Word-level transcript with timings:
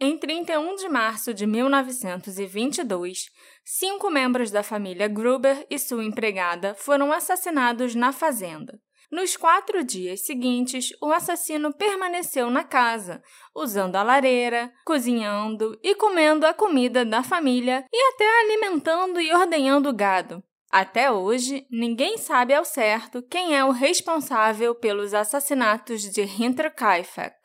Em 0.00 0.18
31 0.18 0.74
de 0.74 0.88
março 0.88 1.32
de 1.32 1.46
1922, 1.46 3.30
cinco 3.64 4.10
membros 4.10 4.50
da 4.50 4.62
família 4.62 5.06
Gruber 5.06 5.64
e 5.70 5.78
sua 5.78 6.04
empregada 6.04 6.74
foram 6.74 7.12
assassinados 7.12 7.94
na 7.94 8.12
fazenda. 8.12 8.80
Nos 9.10 9.36
quatro 9.36 9.84
dias 9.84 10.26
seguintes, 10.26 10.88
o 11.00 11.12
assassino 11.12 11.72
permaneceu 11.72 12.50
na 12.50 12.64
casa, 12.64 13.22
usando 13.54 13.94
a 13.94 14.02
lareira, 14.02 14.72
cozinhando 14.84 15.78
e 15.80 15.94
comendo 15.94 16.44
a 16.44 16.52
comida 16.52 17.04
da 17.04 17.22
família 17.22 17.84
e 17.92 18.14
até 18.14 18.40
alimentando 18.40 19.20
e 19.20 19.32
ordenhando 19.32 19.90
o 19.90 19.94
gado. 19.94 20.42
Até 20.72 21.12
hoje, 21.12 21.64
ninguém 21.70 22.18
sabe 22.18 22.52
ao 22.52 22.64
certo 22.64 23.22
quem 23.22 23.56
é 23.56 23.64
o 23.64 23.70
responsável 23.70 24.74
pelos 24.74 25.14
assassinatos 25.14 26.02
de 26.02 26.22
Hinterkaifeck. 26.22 27.43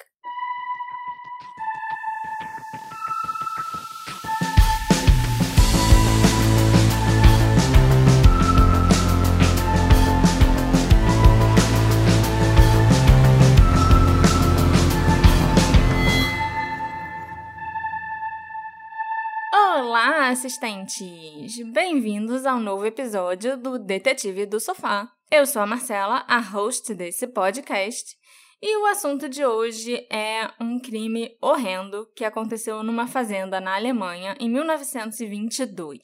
Olá, 20.02 20.30
assistentes! 20.30 21.60
Bem-vindos 21.74 22.46
ao 22.46 22.58
novo 22.58 22.86
episódio 22.86 23.58
do 23.58 23.78
Detetive 23.78 24.46
do 24.46 24.58
Sofá. 24.58 25.12
Eu 25.30 25.46
sou 25.46 25.62
a 25.62 25.66
Marcela, 25.66 26.24
a 26.26 26.40
host 26.40 26.96
desse 26.96 27.28
podcast, 27.28 28.16
e 28.62 28.78
o 28.78 28.86
assunto 28.86 29.28
de 29.28 29.46
hoje 29.46 30.08
é 30.10 30.50
um 30.58 30.80
crime 30.80 31.36
horrendo 31.42 32.10
que 32.16 32.24
aconteceu 32.24 32.82
numa 32.82 33.08
fazenda 33.08 33.60
na 33.60 33.76
Alemanha 33.76 34.38
em 34.40 34.50
1922. 34.50 36.00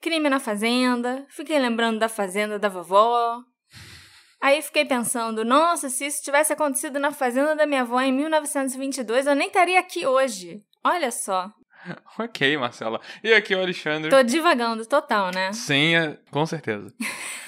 Crime 0.00 0.28
na 0.28 0.40
fazenda, 0.40 1.24
fiquei 1.28 1.60
lembrando 1.60 2.00
da 2.00 2.08
fazenda 2.08 2.58
da 2.58 2.68
vovó. 2.68 3.44
Aí 4.40 4.60
fiquei 4.60 4.84
pensando, 4.84 5.44
nossa, 5.44 5.88
se 5.88 6.04
isso 6.04 6.20
tivesse 6.24 6.52
acontecido 6.52 6.98
na 6.98 7.12
fazenda 7.12 7.54
da 7.54 7.64
minha 7.64 7.82
avó 7.82 8.00
em 8.00 8.12
1922, 8.12 9.28
eu 9.28 9.36
nem 9.36 9.46
estaria 9.46 9.78
aqui 9.78 10.04
hoje. 10.04 10.64
Olha 10.82 11.12
só. 11.12 11.48
ok, 12.18 12.56
Marcela. 12.56 13.00
E 13.22 13.32
aqui 13.32 13.54
é 13.54 13.56
o 13.56 13.60
Alexandre. 13.60 14.10
Tô 14.10 14.22
divagando 14.22 14.86
total, 14.86 15.30
né? 15.34 15.52
Sim, 15.52 15.94
é, 15.94 16.18
com 16.30 16.44
certeza. 16.46 16.92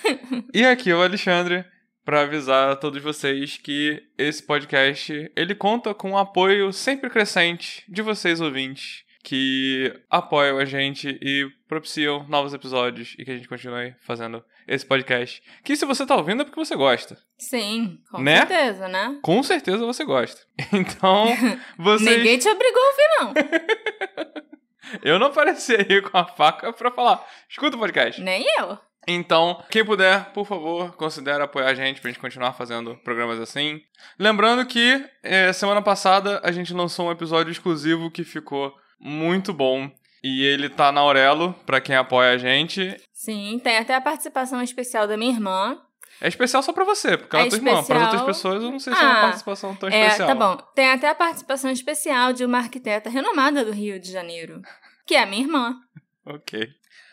e 0.53 0.65
aqui 0.65 0.91
é 0.91 0.95
o 0.95 1.03
Alexandre 1.03 1.65
para 2.05 2.23
avisar 2.23 2.71
a 2.71 2.77
todos 2.77 3.03
vocês 3.03 3.57
que 3.57 4.03
esse 4.19 4.43
podcast 4.43 5.31
ele 5.37 5.55
conta 5.55 5.95
com 5.95 6.13
o 6.13 6.19
apoio 6.19 6.73
sempre 6.73 7.09
crescente 7.09 7.85
de 7.89 8.03
vocês 8.03 8.41
ouvintes 8.41 9.05
que 9.23 9.93
apoiam 10.11 10.59
a 10.59 10.65
gente 10.65 11.19
e 11.23 11.49
propiciam 11.69 12.27
novos 12.29 12.53
episódios 12.53 13.15
e 13.19 13.25
que 13.25 13.31
a 13.31 13.35
gente 13.37 13.49
continue 13.49 13.95
fazendo 14.01 14.45
esse 14.67 14.85
podcast. 14.85 15.43
Que 15.65 15.77
se 15.77 15.85
você 15.85 16.05
tá 16.05 16.17
ouvindo 16.17 16.43
é 16.43 16.45
porque 16.45 16.59
você 16.59 16.75
gosta. 16.75 17.17
Sim, 17.39 17.99
com 18.11 18.21
Né? 18.21 18.39
certeza, 18.39 18.89
né? 18.89 19.19
Com 19.23 19.43
certeza 19.43 19.85
você 19.87 20.05
gosta. 20.05 20.41
Então, 20.73 21.27
vocês... 21.79 22.19
Ninguém 22.19 22.39
te 22.39 22.49
obrigou 22.49 22.83
a 22.83 22.87
ouvir, 22.87 23.09
não. 23.21 24.43
Eu 25.03 25.19
não 25.19 25.29
apareci 25.29 25.75
aí 25.75 26.03
com 26.03 26.19
a 26.19 26.25
faca 26.27 26.73
pra 26.73 26.91
falar, 26.91 27.25
escuta 27.49 27.77
o 27.77 27.79
podcast. 27.81 28.21
Nem 28.21 28.45
eu. 28.59 28.77
Então, 29.07 29.63
quem 29.71 29.85
puder, 29.85 30.27
por 30.33 30.45
favor, 30.47 30.95
considere 30.97 31.43
apoiar 31.43 31.69
a 31.69 31.75
gente 31.75 32.01
pra 32.01 32.11
gente 32.11 32.21
continuar 32.21 32.53
fazendo 32.53 32.97
programas 32.99 33.41
assim. 33.41 33.81
Lembrando 34.19 34.67
que 34.67 35.05
eh, 35.23 35.53
semana 35.53 35.81
passada 35.83 36.41
a 36.45 36.53
gente 36.53 36.75
lançou 36.75 37.09
um 37.09 37.11
episódio 37.11 37.51
exclusivo 37.51 38.11
que 38.11 38.23
ficou 38.23 38.75
muito 39.03 39.53
bom. 39.53 39.91
E 40.25 40.45
ele 40.45 40.69
tá 40.69 40.93
na 40.93 41.01
Aurelo, 41.01 41.53
pra 41.67 41.81
quem 41.81 41.97
apoia 41.97 42.31
a 42.33 42.39
gente. 42.39 42.97
Sim, 43.13 43.61
tem 43.63 43.77
até 43.77 43.95
a 43.95 44.01
participação 44.01 44.63
especial 44.63 45.07
da 45.09 45.17
minha 45.17 45.33
irmã. 45.33 45.77
É 46.21 46.29
especial 46.29 46.63
só 46.63 46.73
pra 46.73 46.85
você, 46.85 47.19
porque 47.19 47.35
ela 47.35 47.45
É 47.45 47.49
é 47.49 47.51
tua 47.51 47.59
irmã. 47.59 47.71
Para 47.73 47.81
especial- 47.81 48.03
outras 48.05 48.23
pessoas, 48.23 48.63
eu 48.63 48.71
não 48.71 48.79
sei 48.79 48.95
se 48.95 49.01
é 49.01 49.03
uma 49.05 49.19
Ah, 49.19 49.23
participação 49.23 49.75
tão 49.75 49.89
É, 49.89 50.03
especial. 50.07 50.29
tá 50.29 50.35
bom. 50.37 50.57
Tem 50.77 50.89
até 50.91 51.09
a 51.09 51.15
participação 51.17 51.71
especial 51.73 52.33
de 52.33 52.45
uma 52.45 52.59
arquiteta 52.59 53.11
renomada 53.11 53.65
do 53.65 53.73
Rio 53.73 53.99
de 53.99 54.13
Janeiro, 54.13 54.63
que 55.05 55.17
é 55.17 55.23
a 55.23 55.27
minha 55.27 55.43
irmã. 55.43 55.75
Ok. 56.25 56.69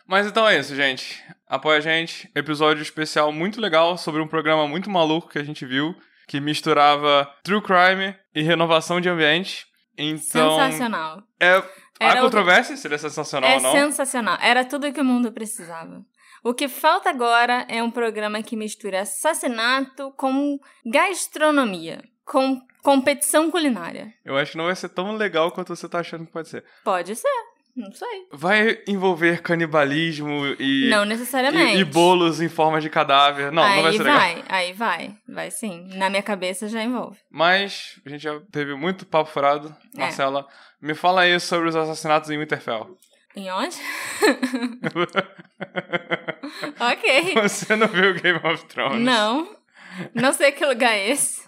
Mas 0.05 0.27
então 0.27 0.47
é 0.47 0.59
isso, 0.59 0.75
gente. 0.75 1.19
Apoia 1.47 1.79
a 1.79 1.81
gente. 1.81 2.29
Episódio 2.35 2.83
especial 2.83 3.31
muito 3.31 3.59
legal 3.59 3.97
sobre 3.97 4.21
um 4.21 4.27
programa 4.27 4.67
muito 4.67 4.87
maluco 4.87 5.29
que 5.29 5.39
a 5.39 5.43
gente 5.43 5.65
viu, 5.65 5.95
que 6.27 6.39
misturava 6.39 7.27
true 7.43 7.59
crime 7.59 8.15
e 8.35 8.43
renovação 8.43 9.01
de 9.01 9.09
ambiente. 9.09 9.65
Então, 10.01 10.51
Sensacional. 10.57 11.21
é 11.39 11.55
há 11.55 11.63
Era 11.99 12.19
o- 12.21 12.23
controvérsia 12.23 12.77
se 12.77 12.87
ele 12.87 12.95
é 12.95 12.97
sensacional 12.97 13.49
É 13.49 13.55
ou 13.57 13.61
não. 13.61 13.71
sensacional. 13.73 14.37
Era 14.41 14.63
tudo 14.63 14.91
que 14.93 15.01
o 15.01 15.05
mundo 15.05 15.31
precisava. 15.31 16.01
O 16.41 16.53
que 16.53 16.69
falta 16.69 17.09
agora 17.09 17.65
é 17.67 17.83
um 17.83 17.91
programa 17.91 18.41
que 18.41 18.55
mistura 18.55 19.01
assassinato 19.01 20.11
com 20.15 20.57
gastronomia, 20.85 22.01
com 22.25 22.61
competição 22.81 23.51
culinária. 23.51 24.13
Eu 24.23 24.37
acho 24.37 24.53
que 24.53 24.57
não 24.57 24.65
vai 24.67 24.75
ser 24.75 24.87
tão 24.89 25.15
legal 25.17 25.51
quanto 25.51 25.75
você 25.75 25.89
tá 25.89 25.99
achando 25.99 26.25
que 26.25 26.31
pode 26.31 26.47
ser. 26.47 26.63
Pode 26.83 27.13
ser, 27.13 27.27
não 27.79 27.91
sei. 27.91 28.27
Vai 28.31 28.79
envolver 28.85 29.41
canibalismo 29.41 30.45
e 30.59 30.89
não 30.89 31.05
e, 31.05 31.07
necessariamente. 31.07 31.77
e 31.77 31.83
bolos 31.83 32.41
em 32.41 32.49
forma 32.49 32.81
de 32.81 32.89
cadáver. 32.89 33.51
Não, 33.51 33.63
aí 33.63 33.75
não 33.77 33.83
vai 33.83 33.91
ser 33.93 33.97
legal. 33.99 34.17
vai, 34.17 34.43
aí 34.49 34.73
vai, 34.73 35.15
vai 35.27 35.51
sim. 35.51 35.87
Na 35.95 36.09
minha 36.09 36.21
cabeça 36.21 36.67
já 36.67 36.83
envolve. 36.83 37.17
Mas 37.31 37.99
a 38.05 38.09
gente 38.09 38.21
já 38.21 38.39
teve 38.51 38.75
muito 38.75 39.05
papo 39.05 39.31
furado. 39.31 39.73
É. 39.95 39.99
Marcela, 39.99 40.45
me 40.81 40.93
fala 40.93 41.21
aí 41.21 41.39
sobre 41.39 41.69
os 41.69 41.75
assassinatos 41.75 42.29
em 42.29 42.37
Winterfell. 42.37 42.97
Em 43.35 43.49
onde? 43.51 43.77
ok. 46.79 47.33
Você 47.41 47.75
não 47.75 47.87
viu 47.87 48.13
Game 48.15 48.39
of 48.43 48.65
Thrones? 48.65 49.01
Não. 49.01 49.55
Não 50.13 50.33
sei 50.33 50.51
que 50.51 50.65
lugar 50.65 50.93
é 50.93 51.09
esse. 51.09 51.38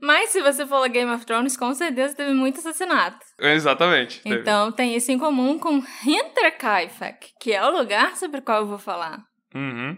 Mas 0.00 0.30
se 0.30 0.40
você 0.40 0.66
for 0.66 0.88
Game 0.88 1.10
of 1.12 1.26
Thrones, 1.26 1.56
com 1.56 1.74
certeza 1.74 2.16
teve 2.16 2.32
muito 2.32 2.58
assassinato. 2.58 3.24
Exatamente. 3.38 4.20
teve. 4.22 4.40
Então 4.40 4.72
tem 4.72 4.96
isso 4.96 5.12
em 5.12 5.18
comum 5.18 5.58
com 5.58 5.82
Hinterkaifeck, 6.04 7.32
que 7.40 7.52
é 7.52 7.64
o 7.64 7.70
lugar 7.70 8.16
sobre 8.16 8.40
o 8.40 8.42
qual 8.42 8.62
eu 8.62 8.66
vou 8.66 8.78
falar. 8.78 9.22
Uhum. 9.54 9.96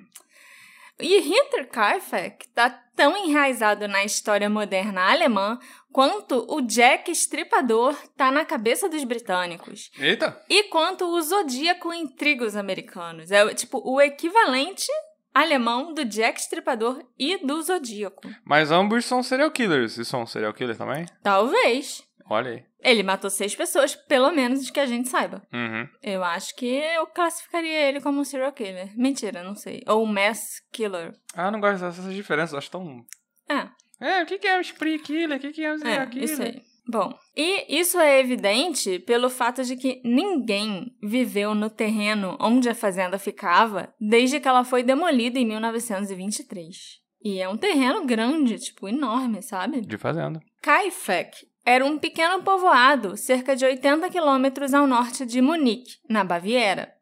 E 1.01 1.19
Hinterkaifeck 1.19 2.47
está 2.47 2.71
tão 2.95 3.17
enraizado 3.17 3.89
na 3.89 4.05
história 4.05 4.49
moderna 4.49 5.11
alemã 5.11 5.59
quanto 5.91 6.47
o 6.49 6.61
Jack 6.61 7.11
Estripador 7.11 7.97
está 8.05 8.31
na 8.31 8.45
cabeça 8.45 8.89
dos 8.89 9.03
britânicos. 9.05 9.91
Eita! 9.99 10.41
E 10.49 10.65
quanto 10.65 11.05
o 11.07 11.21
Zodíaco 11.21 11.93
em 11.93 12.07
trigos 12.07 12.57
americanos. 12.57 13.31
É 13.31 13.55
tipo 13.55 13.81
o 13.84 14.01
equivalente 14.01 14.87
alemão 15.34 15.93
do 15.94 16.04
Jack 16.04 16.41
Estripador 16.41 17.04
e 17.19 17.38
do 17.44 17.60
Zodíaco. 17.62 18.28
Mas 18.44 18.70
ambos 18.70 19.04
são 19.04 19.22
serial 19.22 19.50
killers. 19.50 19.98
E 19.98 20.04
são 20.04 20.26
serial 20.26 20.53
killers 20.54 20.78
também? 20.78 21.06
Talvez. 21.22 22.03
Olha 22.28 22.53
aí. 22.53 22.65
Ele 22.81 23.03
matou 23.03 23.31
seis 23.31 23.54
pessoas, 23.54 23.94
pelo 23.94 24.32
menos 24.32 24.69
que 24.71 24.81
a 24.81 24.87
gente 24.87 25.09
saiba. 25.09 25.42
Uhum. 25.53 25.88
Eu 26.03 26.25
acho 26.25 26.54
que 26.56 26.66
eu 26.66 27.06
classificaria 27.06 27.88
ele 27.88 28.00
como 28.00 28.21
um 28.21 28.25
serial 28.25 28.53
killer. 28.53 28.91
Mentira, 28.97 29.42
não 29.42 29.54
sei. 29.54 29.82
Ou 29.87 30.03
um 30.03 30.06
mass 30.06 30.60
killer. 30.72 31.15
Ah, 31.34 31.47
eu 31.47 31.53
não 31.53 31.60
gosto 31.60 31.81
dessas 31.81 32.12
diferenças. 32.12 32.54
Acho 32.54 32.71
tão... 32.71 33.04
É, 33.48 33.69
É, 34.00 34.22
o 34.22 34.26
que 34.26 34.38
que 34.38 34.48
é 34.48 34.59
um 34.59 34.60
spree 34.60 34.98
killer? 34.98 35.38
O 35.38 35.41
que 35.41 35.53
que 35.53 35.65
é 35.65 35.72
um 35.72 35.78
serial 35.78 36.03
é, 36.03 36.06
killer? 36.06 36.25
isso 36.25 36.42
aí. 36.42 36.62
Bom, 36.87 37.15
e 37.37 37.81
isso 37.81 37.98
é 37.98 38.19
evidente 38.19 38.98
pelo 38.98 39.31
fato 39.31 39.62
de 39.62 39.76
que 39.76 40.00
ninguém 40.04 40.94
viveu 41.00 41.54
no 41.54 41.70
terreno 41.70 42.37
onde 42.41 42.69
a 42.69 42.75
fazenda 42.75 43.19
ficava 43.19 43.94
desde 44.00 44.41
que 44.41 44.48
ela 44.48 44.65
foi 44.65 44.82
demolida 44.82 45.38
em 45.38 45.47
1923. 45.47 47.00
E 47.25 47.41
é 47.41 47.48
um 47.48 47.56
terreno 47.56 48.04
grande, 48.04 48.59
tipo, 48.59 48.88
enorme, 48.88 49.42
sabe? 49.42 49.81
De 49.81 49.97
fazenda. 49.97 50.41
Kaifeck 50.60 51.47
era 51.65 51.84
um 51.84 51.97
pequeno 51.97 52.42
povoado, 52.42 53.16
cerca 53.16 53.54
de 53.54 53.65
80 53.65 54.10
quilômetros 54.10 54.74
ao 54.74 54.86
norte 54.86 55.24
de 55.24 55.41
Munique, 55.41 55.98
na 56.09 56.24
Baviera. 56.24 56.92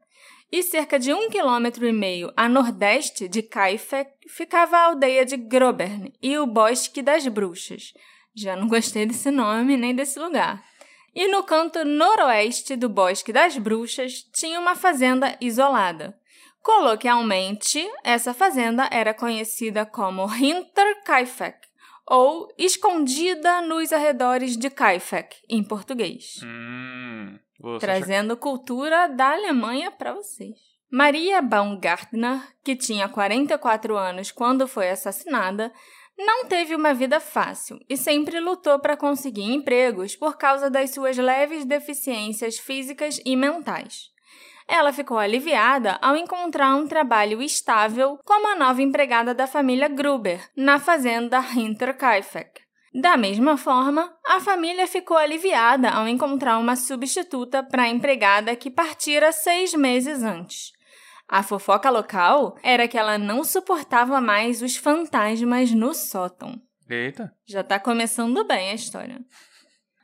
E 0.53 0.63
cerca 0.63 0.99
de 0.99 1.15
um 1.15 1.31
quilômetro 1.31 1.87
e 1.87 1.93
meio 1.93 2.33
a 2.37 2.49
nordeste 2.49 3.29
de 3.29 3.41
Kaifeck 3.41 4.11
ficava 4.29 4.77
a 4.77 4.85
aldeia 4.87 5.25
de 5.25 5.37
Grobern 5.37 6.13
e 6.21 6.37
o 6.37 6.47
Bosque 6.47 7.01
das 7.01 7.27
Bruxas. 7.29 7.95
Já 8.35 8.57
não 8.57 8.69
gostei 8.69 9.07
desse 9.07 9.31
nome 9.31 9.77
nem 9.77 9.95
desse 9.95 10.19
lugar. 10.19 10.63
E 11.15 11.27
no 11.29 11.43
canto 11.43 11.85
noroeste 11.85 12.77
do 12.77 12.89
Bosque 12.89 13.33
das 13.33 13.57
Bruxas 13.59 14.23
tinha 14.33 14.61
uma 14.61 14.77
fazenda 14.77 15.37
isolada. 15.41 16.17
Coloquialmente, 16.63 17.89
essa 18.05 18.35
fazenda 18.35 18.89
era 18.93 19.15
conhecida 19.15 19.85
como 19.87 20.33
Hinterkaifeck, 20.33 21.59
ou 22.07 22.49
Escondida 22.59 23.63
nos 23.63 23.93
Arredores 23.93 24.57
de 24.57 24.69
Kaifeck, 24.69 25.37
em 25.49 25.63
português. 25.65 26.41
Hum... 26.45 27.39
Trazendo 27.79 28.37
cultura 28.37 29.07
da 29.07 29.33
Alemanha 29.33 29.91
para 29.91 30.15
vocês. 30.15 30.57
Maria 30.91 31.41
Baumgartner, 31.41 32.41
que 32.65 32.75
tinha 32.75 33.09
44 33.09 33.97
anos 33.97 34.33
quando 34.33 34.67
foi 34.67 34.91
assassinada, 34.91 35.73
não 36.21 36.45
teve 36.45 36.75
uma 36.75 36.95
vida 36.95 37.19
fácil 37.19 37.79
e 37.89 37.97
sempre 37.97 38.39
lutou 38.41 38.79
para 38.79 38.97
conseguir 38.97 39.43
empregos 39.43 40.15
por 40.15 40.37
causa 40.37 40.71
das 40.71 40.91
suas 40.91 41.17
leves 41.17 41.65
deficiências 41.65 42.59
físicas 42.59 43.21
e 43.25 43.35
mentais. 43.35 44.11
Ela 44.69 44.93
ficou 44.93 45.19
aliviada 45.19 45.99
ao 46.01 46.15
encontrar 46.15 46.77
um 46.77 46.87
trabalho 46.87 47.43
estável 47.43 48.19
como 48.25 48.47
a 48.47 48.55
nova 48.55 48.81
empregada 48.81 49.35
da 49.35 49.47
família 49.47 49.89
Gruber, 49.89 50.49
na 50.57 50.79
fazenda 50.79 51.41
Hinterkaifeck. 51.41 52.61
Da 52.95 53.17
mesma 53.17 53.57
forma, 53.57 54.13
a 54.27 54.41
família 54.41 54.87
ficou 54.87 55.17
aliviada 55.17 55.91
ao 55.91 56.07
encontrar 56.07 56.59
uma 56.59 56.77
substituta 56.77 57.63
para 57.63 57.85
a 57.85 57.89
empregada 57.89 58.55
que 58.55 58.71
partira 58.71 59.33
seis 59.33 59.75
meses 59.75 60.23
antes. 60.23 60.73
A 61.31 61.43
fofoca 61.45 61.89
local 61.91 62.57
era 62.61 62.89
que 62.89 62.99
ela 62.99 63.17
não 63.17 63.45
suportava 63.45 64.21
mais 64.21 64.63
os 64.63 64.77
fantasmas 64.77 65.71
no 65.71 65.95
sótão. 65.95 66.61
Eita. 66.89 67.33
Já 67.47 67.63
tá 67.63 67.79
começando 67.79 68.45
bem 68.45 68.71
a 68.71 68.75
história. 68.75 69.21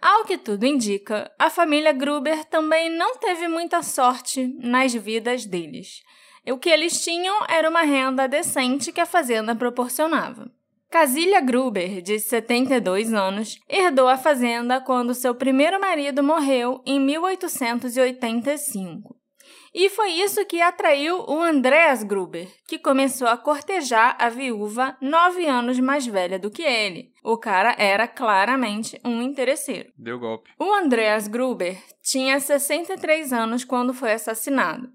Ao 0.00 0.24
que 0.24 0.38
tudo 0.38 0.64
indica, 0.64 1.28
a 1.36 1.50
família 1.50 1.92
Gruber 1.92 2.44
também 2.44 2.88
não 2.88 3.16
teve 3.16 3.48
muita 3.48 3.82
sorte 3.82 4.46
nas 4.60 4.94
vidas 4.94 5.44
deles. 5.44 6.00
O 6.46 6.58
que 6.58 6.70
eles 6.70 7.02
tinham 7.02 7.44
era 7.48 7.68
uma 7.68 7.82
renda 7.82 8.28
decente 8.28 8.92
que 8.92 9.00
a 9.00 9.06
fazenda 9.06 9.52
proporcionava. 9.52 10.48
Casília 10.88 11.40
Gruber, 11.40 12.00
de 12.02 12.20
72 12.20 13.12
anos, 13.12 13.58
herdou 13.68 14.06
a 14.06 14.16
fazenda 14.16 14.80
quando 14.80 15.12
seu 15.12 15.34
primeiro 15.34 15.80
marido 15.80 16.22
morreu 16.22 16.80
em 16.86 17.00
1885. 17.00 19.25
E 19.78 19.90
foi 19.90 20.10
isso 20.12 20.42
que 20.46 20.58
atraiu 20.58 21.22
o 21.28 21.42
Andreas 21.42 22.02
Gruber, 22.02 22.48
que 22.66 22.78
começou 22.78 23.28
a 23.28 23.36
cortejar 23.36 24.16
a 24.18 24.30
viúva 24.30 24.96
nove 25.02 25.46
anos 25.46 25.78
mais 25.78 26.06
velha 26.06 26.38
do 26.38 26.50
que 26.50 26.62
ele. 26.62 27.12
O 27.22 27.36
cara 27.36 27.76
era 27.76 28.08
claramente 28.08 28.98
um 29.04 29.20
interesseiro. 29.20 29.92
Deu 29.98 30.18
golpe. 30.18 30.50
O 30.58 30.72
Andreas 30.72 31.28
Gruber 31.28 31.76
tinha 32.02 32.40
63 32.40 33.34
anos 33.34 33.64
quando 33.64 33.92
foi 33.92 34.14
assassinado, 34.14 34.88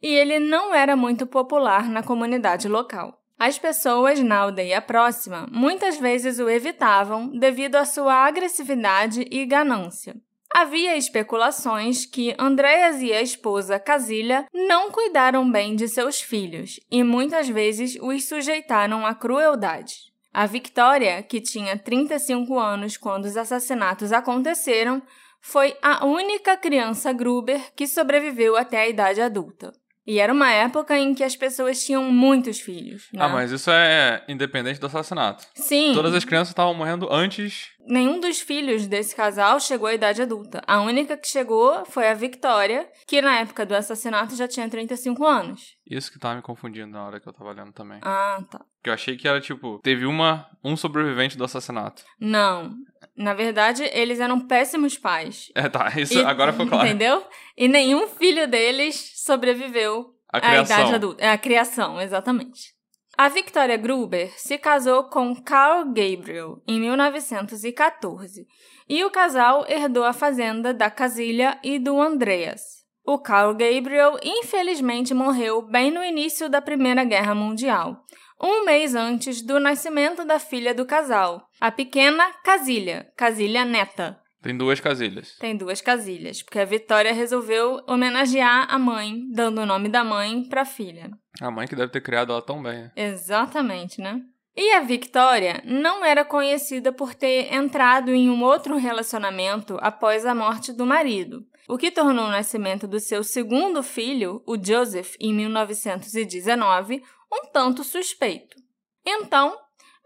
e 0.00 0.06
ele 0.06 0.38
não 0.38 0.72
era 0.72 0.94
muito 0.94 1.26
popular 1.26 1.88
na 1.88 2.04
comunidade 2.04 2.68
local. 2.68 3.18
As 3.36 3.58
pessoas 3.58 4.20
na 4.20 4.38
aldeia 4.38 4.80
próxima 4.80 5.48
muitas 5.50 5.98
vezes 5.98 6.38
o 6.38 6.48
evitavam 6.48 7.28
devido 7.36 7.74
à 7.74 7.84
sua 7.84 8.14
agressividade 8.14 9.26
e 9.32 9.44
ganância. 9.44 10.14
Havia 10.50 10.96
especulações 10.96 12.06
que 12.06 12.34
Andréas 12.38 13.00
e 13.02 13.12
a 13.12 13.20
esposa 13.20 13.78
Casília 13.78 14.46
não 14.52 14.90
cuidaram 14.90 15.50
bem 15.50 15.76
de 15.76 15.86
seus 15.88 16.20
filhos 16.20 16.80
e 16.90 17.02
muitas 17.04 17.48
vezes 17.48 17.96
os 18.00 18.26
sujeitaram 18.26 19.06
à 19.06 19.14
crueldade. 19.14 20.08
A 20.32 20.46
Victoria, 20.46 21.22
que 21.22 21.40
tinha 21.40 21.78
35 21.78 22.58
anos 22.58 22.96
quando 22.96 23.24
os 23.24 23.36
assassinatos 23.36 24.12
aconteceram, 24.12 25.02
foi 25.40 25.76
a 25.82 26.04
única 26.04 26.56
criança 26.56 27.12
Gruber 27.12 27.72
que 27.74 27.86
sobreviveu 27.86 28.56
até 28.56 28.80
a 28.80 28.88
idade 28.88 29.20
adulta. 29.20 29.72
E 30.08 30.20
era 30.20 30.32
uma 30.32 30.50
época 30.50 30.98
em 30.98 31.14
que 31.14 31.22
as 31.22 31.36
pessoas 31.36 31.84
tinham 31.84 32.02
muitos 32.10 32.58
filhos. 32.58 33.08
Né? 33.12 33.22
Ah, 33.22 33.28
mas 33.28 33.52
isso 33.52 33.70
é 33.70 34.24
independente 34.26 34.80
do 34.80 34.86
assassinato. 34.86 35.44
Sim. 35.54 35.92
Todas 35.92 36.14
as 36.14 36.24
crianças 36.24 36.48
estavam 36.48 36.72
morrendo 36.72 37.12
antes. 37.12 37.68
Nenhum 37.86 38.18
dos 38.18 38.40
filhos 38.40 38.86
desse 38.86 39.14
casal 39.14 39.60
chegou 39.60 39.86
à 39.86 39.92
idade 39.92 40.22
adulta. 40.22 40.62
A 40.66 40.80
única 40.80 41.14
que 41.14 41.28
chegou 41.28 41.84
foi 41.84 42.08
a 42.08 42.14
Victoria, 42.14 42.88
que 43.06 43.20
na 43.20 43.40
época 43.40 43.66
do 43.66 43.74
assassinato 43.74 44.34
já 44.34 44.48
tinha 44.48 44.66
35 44.66 45.26
anos. 45.26 45.76
Isso 45.86 46.10
que 46.10 46.18
tava 46.18 46.36
me 46.36 46.42
confundindo 46.42 46.90
na 46.90 47.04
hora 47.04 47.20
que 47.20 47.28
eu 47.28 47.32
tava 47.34 47.52
lendo 47.52 47.72
também. 47.72 48.00
Ah, 48.02 48.42
tá. 48.50 48.62
Que 48.82 48.88
eu 48.88 48.94
achei 48.94 49.14
que 49.14 49.28
era 49.28 49.42
tipo, 49.42 49.78
teve 49.82 50.06
uma 50.06 50.48
um 50.64 50.74
sobrevivente 50.74 51.36
do 51.36 51.44
assassinato. 51.44 52.02
Não. 52.18 52.74
Na 53.18 53.34
verdade, 53.34 53.82
eles 53.92 54.20
eram 54.20 54.40
péssimos 54.40 54.96
pais. 54.96 55.50
É, 55.54 55.68
tá. 55.68 55.92
Isso 55.96 56.18
E- 56.18 56.24
agora 56.24 56.52
foi 56.52 56.66
claro. 56.68 56.86
Entendeu? 56.86 57.24
E 57.56 57.66
nenhum 57.66 58.06
filho 58.06 58.46
deles 58.46 59.12
sobreviveu 59.16 60.14
à 60.32 60.38
idade 60.62 60.94
adulta. 60.94 61.24
É 61.24 61.30
a 61.30 61.36
criação, 61.38 62.00
exatamente. 62.00 62.72
A 63.16 63.28
Victoria 63.28 63.76
Gruber 63.76 64.32
se 64.36 64.56
casou 64.56 65.04
com 65.10 65.34
Carl 65.42 65.86
Gabriel 65.86 66.62
em 66.68 66.78
1914 66.78 68.46
e 68.88 69.04
o 69.04 69.10
casal 69.10 69.64
herdou 69.68 70.04
a 70.04 70.12
fazenda 70.12 70.72
da 70.72 70.88
Casilha 70.88 71.58
e 71.64 71.80
do 71.80 72.00
Andreas. 72.00 72.62
O 73.04 73.18
Carl 73.18 73.54
Gabriel 73.54 74.16
infelizmente 74.22 75.12
morreu 75.14 75.62
bem 75.62 75.90
no 75.90 76.04
início 76.04 76.48
da 76.48 76.60
Primeira 76.62 77.02
Guerra 77.04 77.34
Mundial, 77.34 78.04
um 78.40 78.64
mês 78.64 78.94
antes 78.94 79.42
do 79.42 79.58
nascimento 79.58 80.24
da 80.24 80.38
filha 80.38 80.74
do 80.74 80.86
casal, 80.86 81.48
a 81.60 81.70
pequena 81.70 82.32
Casilha, 82.44 83.10
Casilha 83.16 83.64
Neta. 83.64 84.20
Tem 84.40 84.56
duas 84.56 84.78
casilhas. 84.78 85.36
Tem 85.38 85.56
duas 85.56 85.80
casilhas, 85.80 86.42
porque 86.42 86.60
a 86.60 86.64
Vitória 86.64 87.12
resolveu 87.12 87.82
homenagear 87.88 88.72
a 88.72 88.78
mãe, 88.78 89.26
dando 89.32 89.60
o 89.60 89.66
nome 89.66 89.88
da 89.88 90.04
mãe 90.04 90.44
para 90.48 90.62
a 90.62 90.64
filha. 90.64 91.10
A 91.40 91.50
mãe 91.50 91.66
que 91.66 91.74
deve 91.74 91.90
ter 91.90 92.00
criado 92.00 92.32
ela 92.32 92.40
tão 92.40 92.62
bem. 92.62 92.82
né? 92.82 92.92
Exatamente, 92.94 94.00
né? 94.00 94.20
E 94.56 94.72
a 94.72 94.80
Victoria 94.80 95.62
não 95.64 96.04
era 96.04 96.24
conhecida 96.24 96.92
por 96.92 97.14
ter 97.14 97.52
entrado 97.52 98.12
em 98.12 98.28
um 98.28 98.42
outro 98.42 98.76
relacionamento 98.76 99.76
após 99.80 100.26
a 100.26 100.34
morte 100.34 100.72
do 100.72 100.84
marido, 100.84 101.44
o 101.68 101.76
que 101.76 101.90
tornou 101.90 102.24
o 102.24 102.30
nascimento 102.30 102.88
do 102.88 102.98
seu 102.98 103.22
segundo 103.22 103.82
filho, 103.82 104.42
o 104.46 104.56
Joseph, 104.56 105.14
em 105.20 105.32
1919, 105.34 107.02
um 107.32 107.50
tanto 107.52 107.84
suspeito. 107.84 108.56
Então, 109.04 109.56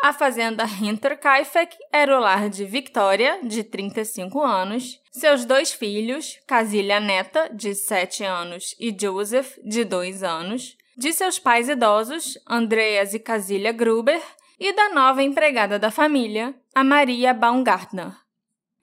a 0.03 0.13
fazenda 0.13 0.65
Hinterkaifeck 0.65 1.77
era 1.93 2.17
o 2.17 2.21
lar 2.21 2.51
de 2.51 2.65
Victoria, 2.65 3.39
de 3.45 3.63
35 3.63 4.43
anos, 4.43 5.01
seus 5.13 5.45
dois 5.45 5.73
filhos, 5.73 6.41
Casilha 6.47 6.99
Neta, 6.99 7.49
de 7.55 7.75
7 7.75 8.25
anos, 8.25 8.75
e 8.81 8.95
Joseph, 8.99 9.57
de 9.65 9.85
2 9.85 10.25
anos, 10.25 10.77
de 10.97 11.13
seus 11.13 11.39
pais 11.39 11.69
idosos, 11.69 12.37
Andreas 12.49 13.15
e 13.15 13.21
Casilha 13.21 13.71
Gruber, 13.71 14.21
e 14.59 14.73
da 14.73 14.89
nova 14.89 15.23
empregada 15.23 15.79
da 15.79 15.91
família, 15.91 16.55
a 16.75 16.83
Maria 16.83 17.33
Baumgartner. 17.33 18.13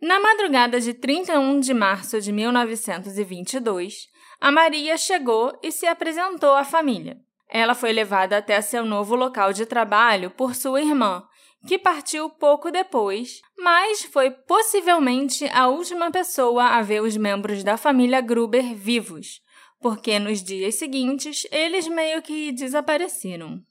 Na 0.01 0.19
madrugada 0.21 0.79
de 0.79 0.93
31 0.93 1.59
de 1.59 1.73
março 1.73 2.21
de 2.21 2.31
1922, 2.31 4.07
a 4.39 4.51
Maria 4.51 4.97
chegou 4.97 5.51
e 5.61 5.69
se 5.69 5.85
apresentou 5.85 6.55
à 6.55 6.63
família. 6.63 7.17
Ela 7.49 7.73
foi 7.73 7.91
levada 7.91 8.37
até 8.37 8.61
seu 8.61 8.85
novo 8.85 9.15
local 9.15 9.51
de 9.51 9.65
trabalho 9.65 10.29
por 10.29 10.53
sua 10.53 10.81
irmã, 10.81 11.27
que 11.67 11.79
partiu 11.79 12.29
pouco 12.29 12.71
depois, 12.71 13.41
mas 13.57 14.03
foi 14.03 14.29
possivelmente 14.29 15.49
a 15.51 15.67
última 15.67 16.11
pessoa 16.11 16.65
a 16.65 16.81
ver 16.81 17.01
os 17.01 17.17
membros 17.17 17.63
da 17.63 17.75
família 17.75 18.21
Gruber 18.21 18.75
vivos, 18.75 19.41
porque 19.81 20.19
nos 20.19 20.43
dias 20.43 20.75
seguintes 20.75 21.47
eles 21.51 21.87
meio 21.87 22.21
que 22.21 22.51
desapareceram. 22.51 23.61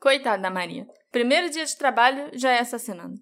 Coitada 0.00 0.42
da 0.42 0.50
Maria. 0.50 0.86
Primeiro 1.12 1.50
dia 1.50 1.64
de 1.64 1.76
trabalho 1.76 2.30
já 2.32 2.52
é 2.52 2.60
assassinado. 2.60 3.14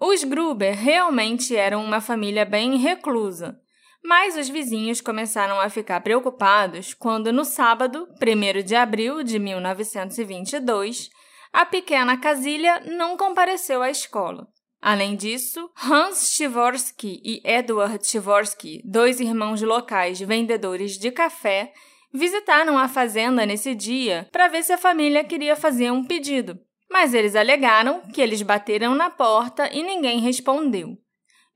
Os 0.00 0.24
Gruber 0.24 0.74
realmente 0.74 1.56
eram 1.56 1.84
uma 1.84 2.00
família 2.00 2.44
bem 2.44 2.76
reclusa, 2.76 3.60
mas 4.06 4.36
os 4.36 4.48
vizinhos 4.48 5.00
começaram 5.00 5.60
a 5.60 5.68
ficar 5.68 6.00
preocupados 6.00 6.94
quando, 6.94 7.32
no 7.32 7.44
sábado, 7.44 8.08
1 8.22 8.62
de 8.62 8.76
abril 8.76 9.24
de 9.24 9.36
1922, 9.36 11.10
a 11.52 11.66
pequena 11.66 12.16
Casilha 12.16 12.80
não 12.86 13.16
compareceu 13.16 13.82
à 13.82 13.90
escola. 13.90 14.46
Além 14.80 15.16
disso, 15.16 15.68
Hans 15.82 16.30
Chivorsky 16.30 17.20
e 17.24 17.40
Edward 17.44 17.98
Chivorsky, 18.06 18.80
dois 18.84 19.18
irmãos 19.18 19.60
locais 19.60 20.20
vendedores 20.20 20.96
de 20.96 21.10
café, 21.10 21.72
visitaram 22.12 22.78
a 22.78 22.86
fazenda 22.86 23.44
nesse 23.44 23.74
dia 23.74 24.28
para 24.30 24.46
ver 24.46 24.62
se 24.62 24.72
a 24.72 24.78
família 24.78 25.24
queria 25.24 25.56
fazer 25.56 25.90
um 25.90 26.04
pedido. 26.04 26.56
Mas 26.88 27.12
eles 27.12 27.34
alegaram 27.34 28.02
que 28.12 28.20
eles 28.20 28.42
bateram 28.42 28.94
na 28.94 29.10
porta 29.10 29.68
e 29.72 29.82
ninguém 29.82 30.20
respondeu. 30.20 30.96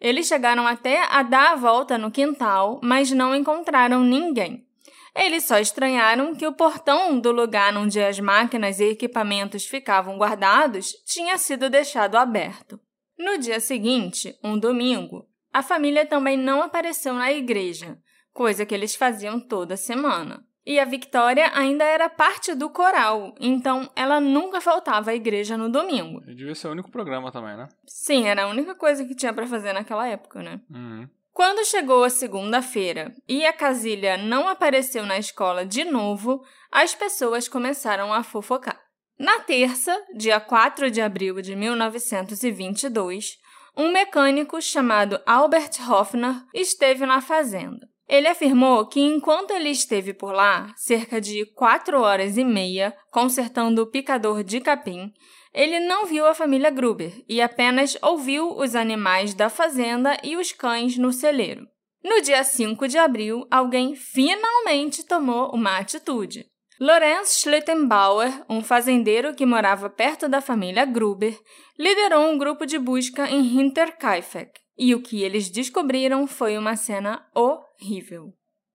Eles 0.01 0.27
chegaram 0.27 0.67
até 0.67 1.05
a 1.11 1.23
dar 1.23 1.53
a 1.53 1.57
volta 1.57 1.99
no 1.99 2.11
quintal, 2.11 2.81
mas 2.83 3.11
não 3.11 3.35
encontraram 3.35 4.03
ninguém. 4.03 4.67
Eles 5.15 5.45
só 5.45 5.59
estranharam 5.59 6.35
que 6.35 6.47
o 6.47 6.53
portão 6.53 7.19
do 7.19 7.33
lugar 7.33 7.77
onde 7.77 8.01
as 8.01 8.19
máquinas 8.19 8.81
e 8.81 8.85
equipamentos 8.85 9.67
ficavam 9.67 10.17
guardados 10.17 10.93
tinha 11.05 11.37
sido 11.37 11.69
deixado 11.69 12.17
aberto. 12.17 12.81
No 13.19 13.37
dia 13.37 13.61
seguinte, 13.61 14.35
um 14.43 14.59
domingo, 14.59 15.27
a 15.53 15.63
família 15.63 16.07
também 16.07 16.37
não 16.37 16.63
apareceu 16.63 17.13
na 17.13 17.31
igreja, 17.33 17.99
coisa 18.33 18.65
que 18.65 18.75
eles 18.75 18.95
faziam 18.95 19.39
toda 19.39 19.77
semana. 19.77 20.47
E 20.71 20.79
a 20.79 20.85
Victoria 20.85 21.51
ainda 21.53 21.83
era 21.83 22.09
parte 22.09 22.55
do 22.55 22.71
coral, 22.71 23.35
então 23.41 23.91
ela 23.97 24.21
nunca 24.21 24.61
faltava 24.61 25.11
à 25.11 25.15
igreja 25.17 25.57
no 25.57 25.69
domingo. 25.69 26.21
Devia 26.21 26.55
ser 26.55 26.69
o 26.69 26.71
único 26.71 26.93
programa 26.93 27.33
também, 27.33 27.57
né? 27.57 27.67
Sim, 27.85 28.29
era 28.29 28.45
a 28.45 28.47
única 28.47 28.73
coisa 28.77 29.05
que 29.05 29.17
tinha 29.17 29.33
para 29.33 29.49
fazer 29.49 29.73
naquela 29.73 30.07
época, 30.07 30.41
né? 30.45 30.61
Uhum. 30.71 31.09
Quando 31.33 31.67
chegou 31.67 32.05
a 32.05 32.09
segunda-feira 32.09 33.13
e 33.29 33.45
a 33.45 33.53
Casilha 33.53 34.17
não 34.17 34.47
apareceu 34.47 35.05
na 35.05 35.19
escola 35.19 35.67
de 35.67 35.83
novo, 35.83 36.41
as 36.71 36.95
pessoas 36.95 37.49
começaram 37.49 38.13
a 38.15 38.23
fofocar. 38.23 38.81
Na 39.19 39.41
terça, 39.41 40.01
dia 40.17 40.39
4 40.39 40.89
de 40.89 41.01
abril 41.01 41.43
de 41.43 41.57
1922, 41.57 43.41
um 43.77 43.91
mecânico 43.91 44.63
chamado 44.63 45.21
Albert 45.27 45.81
Hoffner 45.91 46.45
esteve 46.55 47.05
na 47.07 47.21
fazenda. 47.21 47.91
Ele 48.11 48.27
afirmou 48.27 48.85
que 48.87 48.99
enquanto 48.99 49.53
ele 49.53 49.71
esteve 49.71 50.13
por 50.13 50.33
lá, 50.33 50.75
cerca 50.77 51.21
de 51.21 51.47
quatro 51.55 52.01
horas 52.01 52.37
e 52.37 52.43
meia, 52.43 52.93
consertando 53.13 53.83
o 53.83 53.87
picador 53.87 54.43
de 54.43 54.61
capim, 54.61 55.13
ele 55.55 55.79
não 55.79 56.07
viu 56.07 56.27
a 56.27 56.35
família 56.35 56.71
Gruber 56.71 57.13
e 57.29 57.41
apenas 57.41 57.97
ouviu 58.03 58.51
os 58.59 58.75
animais 58.75 59.33
da 59.33 59.49
fazenda 59.49 60.17
e 60.25 60.37
os 60.37 60.51
cães 60.51 60.99
no 60.99 61.13
celeiro. 61.13 61.69
No 62.03 62.21
dia 62.21 62.43
5 62.43 62.89
de 62.89 62.99
abril, 62.99 63.47
alguém 63.49 63.95
finalmente 63.95 65.07
tomou 65.07 65.55
uma 65.55 65.79
atitude. 65.79 66.47
Lorenz 66.81 67.39
Schlittenbauer, 67.39 68.45
um 68.49 68.61
fazendeiro 68.61 69.37
que 69.37 69.47
morava 69.47 69.89
perto 69.89 70.29
da 70.29 70.41
família 70.41 70.85
Gruber, 70.85 71.39
liderou 71.79 72.29
um 72.29 72.37
grupo 72.37 72.67
de 72.67 72.77
busca 72.77 73.31
em 73.31 73.61
Hinterkaifeck, 73.61 74.51
e 74.77 74.97
o 74.97 75.01
que 75.01 75.23
eles 75.23 75.49
descobriram 75.49 76.27
foi 76.27 76.59
uma 76.59 76.75
cena 76.75 77.25
horrível. 77.33 77.70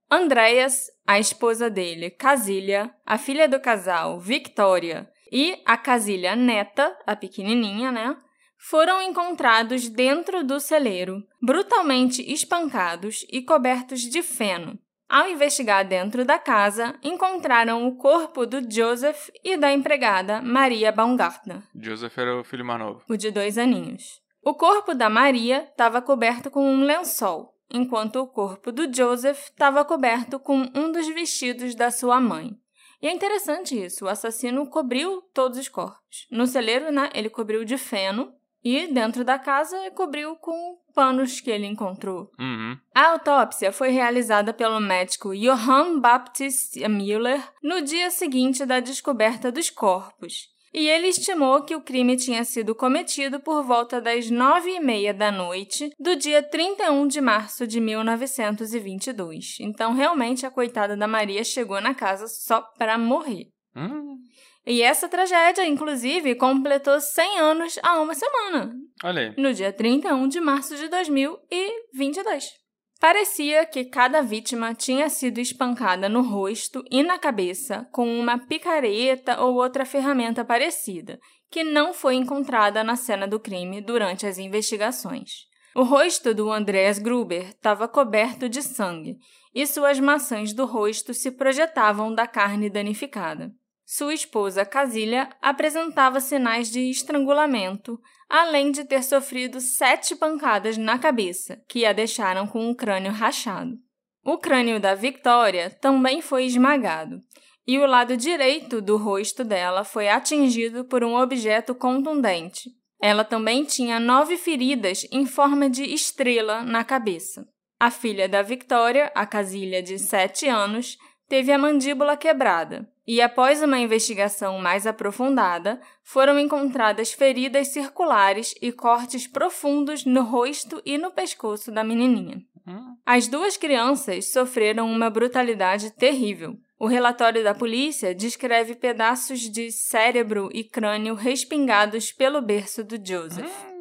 Andreas, 0.10 0.88
a 1.06 1.20
esposa 1.20 1.70
dele, 1.70 2.12
Casilha, 2.12 2.94
a 3.06 3.18
filha 3.18 3.48
do 3.48 3.60
casal, 3.60 4.20
Victoria, 4.20 5.10
e 5.32 5.62
a 5.66 5.78
Casilha 5.78 6.36
neta, 6.36 6.96
a 7.06 7.16
pequenininha, 7.16 7.92
né, 7.92 8.16
foram 8.58 9.02
encontrados 9.02 9.90
dentro 9.90 10.44
do 10.44 10.60
celeiro, 10.60 11.24
brutalmente 11.42 12.22
espancados 12.32 13.26
e 13.32 13.42
cobertos 13.42 14.02
de 14.02 14.22
feno, 14.22 14.80
ao 15.08 15.30
investigar 15.30 15.88
dentro 15.88 16.26
da 16.26 16.40
casa, 16.40 16.96
encontraram 17.04 17.88
o 17.88 17.96
corpo 17.96 18.46
do 18.46 18.60
Joseph 18.70 19.30
e 19.44 19.56
da 19.56 19.72
empregada 19.72 20.42
Maria 20.42 20.92
Baumgartner. 20.92 21.62
Joseph 21.76 22.18
era 22.18 22.40
o 22.40 22.44
filho 22.44 22.66
mais 22.66 22.80
novo. 22.80 23.04
O 23.08 23.16
de 23.16 23.30
dois 23.30 23.58
aninhos. 23.58 24.20
O 24.44 24.56
corpo 24.56 24.96
da 24.96 25.10
Maria 25.10 25.68
estava 25.70 26.02
coberto 26.02 26.50
com 26.50 26.68
um 26.68 26.84
lençol, 26.84 27.55
enquanto 27.72 28.18
o 28.18 28.28
corpo 28.28 28.72
do 28.72 28.92
Joseph 28.94 29.46
estava 29.46 29.86
coberto 29.86 30.40
com 30.40 30.70
um 30.76 30.92
dos 30.92 31.08
vestidos 31.08 31.76
da 31.76 31.92
sua 31.92 32.20
mãe. 32.20 32.58
E 33.02 33.08
é 33.08 33.12
interessante 33.12 33.80
isso, 33.80 34.06
o 34.06 34.08
assassino 34.08 34.68
cobriu 34.68 35.22
todos 35.34 35.58
os 35.58 35.68
corpos. 35.68 36.28
No 36.32 36.48
celeiro, 36.48 36.92
né, 36.92 37.10
ele 37.14 37.30
cobriu 37.30 37.66
de 37.66 37.78
feno, 37.78 38.34
e 38.66 38.88
dentro 38.88 39.24
da 39.24 39.38
casa 39.38 39.78
cobriu 39.92 40.36
com 40.38 40.80
panos 40.96 41.40
que 41.40 41.52
ele 41.52 41.68
encontrou. 41.68 42.32
Uhum. 42.40 42.76
A 42.96 43.12
autópsia 43.12 43.72
foi 43.72 43.90
realizada 43.90 44.52
pelo 44.52 44.80
médico 44.80 45.36
Johann 45.36 46.00
Baptist 46.00 46.76
Müller 46.90 47.48
no 47.62 47.82
dia 47.82 48.10
seguinte 48.10 48.66
da 48.66 48.80
descoberta 48.80 49.52
dos 49.52 49.70
corpos. 49.70 50.50
E 50.78 50.90
ele 50.90 51.08
estimou 51.08 51.62
que 51.62 51.74
o 51.74 51.80
crime 51.80 52.18
tinha 52.18 52.44
sido 52.44 52.76
cometido 52.76 53.40
por 53.40 53.64
volta 53.64 54.02
das 54.02 54.30
nove 54.30 54.72
e 54.72 54.80
meia 54.82 55.14
da 55.14 55.32
noite 55.32 55.90
do 55.98 56.18
dia 56.18 56.44
31 56.44 57.08
de 57.08 57.22
março 57.22 57.66
de 57.66 57.80
1922. 57.80 59.56
Então, 59.62 59.94
realmente, 59.94 60.46
a 60.46 60.52
coitada 60.52 60.98
da 60.98 61.08
Maria 61.08 61.46
chegou 61.46 61.80
na 61.80 61.94
casa 61.94 62.28
só 62.28 62.60
para 62.78 62.98
morrer. 62.98 63.48
Hum. 63.74 64.18
E 64.66 64.82
essa 64.82 65.08
tragédia, 65.08 65.66
inclusive, 65.66 66.36
completou 66.36 67.00
100 67.00 67.40
anos 67.40 67.80
há 67.82 68.02
uma 68.02 68.14
semana. 68.14 68.74
Olha 69.02 69.22
aí. 69.22 69.42
No 69.42 69.54
dia 69.54 69.72
31 69.72 70.28
de 70.28 70.42
março 70.42 70.76
de 70.76 70.90
2022. 70.90 72.65
Parecia 73.00 73.66
que 73.66 73.86
cada 73.86 74.22
vítima 74.22 74.74
tinha 74.74 75.10
sido 75.10 75.40
espancada 75.40 76.08
no 76.08 76.22
rosto 76.22 76.84
e 76.90 77.04
na 77.04 77.20
cabeça 77.20 77.88
com 77.92 78.20
uma 78.20 78.38
picareta 78.38 79.42
ou 79.42 79.56
outra 79.56 79.86
ferramenta 79.86 80.46
parecida, 80.46 81.20
que 81.52 81.64
não 81.64 81.94
foi 81.94 82.16
encontrada 82.16 82.84
na 82.84 82.96
cena 82.96 83.28
do 83.28 83.40
crime 83.40 83.82
durante 83.82 84.26
as 84.26 84.38
investigações. 84.38 85.46
O 85.76 85.84
rosto 85.84 86.34
do 86.34 86.50
Andreas 86.52 86.98
Gruber 86.98 87.50
estava 87.50 87.88
coberto 87.88 88.48
de 88.48 88.62
sangue 88.62 89.18
e 89.54 89.68
suas 89.68 90.00
maçãs 90.00 90.54
do 90.54 90.66
rosto 90.66 91.14
se 91.14 91.32
projetavam 91.32 92.16
da 92.16 92.26
carne 92.26 92.70
danificada. 92.70 93.52
Sua 93.86 94.14
esposa, 94.14 94.66
Casilha, 94.66 95.30
apresentava 95.42 96.20
sinais 96.20 96.72
de 96.72 96.90
estrangulamento, 96.90 98.00
além 98.30 98.72
de 98.72 98.84
ter 98.84 99.04
sofrido 99.04 99.60
sete 99.62 100.16
pancadas 100.16 100.78
na 100.78 100.98
cabeça, 100.98 101.62
que 101.68 101.86
a 101.86 101.94
deixaram 101.94 102.48
com 102.48 102.70
o 102.70 102.76
crânio 102.76 103.12
rachado. 103.12 103.78
O 104.24 104.38
crânio 104.38 104.80
da 104.80 104.96
Victoria 104.96 105.70
também 105.70 106.22
foi 106.22 106.46
esmagado, 106.46 107.22
e 107.68 107.78
o 107.80 107.86
lado 107.86 108.18
direito 108.18 108.82
do 108.82 108.98
rosto 108.98 109.44
dela 109.44 109.84
foi 109.84 110.10
atingido 110.10 110.86
por 110.86 111.04
um 111.04 111.16
objeto 111.16 111.76
contundente. 111.76 112.72
Ela 113.02 113.24
também 113.24 113.64
tinha 113.64 114.00
nove 114.00 114.38
feridas 114.38 115.06
em 115.12 115.26
forma 115.26 115.70
de 115.70 115.84
estrela 115.84 116.64
na 116.64 116.84
cabeça. 116.84 117.48
A 117.80 117.92
filha 117.92 118.28
da 118.28 118.42
Victoria, 118.42 119.12
a 119.14 119.26
Casilha 119.26 119.84
de 119.84 120.00
sete 120.00 120.48
anos, 120.48 120.98
teve 121.28 121.52
a 121.52 121.58
mandíbula 121.58 122.16
quebrada, 122.16 122.90
e 123.08 123.22
após 123.22 123.62
uma 123.62 123.80
investigação 123.80 124.60
mais 124.60 124.88
aprofundada, 124.88 125.80
foram 126.04 126.40
encontradas 126.40 127.14
feridas 127.14 127.68
circulares 127.68 128.56
e 128.62 128.72
cortes 128.72 129.28
profundos 129.28 130.06
no 130.06 130.24
rosto 130.24 130.82
e 130.86 130.98
no 130.98 131.12
pescoço 131.12 131.72
da 131.72 131.84
menininha. 131.84 132.42
Hum. 132.68 132.96
As 133.06 133.28
duas 133.28 133.58
crianças 133.58 134.32
sofreram 134.32 134.92
uma 134.92 135.10
brutalidade 135.10 135.92
terrível. 135.92 136.58
O 136.80 136.88
relatório 136.88 137.44
da 137.44 137.54
polícia 137.54 138.14
descreve 138.14 138.76
pedaços 138.76 139.42
de 139.42 139.72
cérebro 139.72 140.50
e 140.52 140.64
crânio 140.64 141.14
respingados 141.14 142.12
pelo 142.12 142.42
berço 142.42 142.84
do 142.84 142.96
Joseph. 142.96 143.75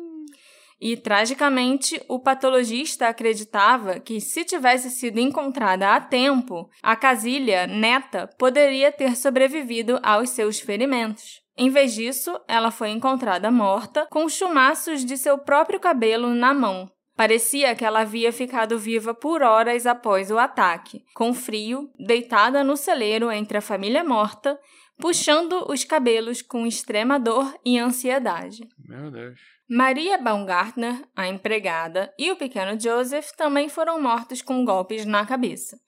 E, 0.80 0.96
tragicamente, 0.96 2.00
o 2.08 2.18
patologista 2.18 3.08
acreditava 3.08 4.00
que, 4.00 4.20
se 4.20 4.44
tivesse 4.44 4.90
sido 4.90 5.18
encontrada 5.18 5.94
a 5.94 6.00
tempo, 6.00 6.68
a 6.82 6.96
Casilha, 6.96 7.66
neta, 7.66 8.28
poderia 8.38 8.92
ter 8.92 9.16
sobrevivido 9.16 9.98
aos 10.02 10.30
seus 10.30 10.60
ferimentos. 10.60 11.42
Em 11.56 11.70
vez 11.70 11.94
disso, 11.94 12.38
ela 12.48 12.70
foi 12.70 12.90
encontrada 12.90 13.50
morta, 13.50 14.06
com 14.10 14.28
chumaços 14.28 15.04
de 15.04 15.16
seu 15.16 15.38
próprio 15.38 15.78
cabelo 15.78 16.28
na 16.30 16.52
mão. 16.52 16.90
Parecia 17.16 17.76
que 17.76 17.84
ela 17.84 18.00
havia 18.00 18.32
ficado 18.32 18.76
viva 18.76 19.14
por 19.14 19.40
horas 19.40 19.86
após 19.86 20.32
o 20.32 20.38
ataque, 20.38 21.04
com 21.14 21.32
frio, 21.32 21.88
deitada 21.96 22.64
no 22.64 22.76
celeiro 22.76 23.30
entre 23.30 23.58
a 23.58 23.60
família 23.60 24.02
morta, 24.02 24.58
puxando 24.98 25.64
os 25.70 25.84
cabelos 25.84 26.42
com 26.42 26.66
extrema 26.66 27.18
dor 27.18 27.54
e 27.64 27.78
ansiedade. 27.78 28.68
Meu 28.88 29.12
Deus. 29.12 29.38
Maria 29.68 30.18
Baumgartner, 30.18 31.02
a 31.16 31.26
empregada, 31.26 32.12
e 32.18 32.30
o 32.30 32.36
pequeno 32.36 32.78
Joseph 32.78 33.30
também 33.34 33.68
foram 33.68 34.00
mortos 34.00 34.42
com 34.42 34.62
golpes 34.62 35.06
na 35.06 35.24
cabeça. 35.24 35.78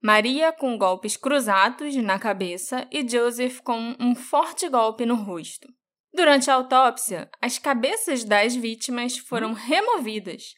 Maria 0.00 0.52
com 0.52 0.78
golpes 0.78 1.16
cruzados 1.16 1.96
na 1.96 2.16
cabeça 2.16 2.86
e 2.92 3.08
Joseph 3.08 3.58
com 3.60 3.96
um 3.98 4.14
forte 4.14 4.68
golpe 4.68 5.04
no 5.04 5.16
rosto. 5.16 5.66
Durante 6.14 6.48
a 6.48 6.54
autópsia, 6.54 7.28
as 7.42 7.58
cabeças 7.58 8.22
das 8.22 8.54
vítimas 8.54 9.18
foram 9.18 9.52
removidas 9.52 10.54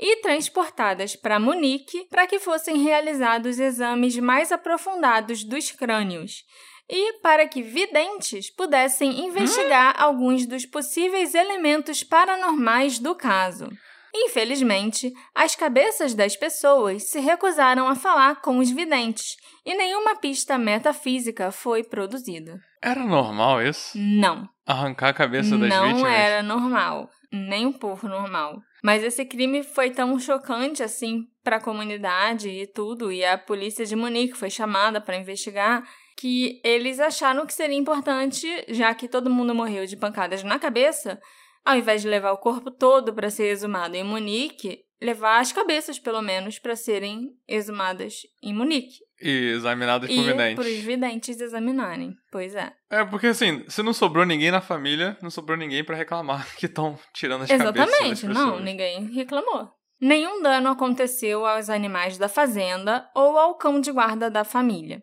e 0.00 0.16
transportadas 0.22 1.14
para 1.14 1.38
Munique 1.38 2.06
para 2.08 2.26
que 2.26 2.38
fossem 2.38 2.78
realizados 2.78 3.58
exames 3.58 4.16
mais 4.16 4.50
aprofundados 4.50 5.44
dos 5.44 5.70
crânios 5.70 6.42
e 6.88 7.14
para 7.20 7.48
que 7.48 7.62
videntes 7.62 8.50
pudessem 8.50 9.26
investigar 9.26 9.94
alguns 9.98 10.46
dos 10.46 10.66
possíveis 10.66 11.34
elementos 11.34 12.02
paranormais 12.02 12.98
do 12.98 13.14
caso. 13.14 13.68
Infelizmente, 14.16 15.12
as 15.34 15.56
cabeças 15.56 16.14
das 16.14 16.36
pessoas 16.36 17.10
se 17.10 17.18
recusaram 17.18 17.88
a 17.88 17.96
falar 17.96 18.40
com 18.40 18.58
os 18.58 18.70
videntes 18.70 19.36
e 19.66 19.74
nenhuma 19.74 20.14
pista 20.14 20.56
metafísica 20.56 21.50
foi 21.50 21.82
produzida. 21.82 22.60
Era 22.80 23.04
normal 23.04 23.60
isso? 23.60 23.98
Não. 23.98 24.48
Arrancar 24.64 25.08
a 25.08 25.14
cabeça 25.14 25.58
das 25.58 25.68
não 25.68 25.88
vítimas? 25.88 26.12
era 26.12 26.42
normal, 26.44 27.10
nem 27.32 27.66
um 27.66 27.72
pouco 27.72 28.06
normal. 28.06 28.62
Mas 28.84 29.02
esse 29.02 29.24
crime 29.24 29.64
foi 29.64 29.90
tão 29.90 30.16
chocante 30.20 30.82
assim 30.82 31.26
para 31.42 31.56
a 31.56 31.60
comunidade 31.60 32.48
e 32.48 32.66
tudo, 32.66 33.10
e 33.10 33.24
a 33.24 33.36
polícia 33.36 33.84
de 33.84 33.96
Munique 33.96 34.36
foi 34.36 34.48
chamada 34.48 35.00
para 35.00 35.16
investigar, 35.16 35.82
que 36.16 36.60
eles 36.64 37.00
acharam 37.00 37.46
que 37.46 37.54
seria 37.54 37.76
importante, 37.76 38.46
já 38.68 38.94
que 38.94 39.08
todo 39.08 39.30
mundo 39.30 39.54
morreu 39.54 39.86
de 39.86 39.96
pancadas 39.96 40.42
na 40.42 40.58
cabeça, 40.58 41.20
ao 41.64 41.76
invés 41.76 42.02
de 42.02 42.08
levar 42.08 42.32
o 42.32 42.38
corpo 42.38 42.70
todo 42.70 43.12
para 43.12 43.30
ser 43.30 43.46
exumado 43.46 43.96
em 43.96 44.04
Munique, 44.04 44.84
levar 45.00 45.40
as 45.40 45.52
cabeças, 45.52 45.98
pelo 45.98 46.22
menos, 46.22 46.58
para 46.58 46.76
serem 46.76 47.30
exumadas 47.46 48.22
em 48.42 48.54
Munique. 48.54 48.98
E 49.20 49.52
examinados 49.54 50.08
por 50.08 50.14
e 50.14 50.22
videntes. 50.22 50.54
para 50.54 50.72
os 50.72 50.80
videntes 50.80 51.40
examinarem. 51.40 52.14
Pois 52.30 52.54
é. 52.54 52.72
É, 52.90 53.04
porque 53.04 53.28
assim, 53.28 53.64
se 53.68 53.82
não 53.82 53.92
sobrou 53.92 54.24
ninguém 54.24 54.50
na 54.50 54.60
família, 54.60 55.16
não 55.22 55.30
sobrou 55.30 55.56
ninguém 55.56 55.84
pra 55.84 55.96
reclamar 55.96 56.46
que 56.56 56.66
estão 56.66 56.98
tirando 57.12 57.42
as 57.42 57.48
cabeças 57.48 57.74
das 57.74 57.88
Exatamente, 57.88 58.26
não, 58.26 58.60
ninguém 58.60 59.12
reclamou. 59.12 59.70
Nenhum 60.00 60.42
dano 60.42 60.70
aconteceu 60.70 61.46
aos 61.46 61.70
animais 61.70 62.18
da 62.18 62.28
fazenda 62.28 63.08
ou 63.14 63.38
ao 63.38 63.54
cão 63.54 63.80
de 63.80 63.92
guarda 63.92 64.30
da 64.30 64.44
família. 64.44 65.02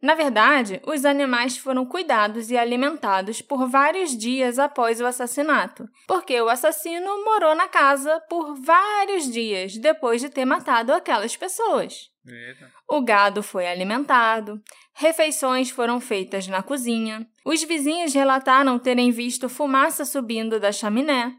Na 0.00 0.14
verdade, 0.14 0.80
os 0.86 1.04
animais 1.06 1.56
foram 1.56 1.86
cuidados 1.86 2.50
e 2.50 2.56
alimentados 2.56 3.40
por 3.40 3.66
vários 3.68 4.16
dias 4.16 4.58
após 4.58 5.00
o 5.00 5.06
assassinato, 5.06 5.88
porque 6.06 6.38
o 6.40 6.48
assassino 6.48 7.24
morou 7.24 7.54
na 7.54 7.66
casa 7.66 8.20
por 8.28 8.54
vários 8.54 9.30
dias 9.30 9.78
depois 9.78 10.20
de 10.20 10.28
ter 10.28 10.44
matado 10.44 10.92
aquelas 10.92 11.34
pessoas. 11.34 12.10
Eita. 12.26 12.70
O 12.88 13.00
gado 13.00 13.42
foi 13.42 13.66
alimentado, 13.66 14.60
refeições 14.92 15.70
foram 15.70 16.00
feitas 16.00 16.46
na 16.46 16.62
cozinha, 16.62 17.26
os 17.44 17.62
vizinhos 17.62 18.12
relataram 18.12 18.78
terem 18.78 19.10
visto 19.10 19.48
fumaça 19.48 20.04
subindo 20.04 20.60
da 20.60 20.72
chaminé, 20.72 21.34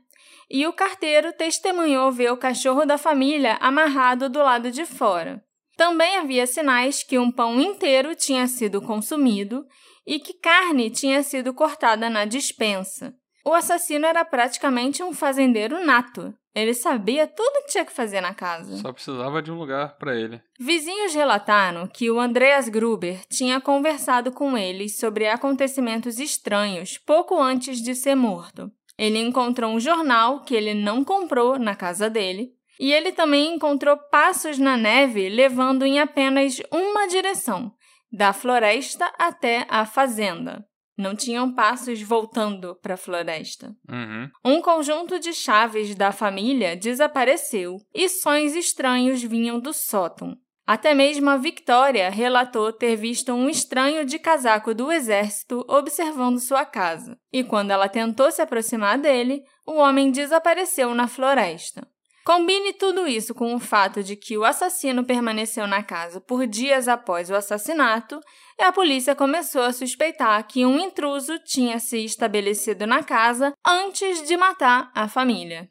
e 0.49 0.65
o 0.65 0.73
carteiro 0.73 1.31
testemunhou 1.33 2.11
ver 2.11 2.31
o 2.31 2.37
cachorro 2.37 2.85
da 2.85 2.97
família 2.97 3.57
amarrado 3.59 4.29
do 4.29 4.39
lado 4.39 4.71
de 4.71 4.85
fora. 4.85 5.43
Também 5.77 6.17
havia 6.17 6.47
sinais 6.47 7.03
que 7.03 7.19
um 7.19 7.31
pão 7.31 7.61
inteiro 7.61 8.15
tinha 8.15 8.47
sido 8.47 8.81
consumido 8.81 9.63
e 10.07 10.19
que 10.19 10.33
carne 10.33 10.89
tinha 10.89 11.21
sido 11.21 11.53
cortada 11.53 12.09
na 12.09 12.25
dispensa. 12.25 13.13
O 13.45 13.53
assassino 13.53 14.05
era 14.05 14.25
praticamente 14.25 15.03
um 15.03 15.13
fazendeiro 15.13 15.85
nato. 15.85 16.33
Ele 16.55 16.73
sabia 16.73 17.27
tudo 17.27 17.55
o 17.57 17.61
que 17.63 17.71
tinha 17.71 17.85
que 17.85 17.93
fazer 17.93 18.19
na 18.19 18.33
casa. 18.33 18.77
Só 18.77 18.91
precisava 18.91 19.41
de 19.41 19.51
um 19.51 19.59
lugar 19.59 19.95
para 19.97 20.15
ele. 20.15 20.41
Vizinhos 20.59 21.13
relataram 21.13 21.85
que 21.87 22.09
o 22.09 22.19
Andreas 22.19 22.67
Gruber 22.67 23.21
tinha 23.29 23.61
conversado 23.61 24.31
com 24.31 24.57
eles 24.57 24.97
sobre 24.97 25.27
acontecimentos 25.27 26.19
estranhos 26.19 26.97
pouco 26.97 27.39
antes 27.39 27.79
de 27.79 27.93
ser 27.93 28.15
morto. 28.15 28.71
Ele 28.97 29.19
encontrou 29.19 29.71
um 29.71 29.79
jornal 29.79 30.41
que 30.41 30.55
ele 30.55 30.73
não 30.73 31.03
comprou 31.03 31.59
na 31.59 31.75
casa 31.75 32.09
dele 32.09 32.56
e 32.79 32.91
ele 32.91 33.11
também 33.11 33.55
encontrou 33.55 33.97
passos 34.09 34.57
na 34.57 34.77
neve 34.77 35.29
levando 35.29 35.85
em 35.85 35.99
apenas 35.99 36.61
uma 36.71 37.07
direção, 37.07 37.71
da 38.11 38.33
floresta 38.33 39.11
até 39.17 39.65
a 39.69 39.85
fazenda. 39.85 40.65
Não 40.97 41.15
tinham 41.15 41.53
passos 41.53 42.01
voltando 42.01 42.75
para 42.81 42.95
a 42.95 42.97
floresta. 42.97 43.75
Uhum. 43.87 44.29
Um 44.43 44.61
conjunto 44.61 45.19
de 45.19 45.31
chaves 45.31 45.93
da 45.93 46.11
família 46.11 46.75
desapareceu 46.75 47.77
e 47.93 48.09
sons 48.09 48.55
estranhos 48.55 49.21
vinham 49.21 49.59
do 49.59 49.73
sótão. 49.73 50.35
Até 50.65 50.93
mesmo 50.93 51.29
a 51.29 51.37
Victoria 51.37 52.09
relatou 52.09 52.73
ter 52.73 52.97
visto 52.97 53.31
um 53.31 53.47
estranho 53.47 54.03
de 54.05 54.19
casaco 54.19 54.73
do 54.73 54.91
exército 54.91 55.63
observando 55.69 56.39
sua 56.39 56.65
casa. 56.65 57.17
E 57.31 57.41
quando 57.41 57.71
ela 57.71 57.87
tentou 57.87 58.29
se 58.31 58.41
aproximar 58.41 58.97
dele, 58.97 59.43
o 59.65 59.75
homem 59.75 60.11
desapareceu 60.11 60.93
na 60.93 61.07
floresta. 61.07 61.87
Combine 62.27 62.73
tudo 62.73 63.07
isso 63.07 63.33
com 63.33 63.55
o 63.55 63.59
fato 63.59 64.03
de 64.03 64.17
que 64.17 64.37
o 64.37 64.43
assassino 64.43 65.01
permaneceu 65.05 65.65
na 65.65 65.81
casa 65.81 66.19
por 66.19 66.45
dias 66.45 66.89
após 66.89 67.29
o 67.29 67.35
assassinato 67.35 68.19
e 68.59 68.63
a 68.63 68.73
polícia 68.73 69.15
começou 69.15 69.61
a 69.61 69.71
suspeitar 69.71 70.45
que 70.45 70.65
um 70.65 70.77
intruso 70.77 71.39
tinha 71.39 71.79
se 71.79 72.03
estabelecido 72.03 72.85
na 72.85 73.01
casa 73.01 73.53
antes 73.65 74.27
de 74.27 74.35
matar 74.35 74.91
a 74.93 75.07
família. 75.07 75.69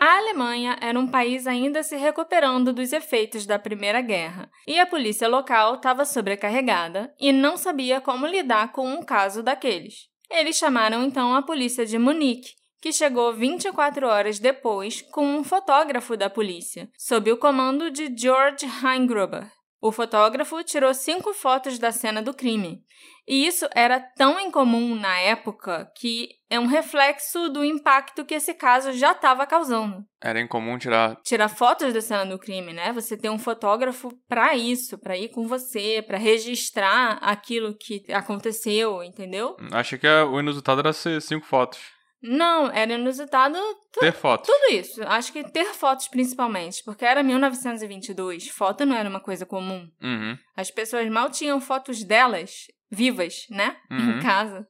A 0.00 0.16
Alemanha 0.16 0.78
era 0.80 0.98
um 0.98 1.06
país 1.06 1.46
ainda 1.46 1.82
se 1.82 1.96
recuperando 1.96 2.72
dos 2.72 2.94
efeitos 2.94 3.44
da 3.44 3.58
Primeira 3.58 4.00
Guerra, 4.00 4.50
e 4.66 4.80
a 4.80 4.86
polícia 4.86 5.28
local 5.28 5.74
estava 5.74 6.06
sobrecarregada 6.06 7.14
e 7.20 7.30
não 7.30 7.58
sabia 7.58 8.00
como 8.00 8.26
lidar 8.26 8.72
com 8.72 8.88
um 8.88 9.02
caso 9.02 9.42
daqueles. 9.42 10.08
Eles 10.30 10.56
chamaram 10.56 11.04
então 11.04 11.34
a 11.34 11.42
polícia 11.42 11.84
de 11.84 11.98
Munique 11.98 12.57
que 12.80 12.92
chegou 12.92 13.32
24 13.32 14.06
horas 14.06 14.38
depois 14.38 15.02
com 15.12 15.24
um 15.24 15.44
fotógrafo 15.44 16.16
da 16.16 16.30
polícia, 16.30 16.88
sob 16.96 17.30
o 17.32 17.36
comando 17.36 17.90
de 17.90 18.12
George 18.16 18.66
Heingruber. 18.66 19.50
O 19.80 19.92
fotógrafo 19.92 20.62
tirou 20.64 20.92
cinco 20.92 21.32
fotos 21.32 21.78
da 21.78 21.92
cena 21.92 22.20
do 22.20 22.34
crime. 22.34 22.82
E 23.28 23.46
isso 23.46 23.68
era 23.74 24.00
tão 24.00 24.40
incomum 24.40 24.94
na 24.96 25.20
época 25.20 25.88
que 25.96 26.30
é 26.50 26.58
um 26.58 26.66
reflexo 26.66 27.48
do 27.50 27.62
impacto 27.62 28.24
que 28.24 28.34
esse 28.34 28.54
caso 28.54 28.92
já 28.92 29.12
estava 29.12 29.46
causando. 29.46 30.02
Era 30.20 30.40
incomum 30.40 30.78
tirar. 30.78 31.16
Tirar 31.22 31.48
fotos 31.48 31.92
da 31.92 32.00
cena 32.00 32.24
do 32.26 32.38
crime, 32.38 32.72
né? 32.72 32.90
Você 32.92 33.16
tem 33.16 33.30
um 33.30 33.38
fotógrafo 33.38 34.10
para 34.26 34.56
isso, 34.56 34.98
para 34.98 35.16
ir 35.16 35.28
com 35.28 35.46
você, 35.46 36.02
para 36.04 36.18
registrar 36.18 37.18
aquilo 37.20 37.76
que 37.78 38.02
aconteceu, 38.12 39.02
entendeu? 39.04 39.56
Achei 39.70 39.98
que 39.98 40.08
o 40.08 40.40
inusitado 40.40 40.80
era 40.80 40.92
ser 40.92 41.20
cinco 41.20 41.46
fotos. 41.46 41.97
Não, 42.22 42.70
era 42.70 42.94
inusitado 42.94 43.56
Ter 43.92 44.12
fotos. 44.12 44.48
tudo 44.48 44.74
isso. 44.74 45.02
Acho 45.04 45.32
que 45.32 45.44
ter 45.50 45.66
fotos 45.74 46.08
principalmente, 46.08 46.82
porque 46.84 47.04
era 47.04 47.22
1922, 47.22 48.48
foto 48.48 48.84
não 48.84 48.96
era 48.96 49.08
uma 49.08 49.20
coisa 49.20 49.46
comum. 49.46 49.88
Uhum. 50.02 50.36
As 50.56 50.70
pessoas 50.70 51.08
mal 51.08 51.30
tinham 51.30 51.60
fotos 51.60 52.02
delas 52.02 52.66
vivas, 52.90 53.46
né? 53.50 53.76
Uhum. 53.90 54.18
Em 54.18 54.20
casa. 54.20 54.66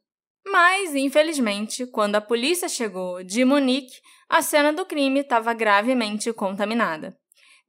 Mas, 0.47 0.95
infelizmente, 0.95 1.87
quando 1.87 2.17
a 2.17 2.21
polícia 2.21 2.69
chegou 2.69 3.23
de 3.23 3.45
Munique, 3.45 4.01
a 4.29 4.43
cena 4.43 4.73
do 4.73 4.85
crime 4.85 5.21
estava 5.21 5.53
gravemente 5.53 6.33
contaminada. 6.33 7.17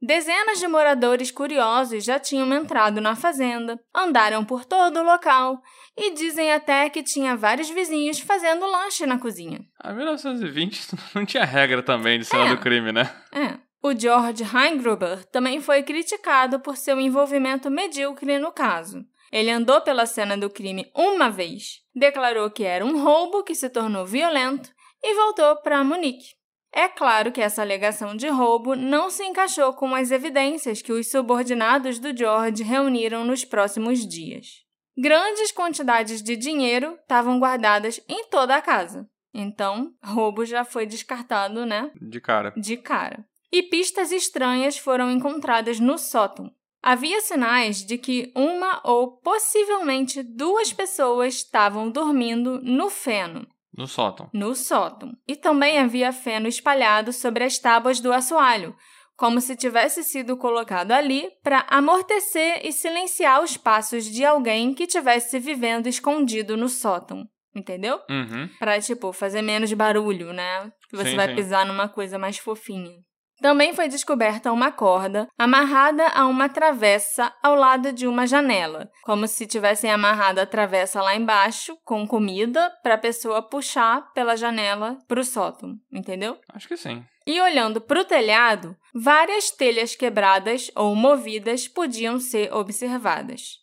Dezenas 0.02 0.58
de 0.58 0.66
moradores 0.66 1.30
curiosos 1.30 2.02
já 2.04 2.18
tinham 2.18 2.52
entrado 2.54 3.00
na 3.00 3.14
fazenda, 3.14 3.78
andaram 3.94 4.44
por 4.44 4.64
todo 4.64 4.98
o 5.00 5.02
local 5.02 5.60
e 5.96 6.14
dizem 6.14 6.52
até 6.52 6.88
que 6.88 7.02
tinha 7.02 7.36
vários 7.36 7.68
vizinhos 7.68 8.18
fazendo 8.18 8.64
lanche 8.64 9.04
na 9.04 9.18
cozinha. 9.18 9.60
A 9.78 9.92
1920 9.92 10.88
não 11.14 11.26
tinha 11.26 11.44
regra 11.44 11.82
também 11.82 12.18
de 12.18 12.24
cena 12.24 12.46
É. 12.46 12.48
do 12.50 12.58
crime, 12.58 12.92
né? 12.92 13.14
É. 13.32 13.58
O 13.82 13.98
George 13.98 14.42
Heingruber 14.44 15.24
também 15.26 15.60
foi 15.60 15.82
criticado 15.82 16.60
por 16.60 16.76
seu 16.76 16.98
envolvimento 17.00 17.70
medíocre 17.70 18.38
no 18.38 18.52
caso. 18.52 19.04
Ele 19.32 19.50
andou 19.50 19.80
pela 19.80 20.06
cena 20.06 20.36
do 20.36 20.50
crime 20.50 20.90
uma 20.94 21.30
vez, 21.30 21.80
declarou 21.94 22.50
que 22.50 22.64
era 22.64 22.84
um 22.84 23.02
roubo 23.02 23.42
que 23.44 23.54
se 23.54 23.68
tornou 23.70 24.04
violento 24.04 24.70
e 25.02 25.14
voltou 25.14 25.56
para 25.62 25.84
Munique. 25.84 26.39
É 26.72 26.88
claro 26.88 27.32
que 27.32 27.40
essa 27.40 27.62
alegação 27.62 28.16
de 28.16 28.28
roubo 28.28 28.76
não 28.76 29.10
se 29.10 29.24
encaixou 29.24 29.72
com 29.74 29.94
as 29.94 30.10
evidências 30.10 30.80
que 30.80 30.92
os 30.92 31.10
subordinados 31.10 31.98
do 31.98 32.16
George 32.16 32.62
reuniram 32.62 33.24
nos 33.24 33.44
próximos 33.44 34.06
dias. 34.06 34.64
Grandes 34.96 35.50
quantidades 35.50 36.22
de 36.22 36.36
dinheiro 36.36 36.96
estavam 37.00 37.38
guardadas 37.40 38.00
em 38.08 38.24
toda 38.26 38.54
a 38.54 38.62
casa. 38.62 39.08
Então, 39.32 39.92
roubo 40.02 40.44
já 40.44 40.64
foi 40.64 40.86
descartado, 40.86 41.64
né? 41.64 41.90
De 42.00 42.20
cara. 42.20 42.52
de 42.56 42.76
cara. 42.76 43.24
E 43.52 43.62
pistas 43.62 44.12
estranhas 44.12 44.76
foram 44.76 45.10
encontradas 45.10 45.80
no 45.80 45.98
sótão. 45.98 46.52
Havia 46.82 47.20
sinais 47.20 47.84
de 47.84 47.98
que 47.98 48.32
uma 48.34 48.80
ou 48.84 49.18
possivelmente 49.18 50.22
duas 50.22 50.72
pessoas 50.72 51.34
estavam 51.34 51.90
dormindo 51.90 52.60
no 52.62 52.88
feno, 52.88 53.46
No 53.76 53.86
sótão. 53.86 54.28
no 54.34 54.54
sótão. 54.54 55.12
E 55.26 55.36
também 55.36 55.78
havia 55.78 56.12
feno 56.12 56.48
espalhado 56.48 57.12
sobre 57.12 57.44
as 57.44 57.58
tábuas 57.58 58.00
do 58.00 58.12
assoalho, 58.12 58.74
como 59.16 59.40
se 59.40 59.54
tivesse 59.54 60.02
sido 60.02 60.36
colocado 60.36 60.92
ali 60.92 61.28
para 61.42 61.66
amortecer 61.68 62.60
e 62.64 62.72
silenciar 62.72 63.42
os 63.42 63.56
passos 63.56 64.04
de 64.04 64.24
alguém 64.24 64.74
que 64.74 64.86
tivesse 64.86 65.38
vivendo 65.38 65.86
escondido 65.86 66.56
no 66.56 66.68
sótão. 66.68 67.24
Entendeu? 67.54 67.98
Uhum. 68.08 68.48
Pra, 68.58 68.80
tipo, 68.80 69.12
fazer 69.12 69.42
menos 69.42 69.72
barulho, 69.72 70.32
né? 70.32 70.70
Que 70.88 70.96
você 70.96 71.10
Sim, 71.10 71.16
vai 71.16 71.28
sim. 71.28 71.34
pisar 71.34 71.66
numa 71.66 71.88
coisa 71.88 72.16
mais 72.18 72.38
fofinha. 72.38 72.92
Também 73.40 73.72
foi 73.72 73.88
descoberta 73.88 74.52
uma 74.52 74.70
corda 74.70 75.26
amarrada 75.38 76.06
a 76.08 76.26
uma 76.26 76.48
travessa 76.48 77.32
ao 77.42 77.54
lado 77.54 77.92
de 77.92 78.06
uma 78.06 78.26
janela, 78.26 78.90
como 79.02 79.26
se 79.26 79.46
tivessem 79.46 79.90
amarrado 79.90 80.40
a 80.40 80.46
travessa 80.46 81.00
lá 81.00 81.16
embaixo 81.16 81.76
com 81.84 82.06
comida 82.06 82.70
para 82.82 82.94
a 82.94 82.98
pessoa 82.98 83.40
puxar 83.42 84.12
pela 84.12 84.36
janela 84.36 84.98
para 85.08 85.20
o 85.20 85.24
sótão, 85.24 85.76
entendeu? 85.90 86.38
Acho 86.52 86.68
que 86.68 86.76
sim. 86.76 87.02
E 87.26 87.40
olhando 87.40 87.80
para 87.80 88.00
o 88.00 88.04
telhado, 88.04 88.76
várias 88.94 89.50
telhas 89.50 89.94
quebradas 89.94 90.70
ou 90.74 90.94
movidas 90.94 91.66
podiam 91.68 92.18
ser 92.18 92.52
observadas. 92.52 93.60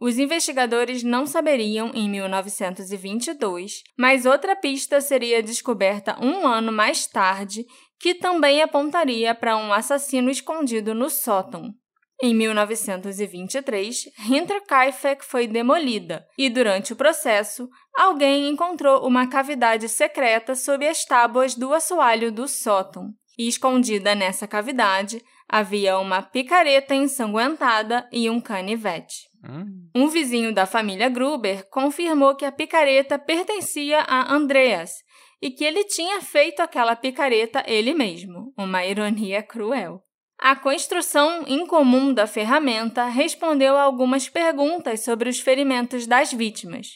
Os 0.00 0.18
investigadores 0.18 1.02
não 1.02 1.24
saberiam 1.24 1.90
em 1.94 2.10
1922, 2.10 3.82
mas 3.96 4.26
outra 4.26 4.56
pista 4.56 5.00
seria 5.00 5.42
descoberta 5.42 6.18
um 6.20 6.46
ano 6.46 6.72
mais 6.72 7.06
tarde, 7.06 7.64
que 7.98 8.14
também 8.14 8.62
apontaria 8.62 9.34
para 9.34 9.56
um 9.56 9.72
assassino 9.72 10.30
escondido 10.30 10.94
no 10.94 11.08
sótão. 11.08 11.74
Em 12.22 12.34
1923, 12.34 14.04
Hinterkaifeck 14.30 15.24
foi 15.24 15.46
demolida 15.46 16.24
e, 16.38 16.48
durante 16.48 16.92
o 16.92 16.96
processo, 16.96 17.68
alguém 17.96 18.48
encontrou 18.48 19.06
uma 19.06 19.26
cavidade 19.26 19.88
secreta 19.88 20.54
sob 20.54 20.86
as 20.86 21.04
tábuas 21.04 21.54
do 21.54 21.74
assoalho 21.74 22.30
do 22.30 22.46
sótão. 22.46 23.10
E 23.36 23.48
escondida 23.48 24.14
nessa 24.14 24.46
cavidade 24.46 25.20
havia 25.48 25.98
uma 25.98 26.22
picareta 26.22 26.94
ensanguentada 26.94 28.08
e 28.12 28.30
um 28.30 28.40
canivete. 28.40 29.28
Hum. 29.46 29.88
Um 29.94 30.08
vizinho 30.08 30.54
da 30.54 30.66
família 30.66 31.08
Gruber 31.08 31.68
confirmou 31.68 32.34
que 32.34 32.44
a 32.44 32.52
picareta 32.52 33.18
pertencia 33.18 34.00
a 34.00 34.32
Andreas 34.32 35.03
e 35.44 35.50
que 35.50 35.62
ele 35.62 35.84
tinha 35.84 36.22
feito 36.22 36.60
aquela 36.60 36.96
picareta 36.96 37.62
ele 37.66 37.92
mesmo. 37.92 38.54
Uma 38.56 38.86
ironia 38.86 39.42
cruel. 39.42 40.00
A 40.38 40.56
construção 40.56 41.44
incomum 41.46 42.14
da 42.14 42.26
ferramenta 42.26 43.04
respondeu 43.04 43.76
a 43.76 43.82
algumas 43.82 44.26
perguntas 44.26 45.04
sobre 45.04 45.28
os 45.28 45.38
ferimentos 45.40 46.06
das 46.06 46.32
vítimas. 46.32 46.92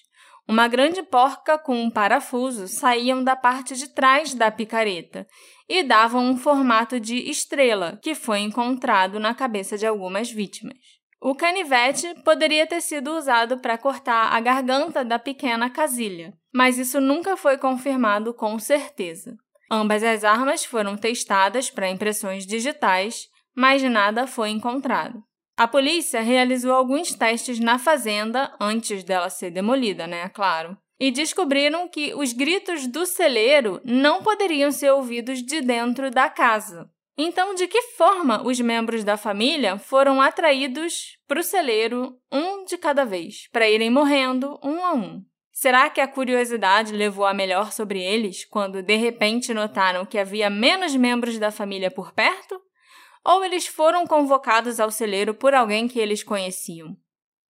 Uma 0.49 0.67
grande 0.67 1.03
porca 1.03 1.59
com 1.59 1.79
um 1.79 1.91
parafuso 1.91 2.69
saíam 2.69 3.23
da 3.23 3.37
parte 3.37 3.77
de 3.77 3.93
trás 3.95 4.33
da 4.33 4.51
picareta 4.51 5.27
e 5.69 5.83
davam 5.83 6.25
um 6.25 6.39
formato 6.39 6.99
de 6.99 7.17
estrela 7.29 8.01
que 8.03 8.15
foi 8.15 8.39
encontrado 8.39 9.21
na 9.21 9.35
cabeça 9.35 9.77
de 9.77 9.87
algumas 9.87 10.31
vítimas. 10.31 10.98
O 11.21 11.35
canivete 11.35 12.15
poderia 12.25 12.67
ter 12.67 12.81
sido 12.81 13.17
usado 13.17 13.59
para 13.59 13.77
cortar 13.77 14.33
a 14.33 14.41
garganta 14.41 15.05
da 15.05 15.19
pequena 15.19 15.69
casilha, 15.69 16.33
mas 16.55 16.79
isso 16.79 17.01
nunca 17.01 17.37
foi 17.37 17.59
confirmado 17.59 18.33
com 18.33 18.59
certeza. 18.59 19.37
Ambas 19.71 20.03
as 20.03 20.23
armas 20.23 20.65
foram 20.65 20.97
testadas 20.97 21.71
para 21.71 21.91
impressões 21.91 22.47
digitais, 22.47 23.29
mas 23.55 23.83
nada 23.83 24.27
foi 24.27 24.51
encontrado. 24.51 25.23
A 25.57 25.67
polícia 25.67 26.21
realizou 26.21 26.73
alguns 26.73 27.13
testes 27.13 27.59
na 27.59 27.81
fazenda 27.81 28.55
antes 28.61 29.03
dela 29.03 29.29
ser 29.29 29.51
demolida, 29.51 30.07
né? 30.07 30.29
Claro. 30.29 30.79
E 31.01 31.11
descobriram 31.11 31.89
que 31.89 32.15
os 32.15 32.33
gritos 32.33 32.87
do 32.87 33.05
celeiro 33.05 33.81
não 33.85 34.23
poderiam 34.23 34.71
ser 34.71 34.93
ouvidos 34.93 35.43
de 35.43 35.61
dentro 35.61 36.13
da 36.13 36.31
casa. 36.31 36.89
Então, 37.19 37.55
de 37.55 37.67
que 37.67 37.83
forma 37.83 38.47
os 38.47 38.61
membros 38.61 39.03
da 39.03 39.17
família 39.17 39.77
foram 39.77 40.23
atraídos 40.23 41.19
para 41.27 41.41
o 41.41 41.43
celeiro, 41.43 42.17
um 42.31 42.65
de 42.65 42.79
cada 42.79 43.05
vez, 43.05 43.49
para 43.51 43.69
irem 43.69 43.91
morrendo 43.91 44.59
um 44.63 44.85
a 44.87 44.95
um? 44.95 45.25
Será 45.53 45.91
que 45.91 46.01
a 46.01 46.07
curiosidade 46.07 46.93
levou 46.93 47.27
a 47.27 47.35
melhor 47.35 47.73
sobre 47.73 48.01
eles 48.01 48.45
quando 48.45 48.81
de 48.81 48.95
repente 48.95 49.53
notaram 49.53 50.07
que 50.07 50.17
havia 50.17 50.49
menos 50.49 50.95
membros 50.95 51.37
da 51.37 51.51
família 51.51 51.91
por 51.91 52.13
perto? 52.13 52.63
ou 53.29 53.45
eles 53.45 53.67
foram 53.67 54.07
convocados 54.07 54.81
ao 54.81 54.91
celeiro 54.91 55.35
por 55.35 55.55
alguém 55.55 55.87
que 55.87 55.99
eles 55.99 56.23
conheciam. 56.23 56.97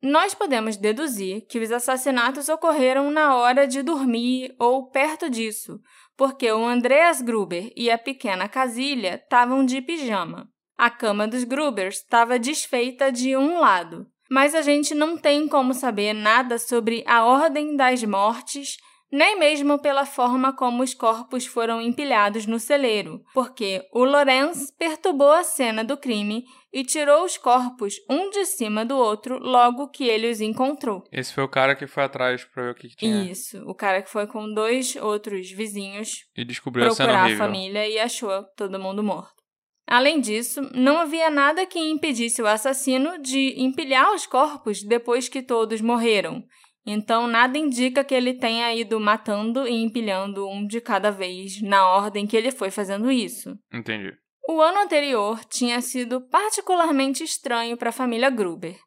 Nós 0.03 0.35
podemos 0.35 0.77
deduzir 0.77 1.47
que 1.47 1.59
os 1.59 1.71
assassinatos 1.71 2.49
ocorreram 2.49 3.11
na 3.11 3.37
hora 3.37 3.67
de 3.67 3.81
dormir 3.81 4.55
ou 4.59 4.91
perto 4.91 5.31
disso, 5.31 5.81
porque 6.19 6.51
o 6.51 6.67
Andreas 6.67 7.23
Gruber 7.23 7.73
e 7.77 7.89
a 7.89 7.97
pequena 7.97 8.49
Casilha 8.49 9.21
estavam 9.23 9.65
de 9.65 9.81
pijama. 9.81 10.49
A 10.77 10.91
cama 10.91 11.29
dos 11.29 11.45
Grubers 11.45 11.99
estava 11.99 12.41
desfeita 12.41 13.13
de 13.13 13.37
um 13.37 13.61
lado, 13.61 14.05
mas 14.29 14.53
a 14.53 14.61
gente 14.61 14.97
não 14.97 15.17
tem 15.17 15.47
como 15.47 15.73
saber 15.73 16.13
nada 16.13 16.59
sobre 16.59 17.05
a 17.07 17.25
ordem 17.25 17.77
das 17.77 18.03
mortes 18.03 18.77
nem 19.11 19.39
mesmo 19.39 19.79
pela 19.79 20.05
forma 20.05 20.53
como 20.53 20.83
os 20.83 20.93
corpos 20.93 21.47
foram 21.47 21.81
empilhados 21.81 22.47
no 22.47 22.59
celeiro, 22.59 23.23
porque 23.33 23.83
o 23.93 24.05
Lorenz 24.05 24.71
perturbou 24.73 25.33
a 25.33 25.43
cena 25.43 25.83
do 25.83 25.97
crime 25.97 26.45
e 26.73 26.85
tirou 26.85 27.25
os 27.25 27.37
corpos 27.37 27.95
um 28.09 28.31
de 28.31 28.45
cima 28.45 28.85
do 28.85 28.97
outro 28.97 29.39
logo 29.39 29.89
que 29.89 30.05
ele 30.05 30.31
os 30.31 30.41
encontrou. 30.41 31.03
Esse 31.11 31.33
foi 31.33 31.45
o 31.45 31.49
cara 31.49 31.75
que 31.75 31.87
foi 31.87 32.05
atrás 32.05 32.45
para 32.45 32.65
ver 32.65 32.71
o 32.71 32.75
que, 32.75 32.89
que, 32.89 32.97
tinha. 32.97 33.31
Isso, 33.31 33.63
o 33.67 33.75
cara 33.75 34.03
que 34.03 34.11
foi 34.11 34.27
com 34.27 34.53
dois 34.53 34.97
outros 34.97 35.51
vizinhos 35.51 36.27
e 36.37 36.45
descobriu 36.45 36.87
a 36.87 36.91
cena 36.91 37.23
horrível. 37.23 37.45
a 37.45 37.47
família 37.47 37.89
e 37.89 37.99
achou 37.99 38.45
todo 38.57 38.79
mundo 38.79 39.03
morto. 39.03 39.39
Além 39.87 40.21
disso, 40.21 40.61
não 40.75 40.99
havia 40.99 41.31
nada 41.31 41.65
que 41.65 41.79
impedisse 41.79 42.43
o 42.43 42.47
assassino 42.47 43.19
de 43.23 43.55
empilhar 43.59 44.13
os 44.13 44.27
corpos 44.27 44.83
depois 44.83 45.31
que 45.31 45.43
todos 45.43 45.81
morreram, 45.81 46.45
então, 46.91 47.27
nada 47.27 47.59
indica 47.59 48.03
que 48.03 48.15
ele 48.15 48.33
tenha 48.33 48.75
ido 48.75 48.99
matando 48.99 49.69
e 49.69 49.75
empilhando 49.75 50.49
um 50.49 50.67
de 50.67 50.81
cada 50.81 51.11
vez 51.11 51.61
na 51.61 51.87
ordem 51.87 52.27
que 52.27 52.35
ele 52.35 52.51
foi 52.51 52.71
fazendo 52.71 53.11
isso. 53.11 53.55
Entendi. 53.71 54.17
O 54.51 54.63
ano 54.63 54.79
anterior 54.79 55.45
tinha 55.45 55.79
sido 55.83 56.23
particularmente 56.23 57.23
estranho 57.23 57.77
para 57.77 57.91
a 57.91 57.93
família 57.93 58.31
Gruber, 58.31 58.79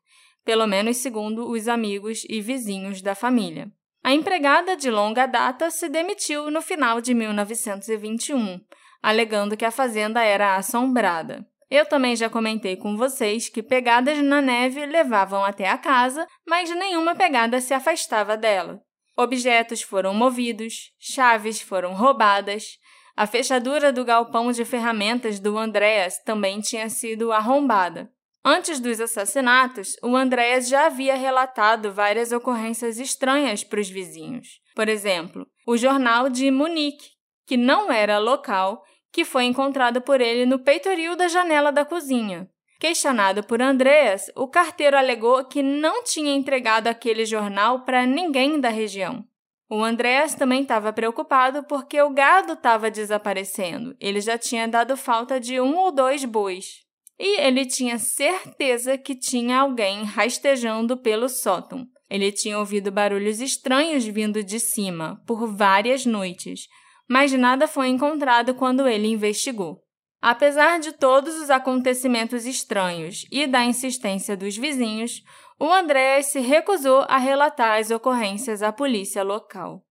pelo 0.44 0.66
menos 0.66 0.98
segundo 0.98 1.48
os 1.48 1.68
amigos 1.68 2.24
e 2.28 2.42
vizinhos 2.42 3.00
da 3.00 3.14
família. 3.14 3.72
A 4.04 4.12
empregada 4.12 4.76
de 4.76 4.90
longa 4.90 5.28
data 5.28 5.70
se 5.70 5.88
demitiu 5.88 6.50
no 6.50 6.64
final 6.64 7.00
de 7.00 7.14
1921, 7.14 8.60
alegando 9.04 9.56
que 9.56 9.64
a 9.64 9.70
fazenda 9.70 10.24
era 10.24 10.56
assombrada. 10.56 11.48
Eu 11.70 11.86
também 11.86 12.16
já 12.16 12.28
comentei 12.28 12.76
com 12.76 12.98
vocês 12.98 13.48
que 13.48 13.62
pegadas 13.62 14.18
na 14.18 14.42
neve 14.42 14.84
levavam 14.88 15.46
até 15.46 15.70
a 15.70 15.78
casa, 15.78 16.28
mas 16.44 16.72
nenhuma 16.72 17.14
pegada 17.14 17.62
se 17.62 17.72
afastava 17.72 18.36
dela. 18.36 18.82
Objetos 19.16 19.84
foram 19.84 20.12
movidos, 20.16 20.92
chaves 20.98 21.62
foram 21.62 21.94
roubadas, 21.94 22.80
a 23.16 23.28
fechadura 23.28 23.92
do 23.92 24.06
galpão 24.06 24.52
de 24.52 24.66
ferramentas 24.66 25.40
do 25.40 25.58
Andréas 25.58 26.18
também 26.24 26.60
tinha 26.62 26.90
sido 26.90 27.32
arrombada. 27.32 28.12
Antes 28.44 28.80
dos 28.80 29.00
assassinatos, 29.00 29.96
o 30.02 30.16
Andréas 30.16 30.68
já 30.68 30.88
havia 30.88 31.16
relatado 31.16 31.94
várias 31.94 32.32
ocorrências 32.32 33.00
estranhas 33.00 33.64
para 33.64 33.80
os 33.80 33.90
vizinhos. 33.90 34.60
Por 34.76 34.90
exemplo, 34.90 35.46
o 35.68 35.78
jornal 35.78 36.28
de 36.28 36.50
Munique, 36.50 37.12
que 37.46 37.56
não 37.56 37.92
era 37.92 38.18
local 38.18 38.84
que 39.12 39.26
foi 39.26 39.44
encontrado 39.44 40.02
por 40.02 40.22
ele 40.22 40.46
no 40.46 40.58
peitoril 40.58 41.16
da 41.16 41.28
janela 41.28 41.72
da 41.72 41.86
cozinha. 41.86 42.50
Questionado 42.80 43.44
por 43.44 43.62
Andreas, 43.62 44.32
o 44.36 44.48
carteiro 44.48 44.98
alegou 44.98 45.46
que 45.46 45.62
não 45.62 46.04
tinha 46.04 46.34
entregado 46.34 46.88
aquele 46.88 47.26
jornal 47.26 47.82
para 47.82 48.08
ninguém 48.08 48.60
da 48.60 48.70
região. 48.70 49.24
O 49.74 49.82
Andreas 49.86 50.36
também 50.36 50.64
estava 50.64 50.92
preocupado 50.92 51.64
porque 51.64 52.02
o 52.02 52.10
gado 52.10 52.54
estava 52.54 52.92
desaparecendo. 52.92 53.96
Ele 54.02 54.20
já 54.20 54.38
tinha 54.38 54.68
dado 54.68 54.98
falta 54.98 55.40
de 55.40 55.62
um 55.62 55.78
ou 55.78 55.94
dois 55.94 56.26
bois. 56.26 56.82
E 57.18 57.40
ele 57.40 57.66
tinha 57.66 57.98
certeza 57.98 58.98
que 58.98 59.16
tinha 59.16 59.62
alguém 59.62 60.04
rastejando 60.04 60.98
pelo 60.98 61.30
sótão. 61.30 61.88
Ele 62.10 62.34
tinha 62.34 62.60
ouvido 62.60 62.92
barulhos 62.92 63.40
estranhos 63.40 64.04
vindo 64.04 64.44
de 64.44 64.60
cima 64.60 65.24
por 65.26 65.48
várias 65.48 66.06
noites, 66.06 66.68
mas 67.10 67.32
nada 67.32 67.66
foi 67.66 67.88
encontrado 67.88 68.54
quando 68.54 68.86
ele 68.86 69.08
investigou. 69.08 69.80
Apesar 70.22 70.82
de 70.82 70.92
todos 70.92 71.36
os 71.40 71.50
acontecimentos 71.50 72.46
estranhos 72.46 73.26
e 73.32 73.48
da 73.48 73.64
insistência 73.64 74.36
dos 74.36 74.58
vizinhos, 74.58 75.24
o 75.62 75.72
André 75.72 76.24
se 76.24 76.40
recusou 76.40 77.06
a 77.08 77.20
relatar 77.20 77.80
as 77.80 77.92
ocorrências 77.92 78.64
à 78.64 78.72
polícia 78.72 79.22
local. 79.22 79.86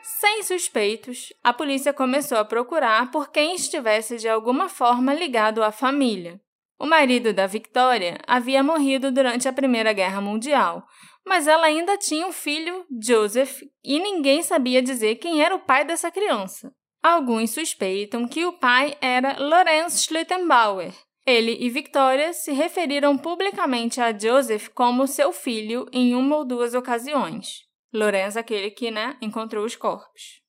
Sem 0.00 0.42
suspeitos, 0.42 1.30
a 1.44 1.52
polícia 1.52 1.92
começou 1.92 2.38
a 2.38 2.46
procurar 2.46 3.10
por 3.10 3.30
quem 3.30 3.54
estivesse 3.54 4.16
de 4.16 4.30
alguma 4.30 4.66
forma 4.66 5.12
ligado 5.12 5.62
à 5.62 5.70
família. 5.70 6.40
O 6.80 6.86
marido 6.86 7.34
da 7.34 7.46
Victoria 7.46 8.16
havia 8.26 8.62
morrido 8.62 9.12
durante 9.12 9.46
a 9.46 9.52
Primeira 9.52 9.92
Guerra 9.92 10.22
Mundial, 10.22 10.86
mas 11.26 11.46
ela 11.46 11.66
ainda 11.66 11.98
tinha 11.98 12.26
um 12.26 12.32
filho, 12.32 12.86
Joseph, 12.98 13.60
e 13.84 14.00
ninguém 14.00 14.42
sabia 14.42 14.80
dizer 14.80 15.16
quem 15.16 15.42
era 15.42 15.54
o 15.54 15.60
pai 15.60 15.84
dessa 15.84 16.10
criança. 16.10 16.72
Alguns 17.02 17.50
suspeitam 17.50 18.26
que 18.26 18.46
o 18.46 18.54
pai 18.54 18.96
era 19.02 19.36
Lorenz 19.38 20.02
Schlittenbauer. 20.02 20.94
Ele 21.28 21.58
e 21.60 21.68
Victoria 21.68 22.32
se 22.32 22.52
referiram 22.52 23.18
publicamente 23.18 24.00
a 24.00 24.16
Joseph 24.18 24.68
como 24.68 25.06
seu 25.06 25.30
filho 25.30 25.86
em 25.92 26.14
uma 26.14 26.36
ou 26.36 26.42
duas 26.42 26.72
ocasiões. 26.72 27.66
Lorenz, 27.92 28.34
aquele 28.34 28.70
que, 28.70 28.90
né, 28.90 29.14
encontrou 29.20 29.62
os 29.62 29.76
corpos. 29.76 30.40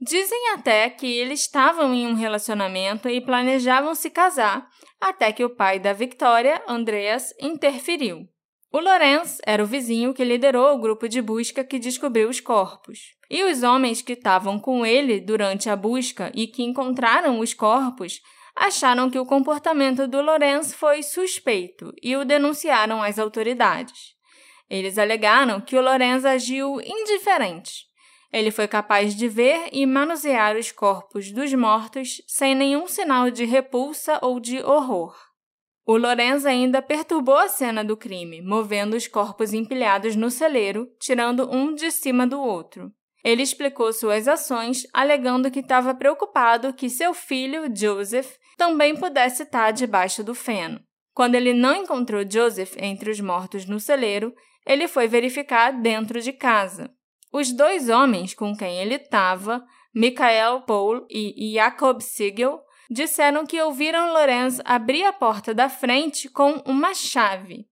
Dizem 0.00 0.50
até 0.52 0.90
que 0.90 1.06
eles 1.06 1.42
estavam 1.42 1.94
em 1.94 2.08
um 2.08 2.14
relacionamento 2.14 3.08
e 3.08 3.20
planejavam 3.20 3.94
se 3.94 4.10
casar, 4.10 4.68
até 5.00 5.32
que 5.32 5.44
o 5.44 5.54
pai 5.54 5.78
da 5.78 5.92
Victoria, 5.92 6.60
Andreas, 6.66 7.32
interferiu. 7.40 8.26
O 8.72 8.80
Lorenz 8.80 9.38
era 9.46 9.62
o 9.62 9.66
vizinho 9.66 10.12
que 10.12 10.24
liderou 10.24 10.74
o 10.74 10.80
grupo 10.80 11.08
de 11.08 11.22
busca 11.22 11.62
que 11.62 11.78
descobriu 11.78 12.28
os 12.28 12.40
corpos. 12.40 13.14
E 13.30 13.44
os 13.44 13.62
homens 13.62 14.02
que 14.02 14.14
estavam 14.14 14.58
com 14.58 14.84
ele 14.84 15.20
durante 15.20 15.70
a 15.70 15.76
busca 15.76 16.32
e 16.34 16.48
que 16.48 16.64
encontraram 16.64 17.38
os 17.38 17.54
corpos 17.54 18.20
acharam 18.56 19.10
que 19.10 19.18
o 19.18 19.26
comportamento 19.26 20.08
do 20.08 20.22
Lorenz 20.22 20.72
foi 20.72 21.02
suspeito 21.02 21.92
e 22.02 22.16
o 22.16 22.24
denunciaram 22.24 23.02
às 23.02 23.18
autoridades. 23.18 24.16
Eles 24.68 24.98
alegaram 24.98 25.60
que 25.60 25.76
o 25.76 25.82
Lorenz 25.82 26.24
agiu 26.24 26.80
indiferente. 26.80 27.84
Ele 28.32 28.50
foi 28.50 28.66
capaz 28.66 29.14
de 29.14 29.28
ver 29.28 29.68
e 29.72 29.86
manusear 29.86 30.56
os 30.56 30.72
corpos 30.72 31.30
dos 31.30 31.54
mortos 31.54 32.20
sem 32.26 32.54
nenhum 32.54 32.88
sinal 32.88 33.30
de 33.30 33.44
repulsa 33.44 34.18
ou 34.22 34.40
de 34.40 34.58
horror. 34.62 35.14
O 35.86 35.96
Lorenz 35.96 36.44
ainda 36.44 36.82
perturbou 36.82 37.36
a 37.36 37.48
cena 37.48 37.84
do 37.84 37.96
crime, 37.96 38.42
movendo 38.42 38.96
os 38.96 39.06
corpos 39.06 39.54
empilhados 39.54 40.16
no 40.16 40.32
celeiro, 40.32 40.88
tirando 40.98 41.48
um 41.48 41.72
de 41.72 41.92
cima 41.92 42.26
do 42.26 42.40
outro. 42.40 42.90
Ele 43.22 43.42
explicou 43.42 43.92
suas 43.92 44.26
ações, 44.26 44.82
alegando 44.92 45.50
que 45.50 45.60
estava 45.60 45.94
preocupado 45.94 46.72
que 46.72 46.90
seu 46.90 47.14
filho, 47.14 47.72
Joseph, 47.74 48.36
também 48.56 48.96
pudesse 48.96 49.42
estar 49.42 49.70
debaixo 49.70 50.24
do 50.24 50.34
feno. 50.34 50.80
Quando 51.14 51.34
ele 51.34 51.54
não 51.54 51.74
encontrou 51.74 52.28
Joseph 52.28 52.76
entre 52.78 53.10
os 53.10 53.20
mortos 53.20 53.66
no 53.66 53.80
celeiro, 53.80 54.34
ele 54.66 54.88
foi 54.88 55.06
verificar 55.06 55.70
dentro 55.70 56.20
de 56.20 56.32
casa. 56.32 56.90
Os 57.32 57.52
dois 57.52 57.88
homens 57.88 58.34
com 58.34 58.56
quem 58.56 58.78
ele 58.78 58.94
estava, 58.94 59.64
Michael 59.94 60.62
Paul 60.62 61.06
e 61.08 61.52
Jacob 61.54 62.00
Siegel, 62.00 62.60
disseram 62.90 63.46
que 63.46 63.60
ouviram 63.60 64.12
Lorenz 64.12 64.60
abrir 64.64 65.04
a 65.04 65.12
porta 65.12 65.54
da 65.54 65.68
frente 65.68 66.28
com 66.28 66.62
uma 66.66 66.94
chave. 66.94 67.66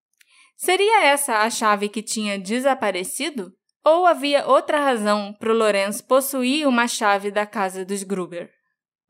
Seria 0.56 1.04
essa 1.04 1.38
a 1.38 1.50
chave 1.50 1.88
que 1.88 2.02
tinha 2.02 2.38
desaparecido? 2.38 3.52
Ou 3.84 4.06
havia 4.06 4.46
outra 4.46 4.80
razão 4.80 5.34
para 5.38 5.52
o 5.52 5.56
Lorenz 5.56 6.00
possuir 6.00 6.66
uma 6.66 6.88
chave 6.88 7.30
da 7.30 7.44
casa 7.44 7.84
dos 7.84 8.02
Gruber? 8.02 8.50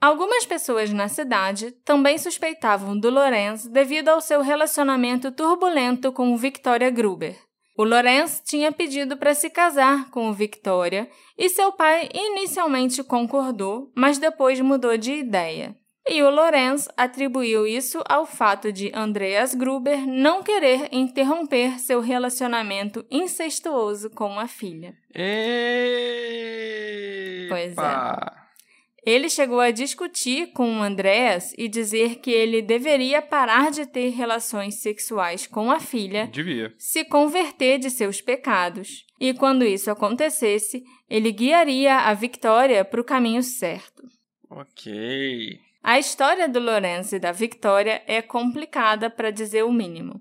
Algumas 0.00 0.44
pessoas 0.44 0.92
na 0.92 1.08
cidade 1.08 1.70
também 1.84 2.18
suspeitavam 2.18 2.98
do 2.98 3.08
Lorenz 3.10 3.66
devido 3.66 4.10
ao 4.10 4.20
seu 4.20 4.42
relacionamento 4.42 5.32
turbulento 5.32 6.12
com 6.12 6.36
Victoria 6.36 6.90
Gruber. 6.90 7.36
O 7.76 7.82
Lorenz 7.82 8.40
tinha 8.44 8.70
pedido 8.70 9.16
para 9.16 9.34
se 9.34 9.50
casar 9.50 10.10
com 10.10 10.32
Victoria 10.32 11.08
e 11.36 11.48
seu 11.48 11.72
pai 11.72 12.08
inicialmente 12.14 13.02
concordou, 13.02 13.90
mas 13.96 14.18
depois 14.18 14.60
mudou 14.60 14.96
de 14.96 15.12
ideia. 15.12 15.76
E 16.06 16.22
o 16.22 16.28
Lorenz 16.30 16.86
atribuiu 16.96 17.66
isso 17.66 18.00
ao 18.06 18.26
fato 18.26 18.70
de 18.70 18.92
Andreas 18.94 19.54
Gruber 19.54 20.06
não 20.06 20.42
querer 20.42 20.90
interromper 20.92 21.80
seu 21.80 22.00
relacionamento 22.00 23.04
incestuoso 23.10 24.10
com 24.10 24.38
a 24.38 24.46
filha. 24.46 24.94
Epa. 25.14 25.34
Pois 27.48 27.72
é. 27.72 28.43
Ele 29.04 29.28
chegou 29.28 29.60
a 29.60 29.70
discutir 29.70 30.52
com 30.52 30.78
o 30.78 30.82
Andreas 30.82 31.52
e 31.58 31.68
dizer 31.68 32.16
que 32.16 32.30
ele 32.30 32.62
deveria 32.62 33.20
parar 33.20 33.70
de 33.70 33.84
ter 33.84 34.08
relações 34.10 34.76
sexuais 34.76 35.46
com 35.46 35.70
a 35.70 35.78
filha, 35.78 36.26
Devia. 36.26 36.72
se 36.78 37.04
converter 37.04 37.78
de 37.78 37.90
seus 37.90 38.22
pecados, 38.22 39.04
e 39.20 39.34
quando 39.34 39.64
isso 39.64 39.90
acontecesse, 39.90 40.82
ele 41.08 41.30
guiaria 41.30 41.96
a 41.96 42.14
Victoria 42.14 42.84
para 42.84 43.00
o 43.00 43.04
caminho 43.04 43.42
certo. 43.42 44.02
Ok. 44.48 45.60
A 45.82 45.98
história 45.98 46.48
do 46.48 46.58
Lourenço 46.58 47.14
e 47.14 47.18
da 47.18 47.30
Victoria 47.30 48.02
é 48.06 48.22
complicada 48.22 49.10
para 49.10 49.30
dizer 49.30 49.64
o 49.64 49.72
mínimo, 49.72 50.18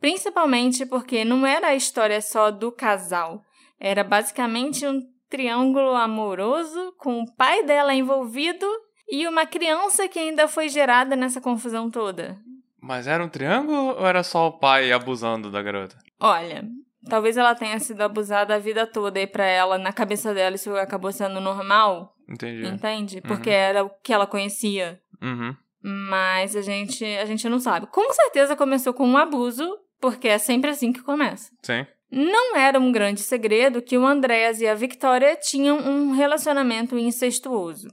principalmente 0.00 0.86
porque 0.86 1.24
não 1.24 1.44
era 1.44 1.68
a 1.68 1.74
história 1.74 2.20
só 2.20 2.52
do 2.52 2.70
casal, 2.70 3.42
era 3.80 4.04
basicamente 4.04 4.86
um 4.86 5.00
triângulo 5.30 5.94
amoroso 5.94 6.92
com 6.98 7.22
o 7.22 7.34
pai 7.36 7.64
dela 7.64 7.94
envolvido 7.94 8.66
e 9.08 9.26
uma 9.26 9.46
criança 9.46 10.08
que 10.08 10.18
ainda 10.18 10.46
foi 10.46 10.68
gerada 10.68 11.16
nessa 11.16 11.40
confusão 11.40 11.90
toda. 11.90 12.36
Mas 12.80 13.06
era 13.06 13.24
um 13.24 13.28
triângulo 13.28 13.96
ou 13.98 14.06
era 14.06 14.22
só 14.22 14.48
o 14.48 14.58
pai 14.58 14.92
abusando 14.92 15.50
da 15.50 15.62
garota? 15.62 15.96
Olha, 16.18 16.64
talvez 17.08 17.36
ela 17.36 17.54
tenha 17.54 17.78
sido 17.78 18.00
abusada 18.02 18.54
a 18.54 18.58
vida 18.58 18.86
toda 18.86 19.20
e 19.20 19.26
para 19.26 19.44
ela, 19.44 19.78
na 19.78 19.92
cabeça 19.92 20.34
dela, 20.34 20.56
isso 20.56 20.74
acabou 20.76 21.12
sendo 21.12 21.40
normal, 21.40 22.14
Entendi. 22.28 22.66
entende? 22.66 23.20
Porque 23.20 23.50
era 23.50 23.84
o 23.84 23.90
que 24.02 24.12
ela 24.12 24.26
conhecia. 24.26 25.00
Uhum. 25.22 25.54
Mas 25.82 26.56
a 26.56 26.62
gente, 26.62 27.04
a 27.04 27.24
gente 27.24 27.48
não 27.48 27.58
sabe. 27.58 27.86
Com 27.86 28.12
certeza 28.12 28.56
começou 28.56 28.92
com 28.92 29.06
um 29.06 29.16
abuso, 29.16 29.78
porque 30.00 30.28
é 30.28 30.38
sempre 30.38 30.70
assim 30.70 30.92
que 30.92 31.02
começa. 31.02 31.50
Sim. 31.62 31.86
Não 32.10 32.56
era 32.56 32.78
um 32.78 32.90
grande 32.90 33.20
segredo 33.20 33.80
que 33.80 33.96
o 33.96 34.04
Andréas 34.04 34.60
e 34.60 34.66
a 34.66 34.74
Victoria 34.74 35.36
tinham 35.36 35.78
um 35.78 36.10
relacionamento 36.10 36.98
incestuoso. 36.98 37.88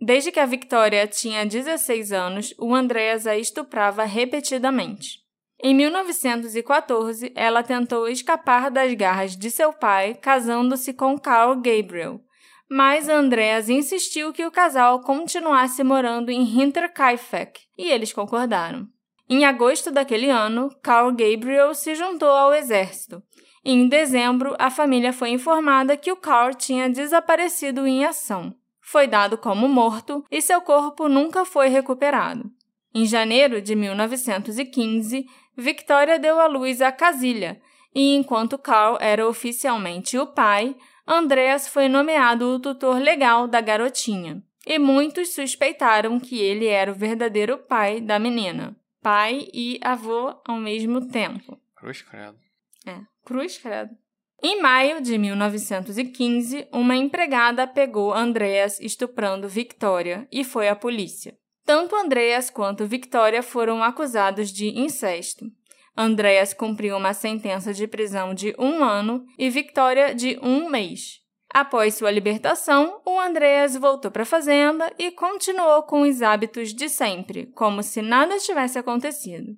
Desde 0.00 0.32
que 0.32 0.40
a 0.40 0.46
Victoria 0.46 1.06
tinha 1.06 1.46
16 1.46 2.10
anos, 2.10 2.54
o 2.58 2.74
Andréas 2.74 3.26
a 3.26 3.36
estuprava 3.36 4.04
repetidamente. 4.04 5.20
Em 5.62 5.74
1914, 5.74 7.30
ela 7.34 7.62
tentou 7.62 8.08
escapar 8.08 8.70
das 8.70 8.92
garras 8.94 9.36
de 9.36 9.50
seu 9.50 9.72
pai, 9.72 10.14
casando-se 10.14 10.94
com 10.94 11.18
Carl 11.18 11.54
Gabriel. 11.56 12.20
Mas 12.68 13.08
Andreas 13.08 13.68
insistiu 13.68 14.32
que 14.32 14.46
o 14.46 14.50
casal 14.50 15.02
continuasse 15.02 15.84
morando 15.84 16.30
em 16.30 16.42
Hinterkaifeck, 16.42 17.60
e 17.76 17.90
eles 17.90 18.12
concordaram. 18.12 18.86
Em 19.28 19.44
agosto 19.44 19.90
daquele 19.90 20.30
ano, 20.30 20.70
Carl 20.82 21.10
Gabriel 21.12 21.74
se 21.74 21.94
juntou 21.94 22.30
ao 22.30 22.54
exército. 22.54 23.22
Em 23.64 23.88
dezembro, 23.88 24.54
a 24.58 24.70
família 24.70 25.12
foi 25.12 25.30
informada 25.30 25.96
que 25.96 26.10
o 26.10 26.16
Carl 26.16 26.54
tinha 26.54 26.88
desaparecido 26.88 27.86
em 27.86 28.04
ação. 28.04 28.54
Foi 28.80 29.06
dado 29.06 29.36
como 29.36 29.68
morto 29.68 30.24
e 30.30 30.40
seu 30.40 30.60
corpo 30.60 31.08
nunca 31.08 31.44
foi 31.44 31.68
recuperado. 31.68 32.50
Em 32.94 33.04
janeiro 33.04 33.60
de 33.60 33.76
1915, 33.76 35.26
Victoria 35.56 36.18
deu 36.18 36.40
à 36.40 36.46
luz 36.46 36.80
a 36.80 36.90
Casilha, 36.90 37.60
e 37.94 38.16
enquanto 38.16 38.58
Carl 38.58 38.96
era 39.00 39.28
oficialmente 39.28 40.18
o 40.18 40.26
pai, 40.26 40.74
Andreas 41.06 41.68
foi 41.68 41.88
nomeado 41.88 42.46
o 42.46 42.60
tutor 42.60 42.98
legal 42.98 43.46
da 43.46 43.60
garotinha. 43.60 44.42
E 44.66 44.78
muitos 44.78 45.34
suspeitaram 45.34 46.18
que 46.20 46.38
ele 46.38 46.66
era 46.66 46.92
o 46.92 46.94
verdadeiro 46.94 47.58
pai 47.58 48.00
da 48.00 48.18
menina. 48.18 48.76
Pai 49.02 49.48
e 49.52 49.78
avô 49.82 50.34
ao 50.46 50.56
mesmo 50.56 51.08
tempo. 51.08 51.58
Cruz 51.74 52.02
credo. 52.02 52.38
É, 52.86 53.00
cruz 53.24 53.58
credo. 53.58 53.94
Em 54.42 54.60
maio 54.60 55.02
de 55.02 55.18
1915, 55.18 56.66
uma 56.72 56.96
empregada 56.96 57.66
pegou 57.66 58.12
Andreas 58.12 58.80
estuprando 58.80 59.48
Victoria 59.48 60.26
e 60.32 60.42
foi 60.44 60.68
à 60.68 60.74
polícia. 60.74 61.36
Tanto 61.64 61.94
Andreas 61.94 62.48
quanto 62.48 62.86
Victoria 62.86 63.42
foram 63.42 63.82
acusados 63.82 64.50
de 64.50 64.68
incesto. 64.80 65.44
Andreas 65.96 66.54
cumpriu 66.54 66.96
uma 66.96 67.12
sentença 67.12 67.74
de 67.74 67.86
prisão 67.86 68.32
de 68.32 68.54
um 68.58 68.82
ano 68.82 69.26
e 69.38 69.50
Victoria 69.50 70.14
de 70.14 70.38
um 70.42 70.70
mês. 70.70 71.20
Após 71.52 71.94
sua 71.94 72.10
libertação, 72.10 73.02
o 73.04 73.18
Andreas 73.20 73.76
voltou 73.76 74.10
para 74.10 74.22
a 74.22 74.26
fazenda 74.26 74.90
e 74.98 75.10
continuou 75.10 75.82
com 75.82 76.02
os 76.02 76.22
hábitos 76.22 76.72
de 76.72 76.88
sempre, 76.88 77.46
como 77.54 77.82
se 77.82 78.00
nada 78.00 78.38
tivesse 78.38 78.78
acontecido. 78.78 79.56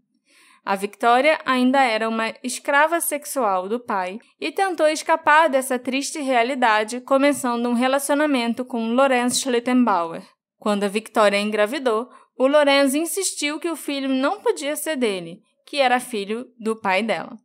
A 0.65 0.77
Victoria 0.77 1.41
ainda 1.45 1.83
era 1.83 2.09
uma 2.09 2.33
escrava 2.43 3.01
sexual 3.01 3.69
do 3.69 3.81
pai 3.81 4.21
e 4.41 4.53
tentou 4.53 4.87
escapar 4.87 5.49
dessa 5.49 5.77
triste 5.77 6.21
realidade, 6.21 7.01
começando 7.01 7.67
um 7.69 7.73
relacionamento 7.73 8.65
com 8.65 8.95
Lorenz 8.95 9.41
Schlittenbauer. 9.41 10.23
Quando 10.59 10.85
a 10.85 10.89
Victoria 10.89 11.41
engravidou, 11.41 12.09
o 12.39 12.47
Lorenz 12.47 12.95
insistiu 12.95 13.59
que 13.59 13.69
o 13.69 13.77
filho 13.77 14.09
não 14.09 14.41
podia 14.41 14.77
ser 14.77 14.97
dele, 14.97 15.43
que 15.67 15.79
era 15.79 15.99
filho 15.99 16.47
do 16.59 16.77
pai 16.77 17.03
dela. 17.03 17.37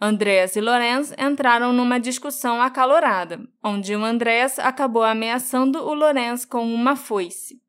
Andreas 0.00 0.56
e 0.56 0.60
Lorenz 0.60 1.14
entraram 1.16 1.72
numa 1.72 2.00
discussão 2.00 2.60
acalorada, 2.60 3.40
onde 3.62 3.94
o 3.94 4.04
Andreas 4.04 4.58
acabou 4.58 5.04
ameaçando 5.04 5.78
o 5.78 5.94
Lorenz 5.94 6.44
com 6.44 6.74
uma 6.74 6.96
foice. 6.96 7.62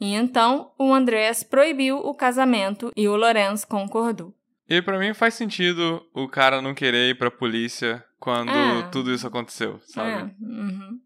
E 0.00 0.14
então 0.14 0.72
o 0.78 0.94
Andreas 0.94 1.42
proibiu 1.42 1.98
o 1.98 2.14
casamento 2.14 2.92
e 2.96 3.08
o 3.08 3.16
Lorenz 3.16 3.64
concordou. 3.64 4.32
E 4.72 4.80
pra 4.80 4.98
mim 4.98 5.12
faz 5.12 5.34
sentido 5.34 6.02
o 6.14 6.26
cara 6.26 6.62
não 6.62 6.72
querer 6.72 7.10
ir 7.10 7.18
pra 7.18 7.30
polícia 7.30 8.02
quando 8.18 8.50
É. 8.50 8.88
tudo 8.90 9.12
isso 9.12 9.26
aconteceu, 9.26 9.78
sabe? 9.80 10.10
É, 10.10 10.22
uhum. 10.40 10.98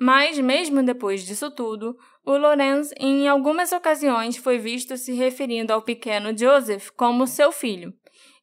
Mas, 0.00 0.36
mesmo 0.40 0.82
depois 0.82 1.24
disso 1.24 1.48
tudo, 1.52 1.96
o 2.26 2.36
Lorenz, 2.36 2.90
em 2.98 3.28
algumas 3.28 3.70
ocasiões, 3.70 4.36
foi 4.36 4.58
visto 4.58 4.96
se 4.96 5.12
referindo 5.12 5.72
ao 5.72 5.80
pequeno 5.80 6.36
Joseph 6.36 6.88
como 6.96 7.28
seu 7.28 7.52
filho. 7.52 7.94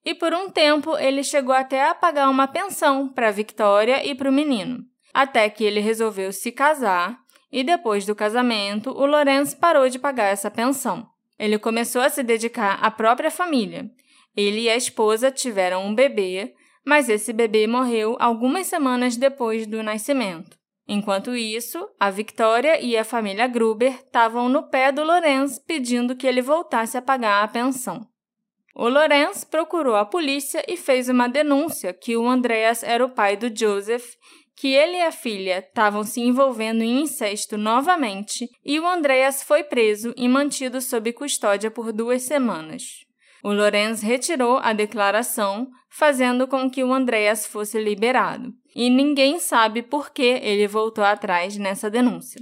E 0.06 0.16
por 0.16 0.34
um 0.34 0.50
tempo 0.50 0.98
ele 0.98 1.22
chegou 1.22 1.54
até 1.54 1.90
a 1.90 1.94
pagar 1.94 2.30
uma 2.30 2.48
pensão 2.48 3.10
para 3.10 3.30
Victoria 3.30 4.06
e 4.06 4.16
para 4.16 4.30
o 4.30 4.34
menino. 4.34 4.86
Até 5.14 5.50
que 5.50 5.66
ele 5.66 5.82
resolveu 5.82 6.32
se 6.32 6.50
casar, 6.50 7.20
e 7.52 7.62
depois 7.62 8.06
do 8.06 8.16
casamento, 8.16 8.90
o 8.92 9.06
Lorenz 9.06 9.54
parou 9.54 9.90
de 9.90 10.00
pagar 10.00 10.28
essa 10.28 10.50
pensão. 10.50 11.06
Ele 11.38 11.60
começou 11.60 12.02
a 12.02 12.08
se 12.10 12.24
dedicar 12.24 12.80
à 12.82 12.90
própria 12.90 13.30
família. 13.30 13.92
Ele 14.36 14.62
e 14.62 14.70
a 14.70 14.76
esposa 14.76 15.32
tiveram 15.32 15.86
um 15.86 15.94
bebê, 15.94 16.54
mas 16.86 17.10
esse 17.10 17.32
bebê 17.34 17.68
morreu 17.68 18.16
algumas 18.20 18.68
semanas 18.68 19.18
depois 19.18 19.68
do 19.68 19.84
nascimento. 19.84 20.58
Enquanto 20.88 21.36
isso, 21.36 21.88
a 22.00 22.10
Victoria 22.10 22.82
e 22.82 22.98
a 22.98 23.04
família 23.04 23.48
Gruber 23.48 23.94
estavam 23.94 24.50
no 24.50 24.70
pé 24.70 24.92
do 24.92 25.04
Lorenz 25.04 25.60
pedindo 25.60 26.16
que 26.16 26.28
ele 26.28 26.42
voltasse 26.42 26.98
a 26.98 27.02
pagar 27.02 27.44
a 27.44 27.48
pensão. 27.48 28.06
O 28.76 28.88
Lorenz 28.88 29.44
procurou 29.44 29.96
a 29.96 30.06
polícia 30.06 30.64
e 30.68 30.78
fez 30.78 31.08
uma 31.10 31.28
denúncia 31.28 31.94
que 31.94 32.16
o 32.16 32.28
Andreas 32.28 32.84
era 32.84 33.06
o 33.06 33.10
pai 33.10 33.36
do 33.38 33.54
Joseph, 33.54 34.16
que 34.56 34.70
ele 34.74 34.98
e 34.98 35.02
a 35.02 35.12
filha 35.12 35.60
estavam 35.60 36.04
se 36.04 36.22
envolvendo 36.22 36.84
em 36.84 37.02
incesto 37.02 37.58
novamente 37.58 38.48
e 38.64 38.80
o 38.80 38.88
Andreas 38.88 39.44
foi 39.44 39.64
preso 39.64 40.14
e 40.16 40.28
mantido 40.28 40.80
sob 40.82 41.12
custódia 41.14 41.72
por 41.72 41.92
duas 41.92 42.24
semanas. 42.24 43.06
O 43.44 43.52
Lorenz 43.52 44.02
retirou 44.02 44.58
a 44.58 44.74
declaração, 44.74 45.68
fazendo 45.90 46.48
com 46.48 46.70
que 46.70 46.84
o 46.84 46.94
Andreas 46.94 47.46
fosse 47.46 47.82
liberado, 47.82 48.54
e 48.76 48.90
ninguém 48.90 49.40
sabe 49.40 49.82
por 49.82 50.12
que 50.12 50.22
ele 50.22 50.68
voltou 50.68 51.04
atrás 51.04 51.58
nessa 51.58 51.90
denúncia. 51.90 52.42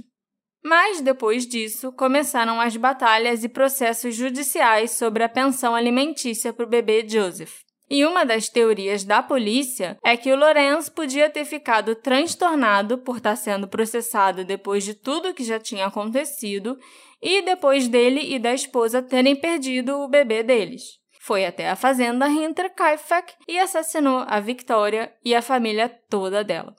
Mas 0.62 1.00
depois 1.00 1.46
disso, 1.46 1.90
começaram 1.92 2.60
as 2.60 2.76
batalhas 2.76 3.42
e 3.42 3.48
processos 3.48 4.14
judiciais 4.14 4.90
sobre 4.92 5.24
a 5.24 5.28
pensão 5.28 5.74
alimentícia 5.74 6.52
para 6.52 6.66
o 6.66 6.68
bebê 6.68 7.06
Joseph. 7.08 7.60
E 7.88 8.06
uma 8.06 8.24
das 8.24 8.48
teorias 8.48 9.02
da 9.02 9.20
polícia 9.20 9.98
é 10.04 10.16
que 10.16 10.30
o 10.30 10.36
Lorenz 10.36 10.88
podia 10.88 11.28
ter 11.28 11.44
ficado 11.44 11.96
transtornado 11.96 12.98
por 12.98 13.16
estar 13.16 13.34
sendo 13.34 13.66
processado 13.66 14.44
depois 14.44 14.84
de 14.84 14.94
tudo 14.94 15.34
que 15.34 15.42
já 15.42 15.58
tinha 15.58 15.86
acontecido 15.86 16.78
e 17.22 17.42
depois 17.42 17.88
dele 17.88 18.34
e 18.34 18.38
da 18.38 18.54
esposa 18.54 19.02
terem 19.02 19.36
perdido 19.36 19.98
o 19.98 20.08
bebê 20.08 20.42
deles. 20.42 20.98
Foi 21.20 21.44
até 21.44 21.68
a 21.68 21.76
fazenda 21.76 22.28
Hinterkaifeck 22.28 23.34
e 23.46 23.58
assassinou 23.58 24.24
a 24.26 24.40
Victoria 24.40 25.12
e 25.24 25.34
a 25.34 25.42
família 25.42 25.88
toda 26.08 26.42
dela. 26.42 26.74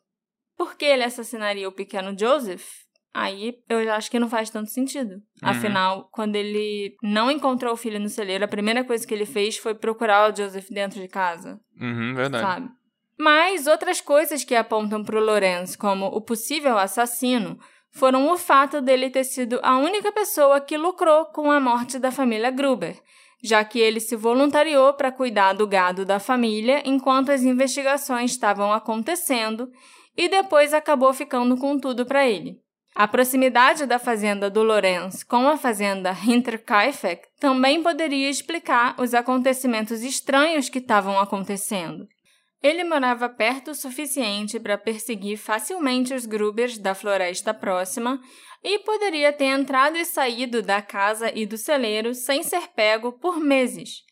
Por 0.58 0.76
que 0.76 0.86
ele 0.86 1.04
assassinaria 1.04 1.68
o 1.68 1.72
pequeno 1.72 2.18
Joseph? 2.18 2.66
Aí 3.14 3.56
eu 3.70 3.84
já 3.84 3.96
acho 3.96 4.10
que 4.10 4.20
não 4.20 4.30
faz 4.30 4.50
tanto 4.50 4.70
sentido. 4.70 5.12
Uhum. 5.12 5.22
Afinal, 5.42 6.10
quando 6.12 6.36
ele 6.36 6.96
não 7.04 7.30
encontrou 7.30 7.74
o 7.74 7.78
filho 7.78 8.00
no 8.00 8.10
celeiro, 8.10 8.46
a 8.46 8.48
primeira 8.48 8.84
coisa 8.84 9.06
que 9.06 9.14
ele 9.14 9.26
fez 9.26 9.58
foi 9.58 9.76
procurar 9.76 10.32
o 10.32 10.36
Joseph 10.36 10.70
dentro 10.70 11.00
de 11.00 11.08
casa. 11.08 11.60
Uhum, 11.80 12.16
verdade. 12.16 12.44
Sabe? 12.44 12.70
Mas 13.20 13.68
outras 13.68 14.02
coisas 14.02 14.44
que 14.44 14.56
apontam 14.56 15.04
para 15.04 15.18
o 15.18 15.24
Lorenz 15.24 15.76
como 15.76 16.08
o 16.08 16.22
possível 16.22 16.78
assassino 16.78 17.60
foram 17.92 18.32
o 18.32 18.38
fato 18.38 18.82
dele 18.82 19.10
ter 19.10 19.24
sido 19.24 19.60
a 19.62 19.78
única 19.78 20.12
pessoa 20.12 20.62
que 20.62 20.78
lucrou 20.78 21.26
com 21.26 21.52
a 21.52 21.60
morte 21.60 22.00
da 22.00 22.12
família 22.12 22.50
Gruber, 22.50 23.00
já 23.44 23.64
que 23.64 23.80
ele 23.80 24.00
se 24.00 24.16
voluntariou 24.16 24.94
para 24.94 25.12
cuidar 25.12 25.54
do 25.54 25.68
gado 25.68 26.06
da 26.06 26.20
família 26.20 26.82
enquanto 26.86 27.32
as 27.32 27.44
investigações 27.44 28.32
estavam 28.32 28.72
acontecendo 28.72 29.70
e 30.16 30.30
depois 30.30 30.74
acabou 30.74 31.14
ficando 31.14 31.58
com 31.58 31.78
tudo 31.78 32.06
para 32.06 32.28
ele. 32.28 32.60
A 32.94 33.08
proximidade 33.08 33.86
da 33.86 33.98
fazenda 33.98 34.50
do 34.50 34.62
Lorenz 34.62 35.24
com 35.24 35.48
a 35.48 35.56
fazenda 35.56 36.12
Hinterkaifeck 36.12 37.26
também 37.40 37.82
poderia 37.82 38.30
explicar 38.30 38.96
os 39.00 39.14
acontecimentos 39.14 40.04
estranhos 40.04 40.68
que 40.68 40.80
estavam 40.80 41.18
acontecendo. 41.18 42.06
Ele 42.62 42.84
morava 42.84 43.28
perto 43.28 43.72
o 43.72 43.76
suficiente 43.76 44.60
para 44.60 44.78
perseguir 44.78 45.38
facilmente 45.38 46.14
os 46.14 46.28
Grubers 46.28 46.78
da 46.78 46.94
floresta 46.94 47.54
próxima 47.54 48.22
e 48.64 48.78
poderia 48.80 49.34
ter 49.34 49.46
entrado 49.46 49.98
e 49.98 50.06
saído 50.06 50.62
da 50.62 50.82
casa 50.82 51.32
e 51.34 51.46
do 51.46 51.58
celeiro 51.58 52.14
sem 52.14 52.44
ser 52.44 52.68
pego 52.76 53.14
por 53.14 53.40
meses. 53.40 54.04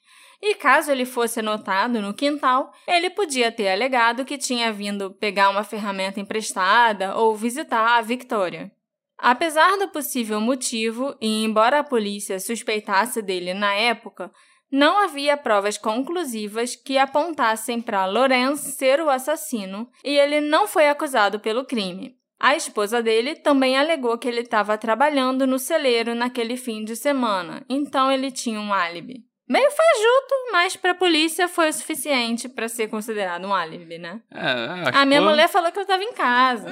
E 0.42 0.56
caso 0.56 0.92
ele 0.92 1.06
fosse 1.06 1.42
notado 1.42 2.02
no 2.02 2.14
quintal, 2.14 2.74
ele 2.88 3.10
podia 3.10 3.52
ter 3.52 3.70
alegado 3.70 4.26
que 4.26 4.38
tinha 4.38 4.72
vindo 4.72 5.12
pegar 5.12 5.50
uma 5.50 5.64
ferramenta 5.64 6.20
emprestada 6.20 7.16
ou 7.16 7.36
visitar 7.36 7.98
a 7.98 8.02
Victoria. 8.02 8.72
Apesar 9.18 9.78
do 9.78 9.90
possível 9.90 10.40
motivo, 10.40 11.14
e 11.20 11.44
embora 11.44 11.80
a 11.80 11.84
polícia 11.84 12.40
suspeitasse 12.40 13.22
dele 13.22 13.54
na 13.54 13.74
época, 13.74 14.32
não 14.72 15.04
havia 15.04 15.36
provas 15.36 15.78
conclusivas 15.78 16.76
que 16.76 16.98
apontassem 16.98 17.82
para 17.82 18.06
Lorenz 18.06 18.60
ser 18.60 19.02
o 19.02 19.10
assassino 19.10 19.90
e 20.04 20.18
ele 20.18 20.42
não 20.42 20.68
foi 20.68 20.88
acusado 20.90 21.40
pelo 21.40 21.66
crime. 21.66 22.16
A 22.40 22.56
esposa 22.56 23.04
dele 23.04 23.36
também 23.36 23.78
alegou 23.78 24.18
que 24.18 24.28
ele 24.28 24.42
estava 24.42 24.78
trabalhando 24.78 25.46
no 25.46 25.60
celeiro 25.60 26.16
naquele 26.16 26.56
fim 26.56 26.86
de 26.86 26.96
semana, 26.96 27.66
então 27.70 28.10
ele 28.10 28.32
tinha 28.32 28.60
um 28.60 28.72
álibi. 28.72 29.26
Meio 29.48 29.70
fajuto, 29.72 30.52
mas 30.52 30.76
para 30.76 30.92
a 30.92 30.96
polícia 30.96 31.48
foi 31.48 31.70
o 31.70 31.74
suficiente 31.74 32.48
para 32.48 32.70
ser 32.70 32.88
considerado 32.88 33.46
um 33.46 33.54
álibi, 33.54 33.98
né? 33.98 34.22
É, 34.32 34.96
a 34.96 35.06
minha 35.06 35.22
mulher 35.22 35.50
falou 35.50 35.72
que 35.72 35.80
eu 35.80 35.84
estava 35.84 36.04
em 36.04 36.14
casa. 36.14 36.72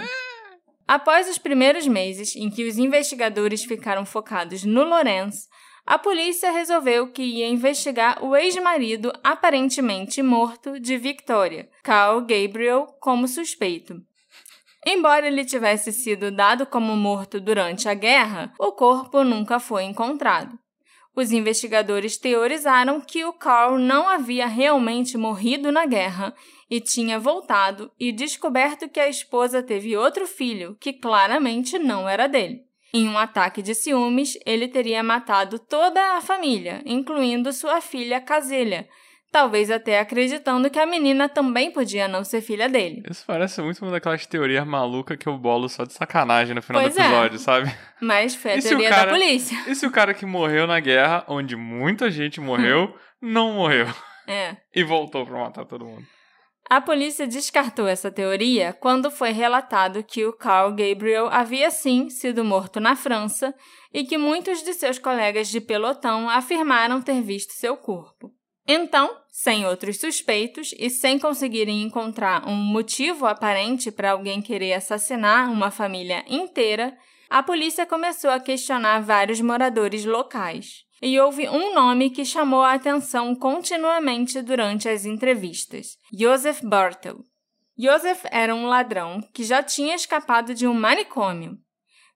Após 0.88 1.28
os 1.28 1.38
primeiros 1.38 1.86
meses 1.86 2.36
em 2.36 2.50
que 2.50 2.66
os 2.66 2.78
investigadores 2.78 3.66
ficaram 3.66 4.06
focados 4.06 4.64
no 4.64 4.84
Lorenz, 4.84 5.50
a 5.88 5.98
polícia 5.98 6.52
resolveu 6.52 7.08
que 7.14 7.24
ia 7.24 7.48
investigar 7.48 8.22
o 8.22 8.36
ex-marido 8.36 9.10
aparentemente 9.24 10.22
morto 10.22 10.78
de 10.78 10.98
Victoria, 10.98 11.70
Carl 11.82 12.20
Gabriel, 12.20 12.88
como 13.00 13.26
suspeito. 13.26 13.96
Embora 14.86 15.26
ele 15.26 15.46
tivesse 15.46 15.94
sido 15.94 16.30
dado 16.30 16.66
como 16.66 16.94
morto 16.98 17.40
durante 17.40 17.88
a 17.88 17.94
guerra, 17.94 18.54
o 18.60 18.74
corpo 18.74 19.24
nunca 19.24 19.62
foi 19.62 19.86
encontrado. 19.86 20.60
Os 21.16 21.32
investigadores 21.32 22.18
teorizaram 22.18 23.00
que 23.00 23.24
o 23.24 23.32
Carl 23.32 23.80
não 23.80 24.10
havia 24.10 24.46
realmente 24.46 25.18
morrido 25.18 25.72
na 25.72 25.86
guerra 25.86 26.36
e 26.70 26.82
tinha 26.82 27.18
voltado 27.18 27.90
e 27.98 28.12
descoberto 28.12 28.90
que 28.90 29.00
a 29.00 29.08
esposa 29.08 29.64
teve 29.64 29.96
outro 29.96 30.28
filho, 30.28 30.76
que 30.82 30.92
claramente 30.92 31.80
não 31.80 32.10
era 32.10 32.28
dele. 32.28 32.67
Em 32.94 33.08
um 33.08 33.18
ataque 33.18 33.62
de 33.62 33.76
ciúmes, 33.76 34.38
ele 34.46 34.68
teria 34.68 35.04
matado 35.04 35.60
toda 35.60 36.18
a 36.18 36.22
família, 36.22 36.82
incluindo 36.86 37.52
sua 37.52 37.82
filha 37.82 38.22
Casilha, 38.22 38.88
talvez 39.32 39.70
até 39.70 40.00
acreditando 40.00 40.70
que 40.70 40.80
a 40.80 40.86
menina 40.86 41.28
também 41.28 41.70
podia 41.72 42.08
não 42.08 42.24
ser 42.24 42.42
filha 42.42 42.70
dele. 42.70 43.04
Isso 43.10 43.24
parece 43.28 43.62
muito 43.62 43.84
uma 43.84 43.92
daquelas 43.92 44.26
teorias 44.26 44.66
malucas 44.66 45.18
que 45.18 45.28
eu 45.28 45.38
bolo 45.38 45.68
só 45.68 45.84
de 45.84 45.94
sacanagem 45.94 46.56
no 46.56 46.62
final 46.62 46.82
pois 46.82 46.96
do 46.96 47.02
é. 47.02 47.04
episódio, 47.04 47.36
é. 47.36 47.40
sabe? 47.40 47.76
Mas 48.02 48.36
foi 48.36 48.52
a 48.54 48.58
e 48.58 48.62
teoria 48.62 48.90
cara, 48.90 49.06
da 49.06 49.12
polícia. 49.12 49.58
E 49.68 49.76
se 49.76 49.86
o 49.86 49.92
cara 49.92 50.14
que 50.14 50.26
morreu 50.26 50.66
na 50.66 50.80
guerra, 50.80 51.26
onde 51.28 51.56
muita 51.56 52.10
gente 52.10 52.40
morreu, 52.40 52.96
não 53.22 53.54
morreu? 53.54 53.88
É. 54.28 54.58
E 54.74 54.84
voltou 54.84 55.26
pra 55.26 55.40
matar 55.40 55.66
todo 55.66 55.86
mundo. 55.86 56.06
A 56.70 56.82
polícia 56.82 57.26
descartou 57.26 57.88
essa 57.88 58.12
teoria 58.12 58.74
quando 58.74 59.10
foi 59.10 59.32
relatado 59.32 60.04
que 60.04 60.26
o 60.26 60.34
Carl 60.34 60.72
Gabriel 60.72 61.30
havia 61.32 61.72
sim 61.72 62.10
sido 62.10 62.44
morto 62.44 62.82
na 62.82 62.94
França 62.94 63.56
e 63.94 64.04
que 64.04 64.18
muitos 64.18 64.62
de 64.64 64.74
seus 64.74 65.00
colegas 65.00 65.48
de 65.48 65.62
pelotão 65.62 66.30
afirmaram 66.30 67.02
ter 67.02 67.22
visto 67.22 67.54
seu 67.54 67.78
corpo. 67.78 68.34
Então, 68.68 69.10
sem 69.32 69.66
outros 69.66 69.98
suspeitos 69.98 70.76
e 70.78 70.90
sem 70.90 71.18
conseguirem 71.18 71.84
encontrar 71.84 72.46
um 72.46 72.56
motivo 72.56 73.26
aparente 73.26 73.90
para 73.90 74.12
alguém 74.12 74.42
querer 74.42 74.74
assassinar 74.74 75.50
uma 75.50 75.72
família 75.72 76.26
inteira, 76.28 76.98
a 77.30 77.42
polícia 77.42 77.86
começou 77.86 78.30
a 78.30 78.42
questionar 78.42 79.00
vários 79.00 79.40
moradores 79.40 80.04
locais. 80.04 80.87
E 81.02 81.20
houve 81.20 81.48
um 81.48 81.74
nome 81.74 82.10
que 82.10 82.26
chamou 82.26 82.62
a 82.62 82.74
atenção 82.74 83.36
continuamente 83.36 84.42
durante 84.42 84.90
as 84.90 85.06
entrevistas: 85.06 85.98
Joseph 86.12 86.62
Bartel. 86.64 87.20
Joseph 87.78 88.24
era 88.32 88.56
um 88.56 88.66
ladrão 88.66 89.22
que 89.34 89.44
já 89.44 89.62
tinha 89.62 89.96
escapado 89.96 90.56
de 90.56 90.68
um 90.68 90.74
manicômio 90.74 91.58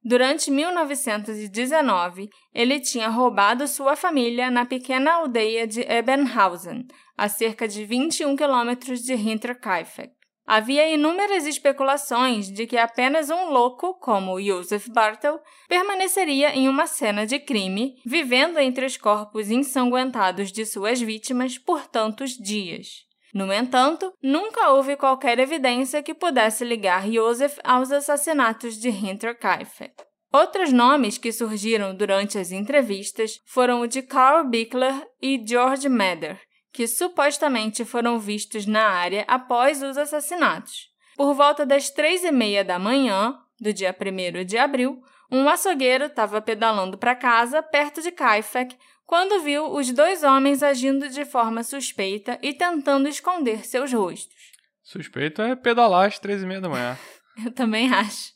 Durante 0.03 0.49
1919, 0.49 2.27
ele 2.51 2.79
tinha 2.79 3.07
roubado 3.07 3.67
sua 3.67 3.95
família 3.95 4.49
na 4.49 4.65
pequena 4.65 5.13
aldeia 5.13 5.67
de 5.67 5.81
Ebenhausen, 5.81 6.87
a 7.15 7.29
cerca 7.29 7.67
de 7.67 7.85
21 7.85 8.35
quilômetros 8.35 9.03
de 9.03 9.13
Hinterkaifeck. 9.13 10.11
Havia 10.53 10.85
inúmeras 10.89 11.45
especulações 11.45 12.51
de 12.51 12.67
que 12.67 12.75
apenas 12.75 13.29
um 13.29 13.51
louco, 13.51 13.93
como 13.93 14.37
Joseph 14.41 14.89
Bartel, 14.89 15.39
permaneceria 15.69 16.53
em 16.53 16.67
uma 16.67 16.87
cena 16.87 17.25
de 17.25 17.39
crime, 17.39 17.95
vivendo 18.05 18.59
entre 18.59 18.85
os 18.85 18.97
corpos 18.97 19.49
ensanguentados 19.49 20.51
de 20.51 20.65
suas 20.65 20.99
vítimas 20.99 21.57
por 21.57 21.87
tantos 21.87 22.31
dias. 22.31 23.05
No 23.33 23.49
entanto, 23.53 24.11
nunca 24.21 24.71
houve 24.71 24.97
qualquer 24.97 25.39
evidência 25.39 26.03
que 26.03 26.13
pudesse 26.13 26.65
ligar 26.65 27.09
Joseph 27.09 27.57
aos 27.63 27.89
assassinatos 27.89 28.75
de 28.75 28.89
Hinterkaifeck. 28.89 30.03
Outros 30.33 30.73
nomes 30.73 31.17
que 31.17 31.31
surgiram 31.31 31.95
durante 31.95 32.37
as 32.37 32.51
entrevistas 32.51 33.39
foram 33.45 33.79
o 33.79 33.87
de 33.87 34.01
Carl 34.01 34.45
Bickler 34.49 35.01
e 35.21 35.41
George 35.47 35.87
Mather, 35.87 36.41
que 36.71 36.87
supostamente 36.87 37.83
foram 37.83 38.19
vistos 38.19 38.65
na 38.65 38.83
área 38.83 39.25
após 39.27 39.81
os 39.83 39.97
assassinatos. 39.97 40.89
Por 41.15 41.33
volta 41.33 41.65
das 41.65 41.89
três 41.89 42.23
e 42.23 42.31
meia 42.31 42.63
da 42.63 42.79
manhã, 42.79 43.37
do 43.59 43.73
dia 43.73 43.95
1 43.95 44.45
de 44.45 44.57
abril, 44.57 45.01
um 45.31 45.47
açougueiro 45.47 46.05
estava 46.05 46.41
pedalando 46.41 46.97
para 46.97 47.15
casa 47.15 47.61
perto 47.61 48.01
de 48.01 48.11
Kaifek 48.11 48.75
quando 49.05 49.43
viu 49.43 49.73
os 49.73 49.91
dois 49.91 50.23
homens 50.23 50.63
agindo 50.63 51.09
de 51.09 51.25
forma 51.25 51.63
suspeita 51.63 52.39
e 52.41 52.53
tentando 52.53 53.07
esconder 53.07 53.65
seus 53.65 53.91
rostos. 53.91 54.51
Suspeito 54.81 55.41
é 55.41 55.55
pedalar 55.55 56.07
às 56.07 56.17
três 56.17 56.41
e 56.41 56.45
meia 56.45 56.61
da 56.61 56.69
manhã. 56.69 56.97
Eu 57.45 57.51
também 57.51 57.93
acho. 57.93 58.31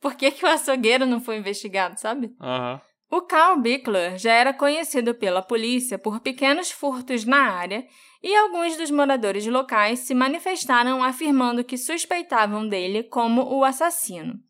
Por 0.00 0.14
que, 0.16 0.30
que 0.30 0.44
o 0.44 0.48
açougueiro 0.48 1.06
não 1.06 1.20
foi 1.20 1.36
investigado, 1.36 1.98
sabe? 1.98 2.26
Uhum. 2.40 2.80
O 3.16 3.22
Carl 3.22 3.60
Bickler 3.60 4.18
já 4.18 4.32
era 4.32 4.52
conhecido 4.52 5.14
pela 5.14 5.40
polícia 5.40 5.96
por 5.96 6.18
pequenos 6.18 6.72
furtos 6.72 7.24
na 7.24 7.42
área 7.48 7.86
e 8.20 8.34
alguns 8.34 8.76
dos 8.76 8.90
moradores 8.90 9.46
locais 9.46 10.00
se 10.00 10.12
manifestaram 10.12 11.00
afirmando 11.00 11.62
que 11.62 11.78
suspeitavam 11.78 12.68
dele 12.68 13.04
como 13.04 13.54
o 13.54 13.62
assassino. 13.62 14.40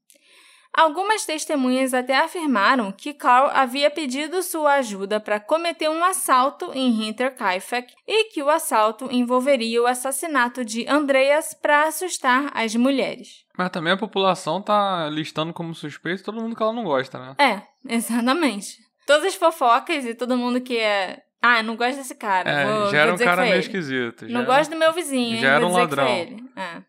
Algumas 0.77 1.25
testemunhas 1.25 1.95
até 1.95 2.17
afirmaram 2.17 2.91
que 2.91 3.15
Carl 3.15 3.49
havia 3.55 3.89
pedido 3.91 4.43
sua 4.43 4.75
ajuda 4.75 5.21
para 5.21 5.39
cometer 5.39 5.89
um 5.89 6.03
assalto 6.05 6.73
em 6.75 7.09
Hinterkaifeck 7.09 7.95
e 8.09 8.25
que 8.33 8.43
o 8.43 8.51
assalto 8.51 9.09
envolveria 9.11 9.81
o 9.81 9.87
assassinato 9.87 10.65
de 10.65 10.85
Andreas 10.89 11.55
para 11.55 11.85
assustar 11.85 12.51
as 12.53 12.75
mulheres. 12.75 13.45
Mas 13.57 13.71
também 13.71 13.93
a 13.93 13.97
população 13.97 14.61
tá 14.61 15.09
listando 15.11 15.53
como 15.53 15.75
suspeito 15.77 16.25
todo 16.25 16.41
mundo 16.41 16.57
que 16.57 16.63
ela 16.63 16.73
não 16.73 16.83
gosta, 16.83 17.19
né? 17.21 17.37
É, 17.39 17.63
exatamente. 17.95 18.79
Todas 19.07 19.27
as 19.27 19.35
fofocas 19.37 20.05
e 20.05 20.13
todo 20.15 20.37
mundo 20.37 20.61
que 20.61 20.77
é 20.77 21.21
Ah, 21.41 21.63
não 21.63 21.77
gosto 21.77 21.99
desse 21.99 22.15
cara. 22.17 22.51
É, 22.51 22.65
vou, 22.67 22.91
já 22.91 22.99
era 22.99 23.15
um 23.15 23.19
cara 23.19 23.43
meio 23.43 23.61
esquisito. 23.61 24.27
Não 24.27 24.41
já- 24.41 24.47
gosto 24.47 24.71
do 24.71 24.77
meu 24.77 24.93
vizinho, 24.93 25.37
hein? 25.37 25.41
já 25.43 25.49
era 25.57 25.67
um 25.67 25.73
ladrão. 25.73 26.07
É. 26.09 26.83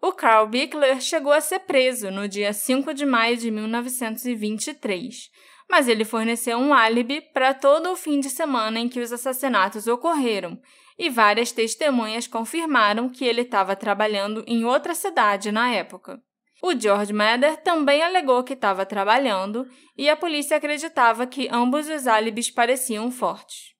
O 0.00 0.12
Carl 0.12 0.46
Bickler 0.46 1.00
chegou 1.00 1.32
a 1.32 1.40
ser 1.40 1.60
preso 1.60 2.10
no 2.10 2.28
dia 2.28 2.52
5 2.52 2.92
de 2.92 3.06
maio 3.06 3.36
de 3.36 3.50
1923, 3.50 5.30
mas 5.68 5.88
ele 5.88 6.04
forneceu 6.04 6.58
um 6.58 6.74
álibi 6.74 7.20
para 7.32 7.54
todo 7.54 7.90
o 7.90 7.96
fim 7.96 8.20
de 8.20 8.28
semana 8.28 8.78
em 8.78 8.88
que 8.88 9.00
os 9.00 9.12
assassinatos 9.12 9.86
ocorreram, 9.86 10.60
e 10.98 11.10
várias 11.10 11.52
testemunhas 11.52 12.26
confirmaram 12.26 13.08
que 13.08 13.24
ele 13.24 13.42
estava 13.42 13.74
trabalhando 13.74 14.44
em 14.46 14.64
outra 14.64 14.94
cidade 14.94 15.50
na 15.50 15.70
época. 15.70 16.20
O 16.62 16.78
George 16.78 17.12
Mather 17.12 17.58
também 17.62 18.02
alegou 18.02 18.42
que 18.42 18.54
estava 18.54 18.86
trabalhando 18.86 19.66
e 19.96 20.08
a 20.08 20.16
polícia 20.16 20.56
acreditava 20.56 21.26
que 21.26 21.48
ambos 21.50 21.88
os 21.88 22.06
álibis 22.06 22.50
pareciam 22.50 23.10
fortes. 23.10 23.74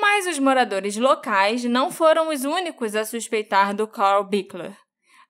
Mas 0.00 0.26
os 0.26 0.38
moradores 0.38 0.96
locais 0.96 1.64
não 1.64 1.90
foram 1.90 2.28
os 2.28 2.44
únicos 2.44 2.94
a 2.94 3.04
suspeitar 3.04 3.74
do 3.74 3.86
Carl 3.86 4.24
Bickler. 4.24 4.76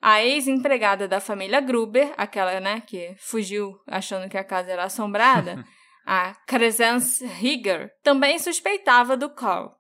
A 0.01 0.25
ex-empregada 0.25 1.07
da 1.07 1.21
família 1.21 1.61
Gruber, 1.61 2.13
aquela 2.17 2.59
né, 2.59 2.83
que 2.87 3.15
fugiu 3.19 3.79
achando 3.87 4.29
que 4.31 4.39
a 4.39 4.45
casa 4.45 4.71
era 4.71 4.85
assombrada, 4.85 5.65
a 6.07 6.35
Crescence 6.47 7.25
Rieger, 7.27 7.91
também 8.03 8.39
suspeitava 8.39 9.17
do 9.17 9.29
Carl. 9.29 9.73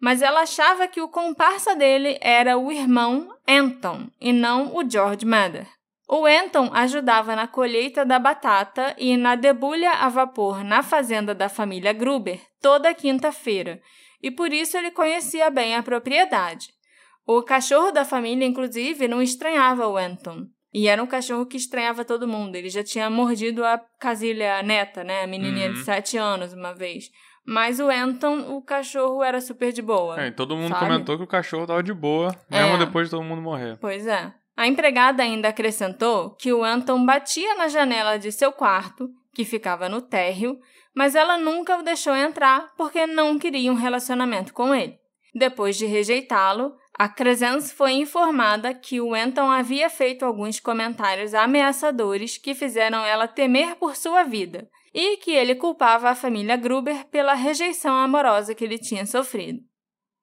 Mas 0.00 0.22
ela 0.22 0.42
achava 0.42 0.86
que 0.86 1.00
o 1.00 1.08
comparsa 1.08 1.74
dele 1.74 2.18
era 2.20 2.58
o 2.58 2.70
irmão 2.70 3.28
Anton 3.48 4.08
e 4.20 4.32
não 4.32 4.76
o 4.76 4.88
George 4.88 5.24
Mather. 5.24 5.66
O 6.08 6.26
Anton 6.26 6.70
ajudava 6.72 7.34
na 7.34 7.48
colheita 7.48 8.04
da 8.04 8.18
batata 8.18 8.94
e 8.98 9.16
na 9.16 9.34
debulha 9.34 9.90
a 9.92 10.08
vapor 10.08 10.62
na 10.62 10.82
fazenda 10.82 11.34
da 11.34 11.48
família 11.48 11.92
Gruber 11.92 12.40
toda 12.60 12.94
quinta-feira, 12.94 13.80
e 14.22 14.30
por 14.30 14.52
isso 14.52 14.76
ele 14.76 14.90
conhecia 14.90 15.50
bem 15.50 15.74
a 15.74 15.82
propriedade. 15.82 16.73
O 17.26 17.42
cachorro 17.42 17.90
da 17.90 18.04
família, 18.04 18.46
inclusive, 18.46 19.08
não 19.08 19.22
estranhava 19.22 19.86
o 19.88 19.96
Anton. 19.96 20.46
E 20.72 20.88
era 20.88 21.02
um 21.02 21.06
cachorro 21.06 21.46
que 21.46 21.56
estranhava 21.56 22.04
todo 22.04 22.26
mundo. 22.28 22.56
Ele 22.56 22.68
já 22.68 22.82
tinha 22.82 23.08
mordido 23.08 23.64
a 23.64 23.78
Casilha 24.00 24.62
neta, 24.62 25.04
né? 25.04 25.22
A 25.22 25.26
menininha 25.26 25.70
de 25.72 25.78
Uhum. 25.78 25.84
7 25.84 26.16
anos, 26.18 26.52
uma 26.52 26.74
vez. 26.74 27.10
Mas 27.46 27.78
o 27.78 27.88
Anton, 27.88 28.56
o 28.56 28.62
cachorro 28.62 29.22
era 29.22 29.40
super 29.40 29.72
de 29.72 29.80
boa. 29.82 30.20
É, 30.20 30.28
e 30.28 30.32
todo 30.32 30.56
mundo 30.56 30.70
sabe? 30.72 30.80
comentou 30.86 31.16
que 31.16 31.22
o 31.24 31.26
cachorro 31.28 31.66
tava 31.66 31.82
de 31.82 31.92
boa, 31.94 32.34
mesmo 32.50 32.74
É. 32.74 32.78
depois 32.78 33.06
de 33.06 33.10
todo 33.12 33.22
mundo 33.22 33.40
morrer. 33.42 33.76
Pois 33.80 34.06
é. 34.06 34.32
A 34.56 34.66
empregada 34.66 35.22
ainda 35.22 35.48
acrescentou 35.48 36.30
que 36.36 36.52
o 36.52 36.64
Anton 36.64 37.04
batia 37.04 37.54
na 37.54 37.68
janela 37.68 38.18
de 38.18 38.32
seu 38.32 38.50
quarto, 38.52 39.08
que 39.34 39.44
ficava 39.44 39.88
no 39.88 40.00
térreo, 40.00 40.58
mas 40.94 41.14
ela 41.14 41.36
nunca 41.36 41.76
o 41.78 41.82
deixou 41.82 42.14
entrar 42.16 42.72
porque 42.76 43.06
não 43.06 43.38
queria 43.38 43.70
um 43.70 43.76
relacionamento 43.76 44.52
com 44.54 44.74
ele. 44.74 44.96
Depois 45.34 45.76
de 45.76 45.86
rejeitá-lo, 45.86 46.72
a 46.96 47.08
Crescence 47.08 47.74
foi 47.74 47.92
informada 47.92 48.72
que 48.72 49.00
o 49.00 49.14
Anton 49.14 49.50
havia 49.50 49.90
feito 49.90 50.24
alguns 50.24 50.60
comentários 50.60 51.34
ameaçadores 51.34 52.38
que 52.38 52.54
fizeram 52.54 53.04
ela 53.04 53.26
temer 53.26 53.74
por 53.76 53.96
sua 53.96 54.22
vida 54.22 54.68
e 54.92 55.16
que 55.16 55.32
ele 55.32 55.56
culpava 55.56 56.08
a 56.08 56.14
família 56.14 56.56
Gruber 56.56 57.04
pela 57.06 57.34
rejeição 57.34 57.94
amorosa 57.94 58.54
que 58.54 58.62
ele 58.62 58.78
tinha 58.78 59.04
sofrido. 59.04 59.58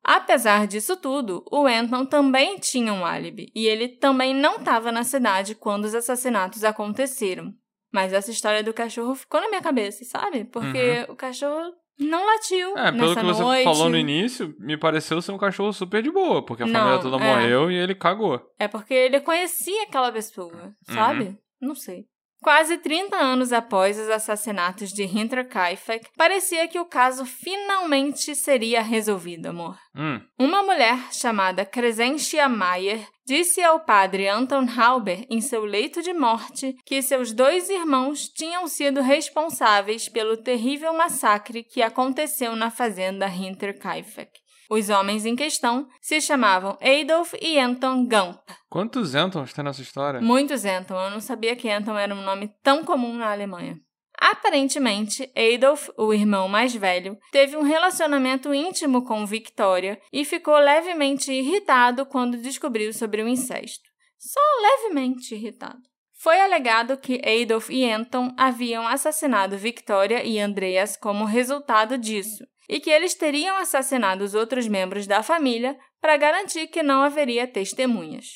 Apesar 0.01 0.65
disso 0.65 0.95
tudo, 0.95 1.43
o 1.51 1.67
Anton 1.67 2.05
também 2.05 2.57
tinha 2.57 2.93
um 2.93 3.05
álibi 3.05 3.51
e 3.53 3.67
ele 3.67 3.89
também 3.89 4.33
não 4.33 4.55
estava 4.55 4.91
na 4.91 5.03
cidade 5.03 5.53
quando 5.53 5.83
os 5.85 5.93
assassinatos 5.93 6.63
aconteceram. 6.63 7.53
Mas 7.91 8.13
essa 8.13 8.31
história 8.31 8.63
do 8.63 8.73
cachorro 8.73 9.13
ficou 9.13 9.41
na 9.41 9.49
minha 9.49 9.61
cabeça, 9.61 10.05
sabe? 10.05 10.45
Porque 10.45 11.05
o 11.09 11.15
cachorro 11.15 11.73
não 12.01 12.25
latiu. 12.25 12.77
É, 12.77 12.91
pelo 12.91 13.15
que 13.15 13.23
você 13.23 13.41
noite. 13.41 13.63
falou 13.63 13.89
no 13.89 13.97
início, 13.97 14.53
me 14.59 14.77
pareceu 14.77 15.21
ser 15.21 15.31
um 15.31 15.37
cachorro 15.37 15.71
super 15.71 16.01
de 16.01 16.11
boa, 16.11 16.43
porque 16.43 16.63
a 16.63 16.65
Não, 16.65 16.79
família 16.79 16.99
toda 16.99 17.23
é. 17.23 17.27
morreu 17.35 17.71
e 17.71 17.75
ele 17.75 17.95
cagou. 17.95 18.41
É 18.59 18.67
porque 18.67 18.93
ele 18.93 19.19
conhecia 19.21 19.83
aquela 19.83 20.11
pessoa, 20.11 20.73
sabe? 20.83 21.23
Uhum. 21.23 21.37
Não 21.61 21.75
sei. 21.75 22.05
Quase 22.43 22.79
30 22.79 23.15
anos 23.15 23.53
após 23.53 23.99
os 23.99 24.09
assassinatos 24.09 24.89
de 24.89 25.03
Hinterkaifeck, 25.03 26.07
parecia 26.17 26.67
que 26.67 26.79
o 26.79 26.85
caso 26.85 27.23
finalmente 27.23 28.35
seria 28.35 28.81
resolvido, 28.81 29.47
amor. 29.47 29.77
Hum, 29.95 30.19
Uma 30.39 30.63
mulher 30.63 30.97
chamada 31.13 31.63
Crescentia 31.63 32.49
Mayer 32.49 33.07
disse 33.27 33.61
ao 33.61 33.79
padre 33.81 34.27
Anton 34.27 34.65
Halber 34.75 35.23
em 35.29 35.39
seu 35.39 35.63
leito 35.63 36.01
de 36.01 36.13
morte 36.13 36.75
que 36.83 37.01
seus 37.03 37.31
dois 37.31 37.69
irmãos 37.69 38.27
tinham 38.27 38.67
sido 38.67 39.01
responsáveis 39.01 40.09
pelo 40.09 40.35
terrível 40.35 40.93
massacre 40.93 41.63
que 41.63 41.83
aconteceu 41.83 42.55
na 42.55 42.71
fazenda 42.71 43.27
Hinterkaifeck. 43.27 44.40
Os 44.73 44.89
homens 44.89 45.25
em 45.25 45.35
questão 45.35 45.85
se 45.99 46.21
chamavam 46.21 46.77
Adolf 46.79 47.33
e 47.41 47.59
Anton 47.59 48.07
Gump. 48.07 48.39
quantos 48.69 49.15
Antons 49.15 49.51
tem 49.51 49.65
nessa 49.65 49.81
história? 49.81 50.21
Muitos 50.21 50.63
Anton, 50.63 50.95
eu 50.95 51.11
não 51.11 51.19
sabia 51.19 51.57
que 51.57 51.69
Anton 51.69 51.97
era 51.97 52.15
um 52.15 52.23
nome 52.23 52.55
tão 52.63 52.81
comum 52.85 53.13
na 53.17 53.33
Alemanha. 53.33 53.77
Aparentemente, 54.17 55.29
Adolf, 55.35 55.89
o 55.97 56.13
irmão 56.13 56.47
mais 56.47 56.73
velho, 56.73 57.17
teve 57.33 57.57
um 57.57 57.63
relacionamento 57.63 58.53
íntimo 58.53 59.03
com 59.03 59.25
Victoria 59.25 59.99
e 60.09 60.23
ficou 60.23 60.57
levemente 60.57 61.33
irritado 61.33 62.05
quando 62.05 62.37
descobriu 62.37 62.93
sobre 62.93 63.21
o 63.21 63.27
incesto. 63.27 63.83
Só 64.17 64.39
levemente 64.61 65.35
irritado. 65.35 65.90
Foi 66.21 66.39
alegado 66.39 66.97
que 66.97 67.19
Adolf 67.25 67.71
e 67.71 67.89
Anton 67.89 68.31
haviam 68.37 68.87
assassinado 68.87 69.57
Victoria 69.57 70.23
e 70.23 70.39
Andreas 70.39 70.95
como 70.95 71.25
resultado 71.25 71.97
disso, 71.97 72.45
e 72.69 72.79
que 72.79 72.91
eles 72.91 73.15
teriam 73.15 73.57
assassinado 73.57 74.23
os 74.23 74.35
outros 74.35 74.67
membros 74.67 75.07
da 75.07 75.23
família 75.23 75.75
para 75.99 76.17
garantir 76.17 76.67
que 76.67 76.83
não 76.83 77.01
haveria 77.01 77.47
testemunhas. 77.47 78.27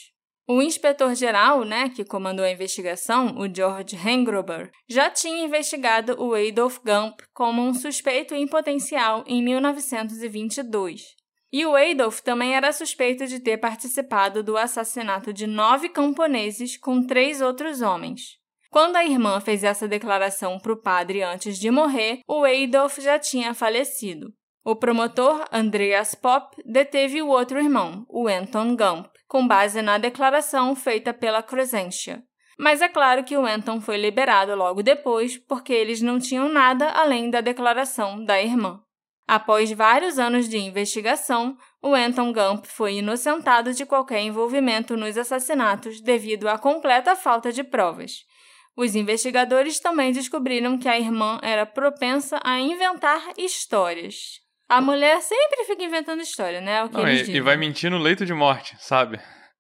O 0.47 0.63
inspetor-geral, 0.63 1.63
né, 1.63 1.89
que 1.89 2.03
comandou 2.03 2.43
a 2.43 2.49
investigação, 2.49 3.38
o 3.38 3.47
George 3.53 3.95
Hengruber, 3.95 4.71
já 4.89 5.11
tinha 5.11 5.45
investigado 5.45 6.19
o 6.19 6.33
Adolf 6.33 6.79
Gump 6.83 7.19
como 7.36 7.61
um 7.61 7.73
suspeito 7.75 8.33
em 8.33 8.47
potencial 8.47 9.23
em 9.27 9.43
1922. 9.43 11.14
E 11.55 11.65
o 11.65 11.73
Adolf 11.73 12.19
também 12.19 12.53
era 12.53 12.73
suspeito 12.73 13.25
de 13.27 13.39
ter 13.39 13.55
participado 13.55 14.43
do 14.43 14.57
assassinato 14.57 15.31
de 15.31 15.47
nove 15.47 15.87
camponeses 15.87 16.75
com 16.75 17.01
três 17.01 17.39
outros 17.39 17.81
homens. 17.81 18.37
Quando 18.69 18.97
a 18.97 19.05
irmã 19.05 19.39
fez 19.39 19.63
essa 19.63 19.87
declaração 19.87 20.59
para 20.59 20.73
o 20.73 20.81
padre 20.81 21.23
antes 21.23 21.57
de 21.57 21.71
morrer, 21.71 22.19
o 22.27 22.43
Adolf 22.43 22.97
já 22.99 23.17
tinha 23.17 23.53
falecido. 23.53 24.33
O 24.65 24.75
promotor 24.75 25.45
Andreas 25.49 26.13
Popp 26.13 26.61
deteve 26.65 27.21
o 27.21 27.29
outro 27.29 27.57
irmão, 27.57 28.05
o 28.09 28.27
Anton 28.27 28.75
Gump, 28.75 29.07
com 29.25 29.47
base 29.47 29.81
na 29.81 29.97
declaração 29.97 30.75
feita 30.75 31.13
pela 31.13 31.41
Crescentia. 31.41 32.21
Mas 32.59 32.81
é 32.81 32.89
claro 32.89 33.23
que 33.23 33.37
o 33.37 33.45
Anton 33.45 33.79
foi 33.79 33.95
liberado 33.95 34.53
logo 34.55 34.83
depois, 34.83 35.37
porque 35.37 35.71
eles 35.71 36.01
não 36.01 36.19
tinham 36.19 36.49
nada 36.49 36.89
além 36.89 37.29
da 37.29 37.39
declaração 37.39 38.25
da 38.25 38.41
irmã. 38.41 38.81
Após 39.28 39.71
vários 39.71 40.19
anos 40.19 40.47
de 40.47 40.57
investigação, 40.57 41.57
o 41.82 41.95
Anton 41.95 42.32
Gump 42.32 42.65
foi 42.65 42.95
inocentado 42.95 43.73
de 43.73 43.86
qualquer 43.86 44.21
envolvimento 44.21 44.95
nos 44.95 45.17
assassinatos 45.17 45.99
devido 45.99 46.47
à 46.47 46.57
completa 46.59 47.15
falta 47.15 47.51
de 47.51 47.63
provas. 47.63 48.23
Os 48.78 48.93
investigadores 48.93 49.80
também 49.80 50.11
descobriram 50.11 50.78
que 50.78 50.88
a 50.88 50.99
irmã 50.99 51.39
era 51.41 51.65
propensa 51.65 52.39
a 52.43 52.59
inventar 52.59 53.21
histórias. 53.38 54.41
A 54.67 54.82
mulher 54.82 55.21
sempre 55.21 55.63
fica 55.65 55.84
inventando 55.84 56.21
história, 56.21 56.59
né? 56.59 56.80
É 56.80 56.84
o 56.84 56.89
que 56.89 56.97
Não, 56.97 57.07
e, 57.07 57.38
e 57.38 57.41
vai 57.41 57.55
mentir 57.55 57.89
no 57.89 57.97
leito 57.97 58.26
de 58.26 58.34
morte, 58.34 58.76
sabe? 58.80 59.19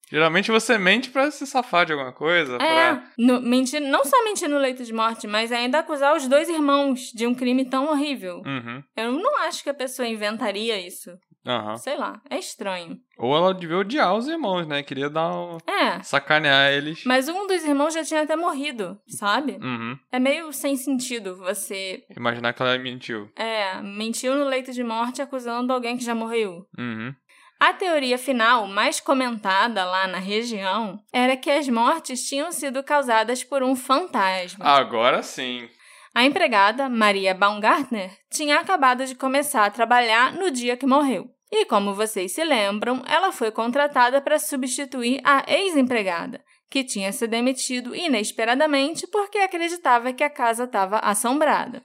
Geralmente 0.09 0.51
você 0.51 0.77
mente 0.77 1.09
pra 1.09 1.31
se 1.31 1.45
safar 1.47 1.85
de 1.85 1.93
alguma 1.93 2.11
coisa, 2.13 2.55
É, 2.55 2.57
pra... 2.57 3.03
no, 3.17 3.41
mentir, 3.41 3.79
não 3.81 4.03
só 4.05 4.23
mentir 4.23 4.47
no 4.47 4.57
leito 4.57 4.83
de 4.83 4.93
morte, 4.93 5.25
mas 5.27 5.51
ainda 5.51 5.79
acusar 5.79 6.15
os 6.15 6.27
dois 6.27 6.47
irmãos 6.47 7.11
de 7.13 7.25
um 7.25 7.33
crime 7.33 7.65
tão 7.69 7.87
horrível. 7.89 8.41
Uhum, 8.45 8.83
Eu 8.95 9.11
não 9.13 9.37
acho 9.39 9.63
que 9.63 9.69
a 9.69 9.73
pessoa 9.73 10.07
inventaria 10.07 10.79
isso. 10.85 11.11
aham. 11.45 11.75
Sei 11.77 11.95
lá, 11.97 12.21
é 12.29 12.37
estranho. 12.37 12.97
Ou 13.17 13.35
ela 13.35 13.53
devia 13.53 13.77
odiar 13.77 14.13
os 14.15 14.27
irmãos, 14.27 14.67
né? 14.67 14.83
Queria 14.83 15.09
dar 15.09 15.31
um... 15.33 15.57
É, 15.67 16.01
sacanear 16.03 16.71
eles. 16.73 17.03
mas 17.05 17.29
um 17.29 17.47
dos 17.47 17.63
irmãos 17.63 17.93
já 17.93 18.03
tinha 18.03 18.21
até 18.23 18.35
morrido, 18.35 18.99
sabe? 19.07 19.53
Uhum. 19.61 19.97
É 20.11 20.19
meio 20.19 20.51
sem 20.51 20.75
sentido 20.75 21.35
você, 21.37 22.03
Imaginar 22.15 22.53
que 22.53 22.61
ela 22.61 22.77
mentiu. 22.77 23.29
é, 23.37 23.81
mentiu 23.81 24.35
no 24.35 24.45
leito 24.45 24.71
de 24.73 24.83
morte 24.83 25.21
acusando 25.21 25.71
alguém 25.73 25.97
que 25.97 26.03
já 26.03 26.13
morreu. 26.13 26.67
Uhum. 26.77 27.13
A 27.59 27.73
teoria 27.73 28.17
final, 28.17 28.67
mais 28.67 28.99
comentada 28.99 29.85
lá 29.85 30.07
na 30.07 30.19
região, 30.19 30.99
era 31.11 31.37
que 31.37 31.49
as 31.49 31.67
mortes 31.69 32.27
tinham 32.27 32.51
sido 32.51 32.83
causadas 32.83 33.43
por 33.43 33.63
um 33.63 33.75
fantasma. 33.75 34.65
Agora 34.65 35.23
sim. 35.23 35.69
A 36.13 36.23
empregada, 36.23 36.87
Maria 36.87 37.33
Baumgartner, 37.33 38.11
tinha 38.31 38.59
acabado 38.59 39.05
de 39.05 39.15
começar 39.15 39.65
a 39.65 39.69
trabalhar 39.69 40.33
no 40.33 40.51
dia 40.51 40.77
que 40.77 40.85
morreu. 40.85 41.29
E 41.51 41.65
como 41.65 41.93
vocês 41.93 42.33
se 42.33 42.43
lembram, 42.43 43.01
ela 43.05 43.31
foi 43.31 43.51
contratada 43.51 44.21
para 44.21 44.39
substituir 44.39 45.21
a 45.23 45.43
ex-empregada, 45.47 46.43
que 46.69 46.83
tinha 46.83 47.11
se 47.11 47.27
demitido 47.27 47.95
inesperadamente 47.95 49.07
porque 49.07 49.37
acreditava 49.37 50.11
que 50.11 50.23
a 50.23 50.29
casa 50.29 50.65
estava 50.65 50.99
assombrada. 50.99 51.83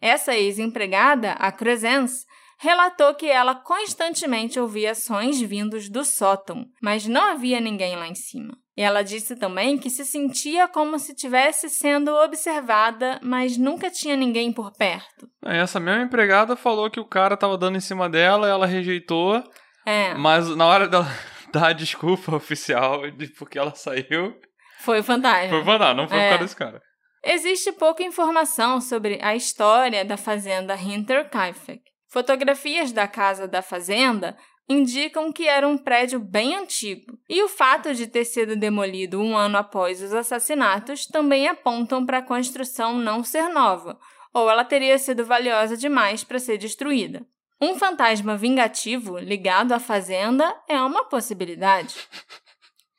Essa 0.00 0.36
ex-empregada, 0.36 1.32
a 1.32 1.50
Crescence, 1.52 2.26
relatou 2.58 3.14
que 3.14 3.26
ela 3.26 3.54
constantemente 3.54 4.58
ouvia 4.58 4.94
sons 4.94 5.40
vindos 5.40 5.88
do 5.88 6.04
sótão, 6.04 6.64
mas 6.82 7.06
não 7.06 7.30
havia 7.32 7.60
ninguém 7.60 7.96
lá 7.96 8.06
em 8.06 8.14
cima. 8.14 8.56
E 8.76 8.82
ela 8.82 9.02
disse 9.02 9.36
também 9.36 9.78
que 9.78 9.88
se 9.88 10.04
sentia 10.04 10.66
como 10.66 10.98
se 10.98 11.12
estivesse 11.12 11.68
sendo 11.68 12.12
observada, 12.12 13.20
mas 13.22 13.56
nunca 13.56 13.88
tinha 13.90 14.16
ninguém 14.16 14.52
por 14.52 14.72
perto. 14.72 15.28
Essa 15.44 15.78
mesma 15.78 16.02
empregada 16.02 16.56
falou 16.56 16.90
que 16.90 16.98
o 16.98 17.04
cara 17.06 17.36
tava 17.36 17.56
dando 17.56 17.76
em 17.76 17.80
cima 17.80 18.08
dela, 18.08 18.48
ela 18.48 18.66
rejeitou. 18.66 19.42
É. 19.86 20.14
Mas 20.14 20.48
na 20.56 20.66
hora 20.66 20.88
dela 20.88 21.06
dar 21.52 21.68
a 21.68 21.72
desculpa 21.72 22.34
oficial 22.34 23.08
de 23.12 23.28
porque 23.28 23.58
ela 23.58 23.74
saiu. 23.76 24.34
Foi 24.80 24.98
o 25.00 25.04
fantasma. 25.04 25.50
Foi 25.50 25.60
o 25.60 25.64
fantasma, 25.64 25.94
não 25.94 26.08
foi 26.08 26.18
É. 26.18 26.22
por 26.22 26.28
causa 26.30 26.44
desse 26.44 26.56
cara. 26.56 26.82
Existe 27.22 27.72
pouca 27.72 28.02
informação 28.02 28.80
sobre 28.80 29.18
a 29.22 29.34
história 29.36 30.04
da 30.04 30.16
fazenda 30.16 30.74
Hinterkaifeck. 30.74 31.80
Fotografias 32.14 32.92
da 32.92 33.08
casa 33.08 33.48
da 33.48 33.60
fazenda 33.60 34.36
indicam 34.68 35.32
que 35.32 35.48
era 35.48 35.66
um 35.66 35.76
prédio 35.76 36.20
bem 36.20 36.54
antigo, 36.54 37.18
e 37.28 37.42
o 37.42 37.48
fato 37.48 37.92
de 37.92 38.06
ter 38.06 38.24
sido 38.24 38.54
demolido 38.54 39.20
um 39.20 39.36
ano 39.36 39.58
após 39.58 40.00
os 40.00 40.14
assassinatos 40.14 41.06
também 41.06 41.48
apontam 41.48 42.06
para 42.06 42.18
a 42.18 42.22
construção 42.22 42.96
não 42.96 43.24
ser 43.24 43.48
nova, 43.48 43.98
ou 44.32 44.48
ela 44.48 44.64
teria 44.64 44.96
sido 44.96 45.24
valiosa 45.24 45.76
demais 45.76 46.22
para 46.22 46.38
ser 46.38 46.56
destruída. 46.56 47.26
Um 47.60 47.74
fantasma 47.74 48.36
vingativo 48.36 49.18
ligado 49.18 49.72
à 49.72 49.80
fazenda 49.80 50.54
é 50.68 50.80
uma 50.80 51.06
possibilidade. 51.06 51.96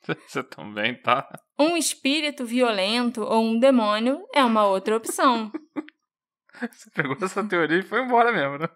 Você 0.28 0.42
também 0.42 0.94
tá. 0.94 1.26
Um 1.58 1.74
espírito 1.74 2.44
violento 2.44 3.22
ou 3.22 3.42
um 3.42 3.58
demônio 3.58 4.22
é 4.34 4.44
uma 4.44 4.66
outra 4.66 4.94
opção. 4.94 5.50
Você 6.70 6.90
pegou 6.90 7.16
essa 7.22 7.42
teoria 7.42 7.78
e 7.78 7.82
foi 7.82 8.02
embora 8.02 8.30
mesmo, 8.30 8.58
né? 8.58 8.68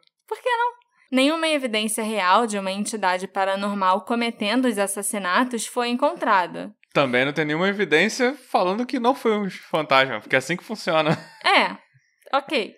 Nenhuma 1.11 1.49
evidência 1.49 2.05
real 2.05 2.47
de 2.47 2.57
uma 2.57 2.71
entidade 2.71 3.27
paranormal 3.27 4.03
cometendo 4.03 4.67
os 4.67 4.79
assassinatos 4.79 5.67
foi 5.67 5.89
encontrada. 5.89 6.73
Também 6.93 7.25
não 7.25 7.33
tem 7.33 7.45
nenhuma 7.45 7.69
evidência 7.69 8.37
falando 8.49 8.87
que 8.87 9.01
não 9.01 9.15
foi 9.15 9.37
um 9.37 9.51
fantasma, 9.51 10.21
porque 10.21 10.37
é 10.37 10.39
assim 10.39 10.57
que 10.57 10.65
funciona. 10.65 11.19
É, 11.45 11.77
ok. 12.37 12.77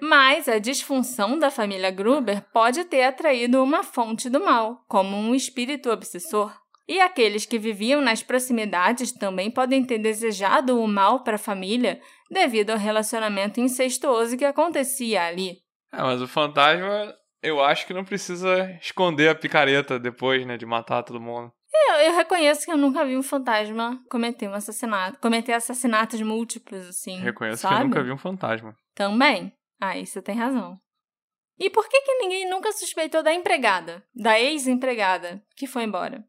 Mas 0.00 0.48
a 0.48 0.58
disfunção 0.58 1.38
da 1.38 1.50
família 1.50 1.90
Gruber 1.90 2.42
pode 2.52 2.84
ter 2.84 3.02
atraído 3.02 3.62
uma 3.62 3.82
fonte 3.82 4.30
do 4.30 4.40
mal, 4.40 4.84
como 4.88 5.16
um 5.16 5.34
espírito 5.34 5.90
obsessor. 5.90 6.54
E 6.88 6.98
aqueles 6.98 7.44
que 7.44 7.58
viviam 7.58 8.00
nas 8.00 8.22
proximidades 8.22 9.12
também 9.12 9.50
podem 9.50 9.84
ter 9.84 9.98
desejado 9.98 10.80
o 10.80 10.88
mal 10.88 11.22
para 11.22 11.34
a 11.34 11.38
família 11.38 12.00
devido 12.30 12.70
ao 12.70 12.78
relacionamento 12.78 13.60
incestuoso 13.60 14.36
que 14.36 14.44
acontecia 14.44 15.24
ali. 15.24 15.58
É, 15.92 16.02
mas 16.02 16.22
o 16.22 16.28
fantasma, 16.28 17.14
eu 17.42 17.62
acho 17.62 17.86
que 17.86 17.94
não 17.94 18.04
precisa 18.04 18.70
esconder 18.80 19.28
a 19.28 19.34
picareta 19.34 19.98
depois, 19.98 20.46
né, 20.46 20.56
de 20.56 20.66
matar 20.66 21.02
todo 21.02 21.20
mundo. 21.20 21.52
Eu, 21.72 21.94
eu 21.96 22.16
reconheço 22.16 22.64
que 22.64 22.72
eu 22.72 22.76
nunca 22.76 23.04
vi 23.04 23.16
um 23.16 23.22
fantasma 23.22 24.00
cometer 24.10 24.48
um 24.48 24.54
assassinato, 24.54 25.18
cometer 25.18 25.52
assassinatos 25.52 26.20
múltiplos, 26.20 26.86
assim. 26.88 27.18
Reconheço 27.18 27.62
sabe? 27.62 27.74
que 27.76 27.80
eu 27.80 27.84
nunca 27.88 28.02
vi 28.02 28.12
um 28.12 28.18
fantasma. 28.18 28.74
Também. 28.94 29.52
Aí 29.80 30.06
você 30.06 30.20
tem 30.20 30.36
razão. 30.36 30.78
E 31.58 31.68
por 31.68 31.88
que, 31.88 32.00
que 32.00 32.14
ninguém 32.18 32.48
nunca 32.48 32.72
suspeitou 32.72 33.22
da 33.22 33.32
empregada, 33.32 34.02
da 34.14 34.38
ex-empregada, 34.40 35.42
que 35.56 35.66
foi 35.66 35.84
embora? 35.84 36.24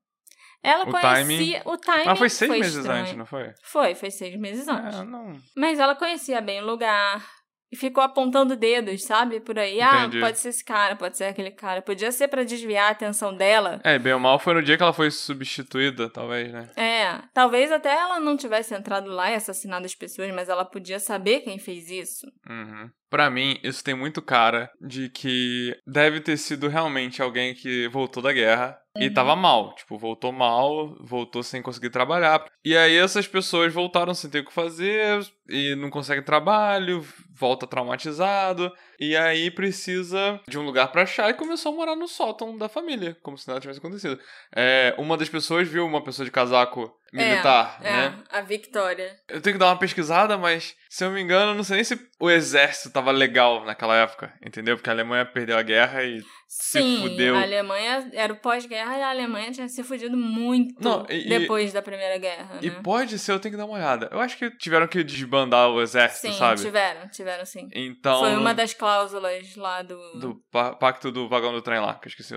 Ela 0.64 0.84
O 0.84 0.92
conhecia. 0.92 1.62
O 1.66 1.78
timing 1.78 2.06
Mas 2.06 2.20
foi 2.20 2.30
seis 2.30 2.50
foi 2.52 2.60
meses 2.60 2.76
estranho. 2.76 3.02
antes, 3.02 3.16
não 3.16 3.26
foi? 3.26 3.54
Foi, 3.64 3.96
foi 3.96 4.12
seis 4.12 4.36
meses 4.40 4.68
antes. 4.68 5.00
É, 5.00 5.04
não. 5.04 5.36
Mas 5.56 5.80
ela 5.80 5.96
conhecia 5.96 6.40
bem 6.42 6.62
o 6.62 6.66
lugar. 6.66 7.26
E 7.72 7.76
ficou 7.76 8.04
apontando 8.04 8.56
dedos, 8.56 9.06
sabe? 9.06 9.40
Por 9.40 9.58
aí. 9.58 9.80
Entendi. 9.80 10.18
Ah, 10.18 10.22
pode 10.26 10.40
ser 10.40 10.50
esse 10.50 10.64
cara, 10.64 10.96
pode 10.96 11.18
ser 11.18 11.26
aquele 11.26 11.52
cara. 11.52 11.82
Podia 11.82 12.12
ser 12.12 12.28
pra 12.28 12.44
desviar 12.44 12.90
a 12.90 12.92
atenção 12.92 13.34
dela. 13.34 13.80
É, 13.84 13.98
bem 13.98 14.14
ou 14.14 14.20
mal 14.20 14.38
foi 14.38 14.54
no 14.54 14.62
dia 14.62 14.76
que 14.76 14.84
ela 14.84 14.92
foi 14.92 15.10
substituída, 15.10 16.10
talvez, 16.10 16.52
né? 16.52 16.70
É, 16.76 17.22
talvez 17.34 17.72
até 17.72 17.94
ela 17.94 18.20
não 18.20 18.36
tivesse 18.36 18.76
entrado 18.76 19.10
lá 19.10 19.32
e 19.32 19.36
assassinado 19.36 19.86
as 19.86 19.96
pessoas, 19.96 20.34
mas 20.34 20.50
ela 20.50 20.66
podia 20.66 21.00
saber 21.00 21.42
quem 21.42 21.58
fez 21.58 21.90
isso. 21.90 22.28
Uhum. 22.50 22.90
Pra 23.12 23.30
mim, 23.30 23.60
isso 23.62 23.84
tem 23.84 23.94
muito 23.94 24.22
cara 24.22 24.72
de 24.80 25.10
que 25.10 25.78
deve 25.86 26.22
ter 26.22 26.38
sido 26.38 26.70
realmente 26.70 27.22
alguém 27.22 27.54
que 27.54 27.90
voltou 27.90 28.24
da 28.24 28.32
guerra 28.32 28.80
e 28.98 29.08
Uhum. 29.10 29.14
tava 29.14 29.36
mal. 29.36 29.76
Tipo, 29.76 29.98
voltou 29.98 30.32
mal, 30.32 30.96
voltou 31.02 31.44
sem 31.44 31.62
conseguir 31.62 31.90
trabalhar. 31.90 32.46
E 32.64 32.76
aí 32.76 32.96
essas 32.96 33.28
pessoas 33.28 33.74
voltaram 33.74 34.14
sem 34.14 34.30
ter 34.30 34.40
o 34.40 34.46
que 34.46 34.54
fazer 34.54 35.20
e 35.50 35.76
não 35.76 35.90
conseguem 35.90 36.24
trabalho, 36.24 37.06
volta 37.38 37.68
traumatizado. 37.68 38.72
E 39.02 39.18
aí 39.18 39.50
precisa 39.50 40.40
de 40.48 40.60
um 40.60 40.62
lugar 40.62 40.92
pra 40.92 41.02
achar 41.02 41.28
e 41.28 41.34
começou 41.34 41.74
a 41.74 41.76
morar 41.76 41.96
no 41.96 42.08
sótão 42.08 42.56
da 42.56 42.70
família, 42.70 43.18
como 43.24 43.36
se 43.36 43.48
nada 43.48 43.60
tivesse 43.60 43.80
acontecido. 43.80 44.20
É, 44.56 44.94
uma 44.96 45.18
das 45.18 45.28
pessoas 45.28 45.68
viu 45.68 45.84
uma 45.88 46.04
pessoa 46.04 46.24
de 46.24 46.32
casaco 46.32 46.96
militar, 47.12 47.80
é, 47.82 47.92
né? 47.92 48.24
É, 48.32 48.38
a 48.38 48.42
Victoria. 48.42 49.18
Eu 49.28 49.42
tenho 49.42 49.56
que 49.56 49.60
dar 49.60 49.70
uma 49.70 49.80
pesquisada, 49.80 50.38
mas 50.38 50.76
se 50.88 51.04
eu 51.04 51.08
não 51.08 51.16
me 51.16 51.22
engano, 51.22 51.52
eu 51.52 51.56
não 51.56 51.64
sei 51.64 51.78
nem 51.78 51.84
se 51.84 52.00
o 52.20 52.30
exército 52.30 52.92
tava 52.92 53.10
legal 53.10 53.66
naquela 53.66 53.96
época, 53.96 54.32
entendeu? 54.46 54.78
Porque 54.78 54.92
a 54.92 54.94
Alemanha 54.94 55.26
perdeu 55.26 55.58
a 55.58 55.64
guerra 55.64 56.04
e. 56.04 56.24
Se 56.54 56.82
Sim, 56.82 57.02
fudeu. 57.04 57.34
a 57.38 57.44
Alemanha 57.44 58.10
era 58.12 58.34
o 58.34 58.36
pós-guerra 58.36 58.98
e 58.98 59.02
a 59.02 59.10
Alemanha 59.10 59.54
tinha 59.54 59.70
se 59.70 59.82
fudido 59.86 60.18
muito 60.18 60.84
Não, 60.84 61.06
e- 61.10 61.30
depois 61.30 61.72
da 61.72 61.82
Primeira 61.82 62.18
Guerra, 62.18 62.60
E 62.62 62.70
né? 62.70 62.82
pode 62.84 63.18
ser, 63.18 63.32
eu 63.32 63.40
tenho 63.40 63.54
que 63.54 63.58
dar 63.58 63.66
uma 63.66 63.76
olhada. 63.78 64.10
Eu 64.12 64.20
acho 64.20 64.38
que 64.38 64.52
tiveram 64.58 64.86
que 64.86 65.02
desbandar 65.02 65.70
o 65.70 65.82
exército, 65.82 66.28
Sim, 66.28 66.38
sabe? 66.38 66.60
tiveram, 66.60 67.08
tiveram 67.08 67.46
sim. 67.46 67.70
Então. 67.74 68.20
Foi 68.20 68.36
uma 68.36 68.54
das 68.54 68.74
cláusulas 68.74 69.56
lá 69.56 69.82
do... 69.82 69.96
Do 70.20 70.44
pa- 70.52 70.76
pacto 70.76 71.10
do 71.10 71.30
vagão 71.30 71.54
do 71.54 71.62
trem 71.62 71.80
lá, 71.80 71.94
que 71.96 72.08
eu 72.08 72.10
esqueci. 72.10 72.36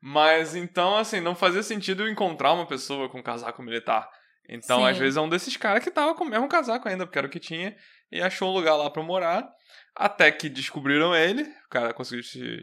Mas 0.00 0.54
então, 0.54 0.96
assim, 0.96 1.18
não 1.18 1.34
fazia 1.34 1.64
sentido 1.64 2.08
encontrar 2.08 2.52
uma 2.52 2.66
pessoa 2.68 3.08
com 3.08 3.20
casaco 3.20 3.60
militar. 3.64 4.08
Então, 4.48 4.78
Sim. 4.82 4.86
às 4.90 4.96
vezes, 4.96 5.16
é 5.16 5.20
um 5.20 5.28
desses 5.28 5.56
caras 5.56 5.82
que 5.82 5.90
tava 5.90 6.14
com 6.14 6.22
o 6.22 6.30
mesmo 6.30 6.48
casaco 6.48 6.88
ainda, 6.88 7.04
porque 7.04 7.18
era 7.18 7.26
o 7.26 7.30
que 7.30 7.40
tinha, 7.40 7.74
e 8.12 8.22
achou 8.22 8.48
um 8.48 8.54
lugar 8.54 8.76
lá 8.76 8.88
pra 8.88 9.02
morar. 9.02 9.44
Até 9.96 10.30
que 10.30 10.48
descobriram 10.48 11.16
ele, 11.16 11.42
o 11.42 11.68
cara 11.68 11.92
conseguiu 11.92 12.22
se. 12.22 12.62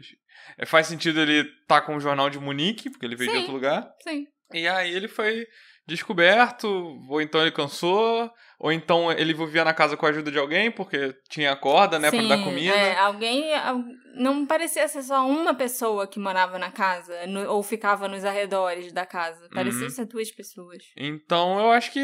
É, 0.58 0.66
Faz 0.66 0.86
sentido 0.86 1.20
ele 1.20 1.44
tá 1.66 1.80
com 1.80 1.96
o 1.96 2.00
jornal 2.00 2.28
de 2.30 2.38
Munique, 2.38 2.90
porque 2.90 3.04
ele 3.06 3.16
veio 3.16 3.30
de 3.30 3.36
Sim. 3.36 3.40
outro 3.42 3.54
lugar. 3.54 3.88
Sim. 4.02 4.26
E 4.52 4.68
aí 4.68 4.94
ele 4.94 5.08
foi 5.08 5.46
descoberto, 5.86 6.66
ou 7.08 7.20
então 7.20 7.40
ele 7.40 7.50
cansou, 7.52 8.30
ou 8.58 8.72
então 8.72 9.10
ele 9.12 9.32
vivia 9.34 9.64
na 9.64 9.74
casa 9.74 9.96
com 9.96 10.06
a 10.06 10.08
ajuda 10.08 10.30
de 10.30 10.38
alguém, 10.38 10.70
porque 10.70 11.14
tinha 11.30 11.54
corda, 11.56 11.98
né, 11.98 12.10
pra 12.10 12.20
Sim, 12.20 12.28
dar 12.28 12.42
comida. 12.42 12.74
é, 12.74 12.96
alguém... 12.98 13.54
al- 13.54 13.82
Não 14.16 14.46
parecia 14.46 14.86
ser 14.88 15.02
só 15.02 15.26
uma 15.26 15.54
pessoa 15.54 16.06
que 16.06 16.18
morava 16.20 16.58
na 16.58 16.70
casa, 16.70 17.26
no- 17.26 17.50
ou 17.50 17.62
ficava 17.62 18.06
nos 18.08 18.24
arredores 18.24 18.92
da 18.92 19.04
casa. 19.04 19.48
Parecia 19.52 19.84
Uhum. 19.84 19.90
ser 19.90 20.04
duas 20.06 20.30
pessoas. 20.30 20.78
Então 20.96 21.58
eu 21.58 21.70
acho 21.72 21.90
que 21.92 22.00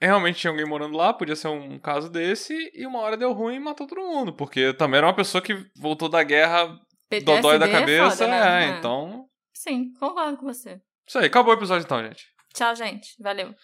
realmente 0.00 0.38
tinha 0.38 0.50
alguém 0.50 0.64
morando 0.66 0.96
lá, 0.96 1.12
podia 1.12 1.34
ser 1.36 1.48
um 1.48 1.78
caso 1.78 2.08
desse, 2.10 2.54
e 2.72 2.86
uma 2.86 3.00
hora 3.00 3.16
deu 3.16 3.32
ruim 3.32 3.56
e 3.56 3.60
matou 3.60 3.86
todo 3.86 4.00
mundo, 4.00 4.32
porque 4.32 4.72
também 4.74 4.98
era 4.98 5.06
uma 5.06 5.14
pessoa 5.16 5.42
que 5.42 5.54
voltou 5.76 6.08
da 6.08 6.22
guerra 6.22 6.68
dodói 7.18 7.58
da 7.58 7.66
PTSD 7.66 7.92
é 7.92 7.98
cabeça, 7.98 8.24
foda, 8.24 8.28
né? 8.28 8.64
é, 8.64 8.78
então... 8.78 9.26
Sim, 9.52 9.92
concordo 9.98 10.36
com 10.38 10.46
você. 10.46 10.80
Isso 11.06 11.18
aí, 11.18 11.26
acabou 11.26 11.52
o 11.52 11.56
episódio 11.56 11.84
então, 11.84 12.02
gente. 12.02 12.24
Tchau, 12.54 12.74
gente. 12.74 13.16
Valeu. 13.20 13.54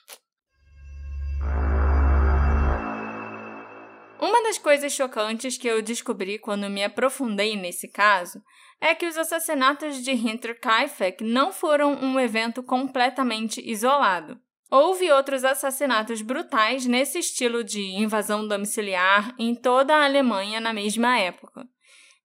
Uma 4.18 4.42
das 4.42 4.56
coisas 4.58 4.92
chocantes 4.92 5.58
que 5.58 5.68
eu 5.68 5.82
descobri 5.82 6.38
quando 6.38 6.70
me 6.70 6.82
aprofundei 6.82 7.54
nesse 7.54 7.86
caso 7.86 8.42
é 8.80 8.94
que 8.94 9.06
os 9.06 9.16
assassinatos 9.16 10.02
de 10.02 10.12
Hinterkaifeck 10.12 11.22
não 11.22 11.52
foram 11.52 11.94
um 11.94 12.18
evento 12.18 12.62
completamente 12.62 13.62
isolado. 13.64 14.40
Houve 14.70 15.12
outros 15.12 15.44
assassinatos 15.44 16.22
brutais 16.22 16.86
nesse 16.86 17.18
estilo 17.18 17.62
de 17.62 17.80
invasão 17.80 18.48
domiciliar 18.48 19.34
em 19.38 19.54
toda 19.54 19.94
a 19.94 20.04
Alemanha 20.04 20.60
na 20.60 20.72
mesma 20.72 21.18
época. 21.18 21.66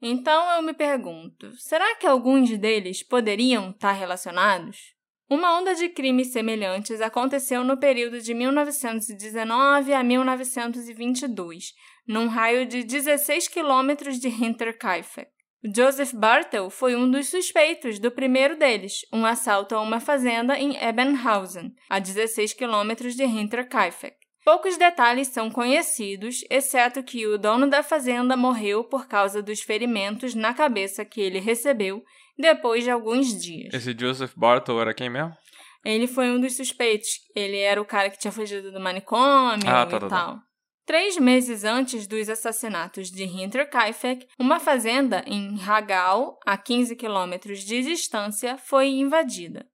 Então 0.02 0.50
eu 0.56 0.64
me 0.64 0.74
pergunto: 0.74 1.52
será 1.58 1.96
que 1.96 2.08
alguns 2.08 2.58
deles 2.58 3.04
poderiam 3.04 3.70
estar 3.70 3.92
relacionados? 3.92 4.96
Uma 5.30 5.58
onda 5.58 5.74
de 5.76 5.88
crimes 5.88 6.34
semelhantes 6.34 7.00
aconteceu 7.00 7.64
no 7.64 7.78
período 7.78 8.20
de 8.20 8.34
1919 8.34 9.94
a 9.94 10.04
1922, 10.04 11.74
num 12.06 12.28
raio 12.28 12.66
de 12.66 12.84
16 12.84 13.48
quilômetros 13.48 14.20
de 14.20 14.28
Hinterkaifeck. 14.28 15.32
Joseph 15.64 16.12
Bartel 16.14 16.70
foi 16.72 16.96
um 16.96 17.10
dos 17.10 17.30
suspeitos 17.30 18.00
do 18.00 18.12
primeiro 18.12 18.58
deles, 18.58 19.06
um 19.14 19.26
assalto 19.26 19.76
a 19.76 19.82
uma 19.82 20.00
fazenda 20.00 20.58
em 20.58 20.76
Ebenhausen, 20.84 21.74
a 21.88 22.00
16 22.00 22.54
quilômetros 22.54 23.16
de 23.16 23.24
Hinterkaifeck. 23.24 24.21
Poucos 24.44 24.76
detalhes 24.76 25.28
são 25.28 25.52
conhecidos, 25.52 26.44
exceto 26.50 27.04
que 27.04 27.28
o 27.28 27.38
dono 27.38 27.70
da 27.70 27.84
fazenda 27.84 28.36
morreu 28.36 28.84
por 28.84 29.08
causa 29.08 29.42
dos 29.42 29.62
ferimentos 29.62 30.34
na 30.34 30.54
cabeça 30.54 31.06
que 31.06 31.22
ele 31.22 31.40
recebeu 31.40 32.04
depois 32.38 32.84
de 32.84 32.90
alguns 32.90 33.40
dias. 33.40 33.72
Esse 33.74 33.96
Joseph 33.98 34.34
Bartle 34.36 34.80
era 34.80 34.94
quem 34.94 35.10
mesmo? 35.10 35.32
Ele 35.86 36.08
foi 36.08 36.30
um 36.32 36.40
dos 36.40 36.56
suspeitos. 36.56 37.10
Ele 37.36 37.58
era 37.58 37.82
o 37.82 37.86
cara 37.86 38.10
que 38.10 38.20
tinha 38.20 38.32
fugido 38.32 38.72
do 38.72 38.80
manicômio 38.80 39.68
Ah, 39.68 39.84
e 39.86 39.86
tá, 39.86 39.86
tá, 39.86 40.00
tá. 40.00 40.08
tal. 40.08 40.40
Três 40.86 41.18
meses 41.18 41.64
antes 41.64 42.08
dos 42.08 42.28
assassinatos 42.28 43.10
de 43.10 43.24
Hinterkaifeck, 43.24 44.28
uma 44.40 44.60
fazenda 44.60 45.24
em 45.28 45.56
Hagal, 45.64 46.38
a 46.46 46.58
15 46.58 46.96
quilômetros 46.96 47.60
de 47.60 47.82
distância, 47.84 48.58
foi 48.58 48.88
invadida. 48.88 49.66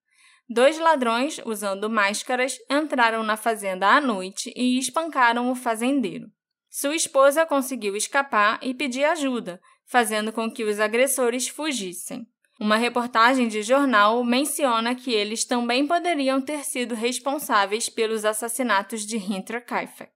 Dois 0.49 0.79
ladrões, 0.79 1.39
usando 1.45 1.89
máscaras, 1.89 2.57
entraram 2.69 3.21
na 3.21 3.35
fazenda 3.35 3.87
à 3.87 3.99
noite 3.99 4.53
e 4.55 4.79
espancaram 4.79 5.51
o 5.51 5.55
fazendeiro. 5.55 6.27
Sua 6.69 6.95
esposa 6.95 7.45
conseguiu 7.45 7.95
escapar 7.95 8.59
e 8.61 8.73
pedir 8.73 9.03
ajuda, 9.03 9.59
fazendo 9.85 10.31
com 10.31 10.49
que 10.49 10.63
os 10.63 10.79
agressores 10.79 11.47
fugissem. 11.47 12.25
Uma 12.59 12.77
reportagem 12.77 13.47
de 13.47 13.61
jornal 13.61 14.23
menciona 14.23 14.95
que 14.95 15.13
eles 15.13 15.45
também 15.45 15.85
poderiam 15.85 16.41
ter 16.41 16.63
sido 16.63 16.95
responsáveis 16.95 17.89
pelos 17.89 18.25
assassinatos 18.25 19.05
de 19.05 19.17
Hinterkaifeck. 19.17 20.11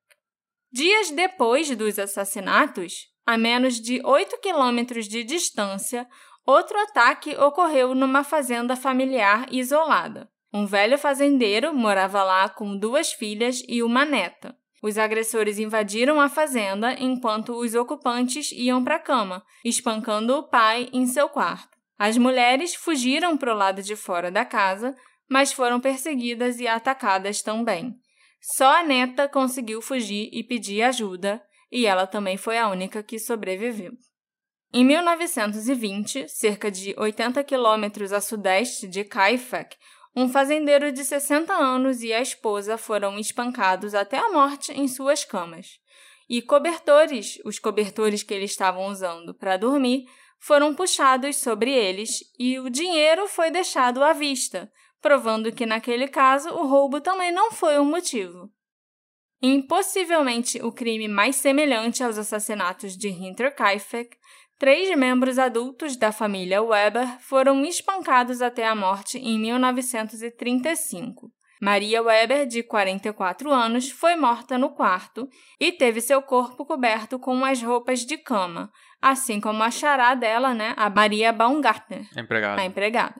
Dias 0.71 1.11
depois 1.11 1.69
dos 1.75 1.99
assassinatos, 1.99 3.07
a 3.25 3.37
menos 3.37 3.79
de 3.79 4.01
8 4.03 4.39
quilômetros 4.39 5.07
de 5.07 5.23
distância, 5.23 6.07
outro 6.45 6.77
ataque 6.79 7.35
ocorreu 7.35 7.93
numa 7.95 8.23
fazenda 8.23 8.75
familiar 8.75 9.47
isolada. 9.51 10.29
Um 10.53 10.65
velho 10.65 10.97
fazendeiro 10.97 11.73
morava 11.73 12.23
lá 12.23 12.49
com 12.49 12.77
duas 12.77 13.11
filhas 13.13 13.63
e 13.67 13.81
uma 13.81 14.03
neta. 14.03 14.55
Os 14.83 14.97
agressores 14.97 15.59
invadiram 15.59 16.19
a 16.19 16.27
fazenda 16.27 16.93
enquanto 16.99 17.53
os 17.53 17.75
ocupantes 17.75 18.51
iam 18.51 18.83
para 18.83 18.95
a 18.95 18.99
cama, 18.99 19.43
espancando 19.63 20.35
o 20.35 20.43
pai 20.43 20.89
em 20.91 21.05
seu 21.05 21.29
quarto. 21.29 21.77
As 21.97 22.17
mulheres 22.17 22.73
fugiram 22.73 23.37
para 23.37 23.53
o 23.53 23.57
lado 23.57 23.83
de 23.83 23.95
fora 23.95 24.31
da 24.31 24.43
casa, 24.43 24.95
mas 25.29 25.53
foram 25.53 25.79
perseguidas 25.79 26.59
e 26.59 26.67
atacadas 26.67 27.41
também. 27.41 27.95
Só 28.41 28.79
a 28.79 28.83
neta 28.83 29.29
conseguiu 29.29 29.81
fugir 29.81 30.29
e 30.33 30.43
pedir 30.43 30.81
ajuda, 30.81 31.41
e 31.71 31.85
ela 31.85 32.07
também 32.07 32.35
foi 32.37 32.57
a 32.57 32.67
única 32.67 33.03
que 33.03 33.19
sobreviveu. 33.19 33.91
Em 34.73 34.85
1920, 34.85 36.29
cerca 36.29 36.71
de 36.71 36.95
80 36.97 37.43
quilômetros 37.43 38.13
a 38.13 38.21
sudeste 38.21 38.87
de 38.87 39.03
Kaifek, 39.03 39.75
um 40.15 40.29
fazendeiro 40.29 40.93
de 40.93 41.03
60 41.03 41.53
anos 41.53 42.01
e 42.01 42.13
a 42.13 42.21
esposa 42.21 42.77
foram 42.77 43.19
espancados 43.19 43.93
até 43.93 44.17
a 44.17 44.31
morte 44.31 44.71
em 44.71 44.87
suas 44.87 45.25
camas. 45.25 45.77
E 46.29 46.41
cobertores, 46.41 47.37
os 47.43 47.59
cobertores 47.59 48.23
que 48.23 48.33
eles 48.33 48.51
estavam 48.51 48.87
usando 48.87 49.33
para 49.33 49.57
dormir, 49.57 50.05
foram 50.39 50.73
puxados 50.73 51.35
sobre 51.35 51.71
eles 51.71 52.19
e 52.39 52.57
o 52.57 52.69
dinheiro 52.69 53.27
foi 53.27 53.51
deixado 53.51 54.01
à 54.01 54.13
vista, 54.13 54.71
provando 55.01 55.51
que 55.51 55.65
naquele 55.65 56.07
caso 56.07 56.49
o 56.49 56.65
roubo 56.65 57.01
também 57.01 57.31
não 57.31 57.51
foi 57.51 57.77
o 57.77 57.81
um 57.81 57.85
motivo. 57.85 58.49
Impossivelmente 59.41 60.61
o 60.61 60.71
crime 60.71 61.07
mais 61.07 61.35
semelhante 61.35 62.03
aos 62.03 62.17
assassinatos 62.17 62.95
de 62.95 63.09
Hinterkaifeck, 63.09 64.15
Três 64.61 64.95
membros 64.95 65.39
adultos 65.39 65.97
da 65.97 66.11
família 66.11 66.61
Weber 66.61 67.19
foram 67.19 67.65
espancados 67.65 68.43
até 68.43 68.67
a 68.67 68.75
morte 68.75 69.17
em 69.17 69.39
1935. 69.39 71.31
Maria 71.59 72.03
Weber, 72.03 72.45
de 72.45 72.61
44 72.61 73.49
anos, 73.49 73.89
foi 73.89 74.15
morta 74.15 74.59
no 74.59 74.69
quarto 74.69 75.27
e 75.59 75.71
teve 75.71 75.99
seu 75.99 76.21
corpo 76.21 76.63
coberto 76.63 77.17
com 77.17 77.43
as 77.43 77.59
roupas 77.59 78.05
de 78.05 78.19
cama, 78.19 78.69
assim 79.01 79.41
como 79.41 79.63
a 79.63 79.71
chará 79.71 80.13
dela, 80.13 80.53
né, 80.53 80.75
a 80.77 80.91
Maria 80.91 81.33
Baumgartner, 81.33 82.07
empregada. 82.15 82.61
a 82.61 82.63
empregada. 82.63 83.19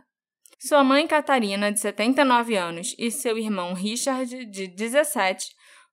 Sua 0.59 0.83
mãe 0.83 1.07
Catarina, 1.07 1.71
de 1.71 1.79
79 1.79 2.55
anos, 2.55 2.95
e 2.99 3.09
seu 3.09 3.35
irmão 3.35 3.73
Richard, 3.73 4.45
de 4.45 4.67
17, 4.67 5.47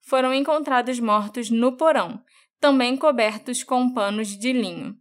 foram 0.06 0.34
encontrados 0.34 1.00
mortos 1.00 1.48
no 1.48 1.74
porão, 1.74 2.22
também 2.60 2.98
cobertos 2.98 3.64
com 3.64 3.90
panos 3.94 4.28
de 4.38 4.52
linho. 4.52 4.94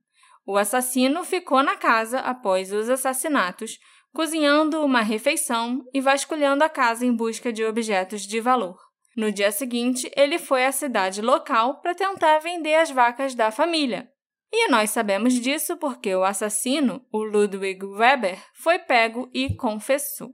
O 0.47 0.55
assassino 0.55 1.25
ficou 1.25 1.61
na 1.61 1.75
casa 1.75 2.19
após 2.19 2.71
os 2.71 2.89
assassinatos, 2.89 3.77
cozinhando 4.13 4.81
uma 4.81 5.01
refeição 5.01 5.83
e 5.93 5.99
vasculhando 5.99 6.63
a 6.63 6.69
casa 6.69 7.05
em 7.05 7.13
busca 7.13 7.51
de 7.51 7.65
objetos 7.65 8.21
de 8.21 8.39
valor. 8.39 8.79
No 9.13 9.29
dia 9.29 9.51
seguinte, 9.51 10.09
ele 10.15 10.39
foi 10.39 10.63
à 10.63 10.71
cidade 10.71 11.21
local 11.21 11.81
para 11.81 11.93
tentar 11.93 12.39
vender 12.39 12.75
as 12.75 12.89
vacas 12.89 13.35
da 13.35 13.51
família. 13.51 14.09
E 14.49 14.69
nós 14.69 14.91
sabemos 14.91 15.33
disso 15.33 15.75
porque 15.75 16.15
o 16.15 16.23
assassino, 16.23 17.05
o 17.11 17.21
Ludwig 17.23 17.85
Weber, 17.85 18.41
foi 18.55 18.79
pego 18.79 19.29
e 19.33 19.53
confessou. 19.53 20.33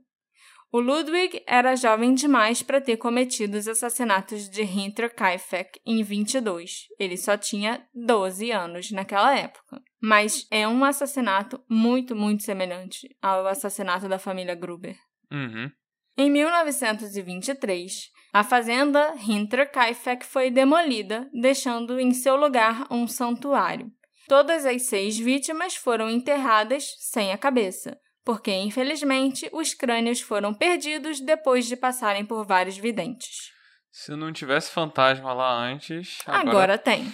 O 0.74 0.80
Ludwig 0.80 1.40
era 1.46 1.76
jovem 1.76 2.14
demais 2.14 2.60
para 2.60 2.80
ter 2.80 2.96
cometido 2.96 3.56
os 3.56 3.68
assassinatos 3.68 4.48
de 4.48 4.62
Hinterkaifeck 4.62 5.80
em 5.86 6.02
22. 6.02 6.88
Ele 6.98 7.16
só 7.16 7.36
tinha 7.36 7.86
12 7.94 8.50
anos 8.50 8.90
naquela 8.90 9.38
época. 9.38 9.80
Mas 10.06 10.46
é 10.50 10.68
um 10.68 10.84
assassinato 10.84 11.64
muito, 11.66 12.14
muito 12.14 12.42
semelhante 12.42 13.08
ao 13.22 13.46
assassinato 13.46 14.06
da 14.06 14.18
família 14.18 14.54
Gruber. 14.54 14.98
Uhum. 15.32 15.70
Em 16.14 16.30
1923, 16.30 18.10
a 18.30 18.44
fazenda 18.44 19.14
Hinterkaifeck 19.16 20.26
foi 20.26 20.50
demolida, 20.50 21.26
deixando 21.32 21.98
em 21.98 22.12
seu 22.12 22.36
lugar 22.36 22.86
um 22.90 23.08
santuário. 23.08 23.90
Todas 24.28 24.66
as 24.66 24.82
seis 24.82 25.18
vítimas 25.18 25.74
foram 25.74 26.10
enterradas 26.10 26.96
sem 26.98 27.32
a 27.32 27.38
cabeça, 27.38 27.98
porque, 28.22 28.52
infelizmente, 28.52 29.48
os 29.54 29.72
crânios 29.72 30.20
foram 30.20 30.52
perdidos 30.52 31.18
depois 31.18 31.64
de 31.64 31.76
passarem 31.76 32.26
por 32.26 32.44
vários 32.44 32.76
videntes. 32.76 33.50
Se 33.90 34.14
não 34.14 34.34
tivesse 34.34 34.70
fantasma 34.70 35.32
lá 35.32 35.54
antes. 35.54 36.18
Agora, 36.26 36.50
agora 36.50 36.78
tem. 36.78 37.10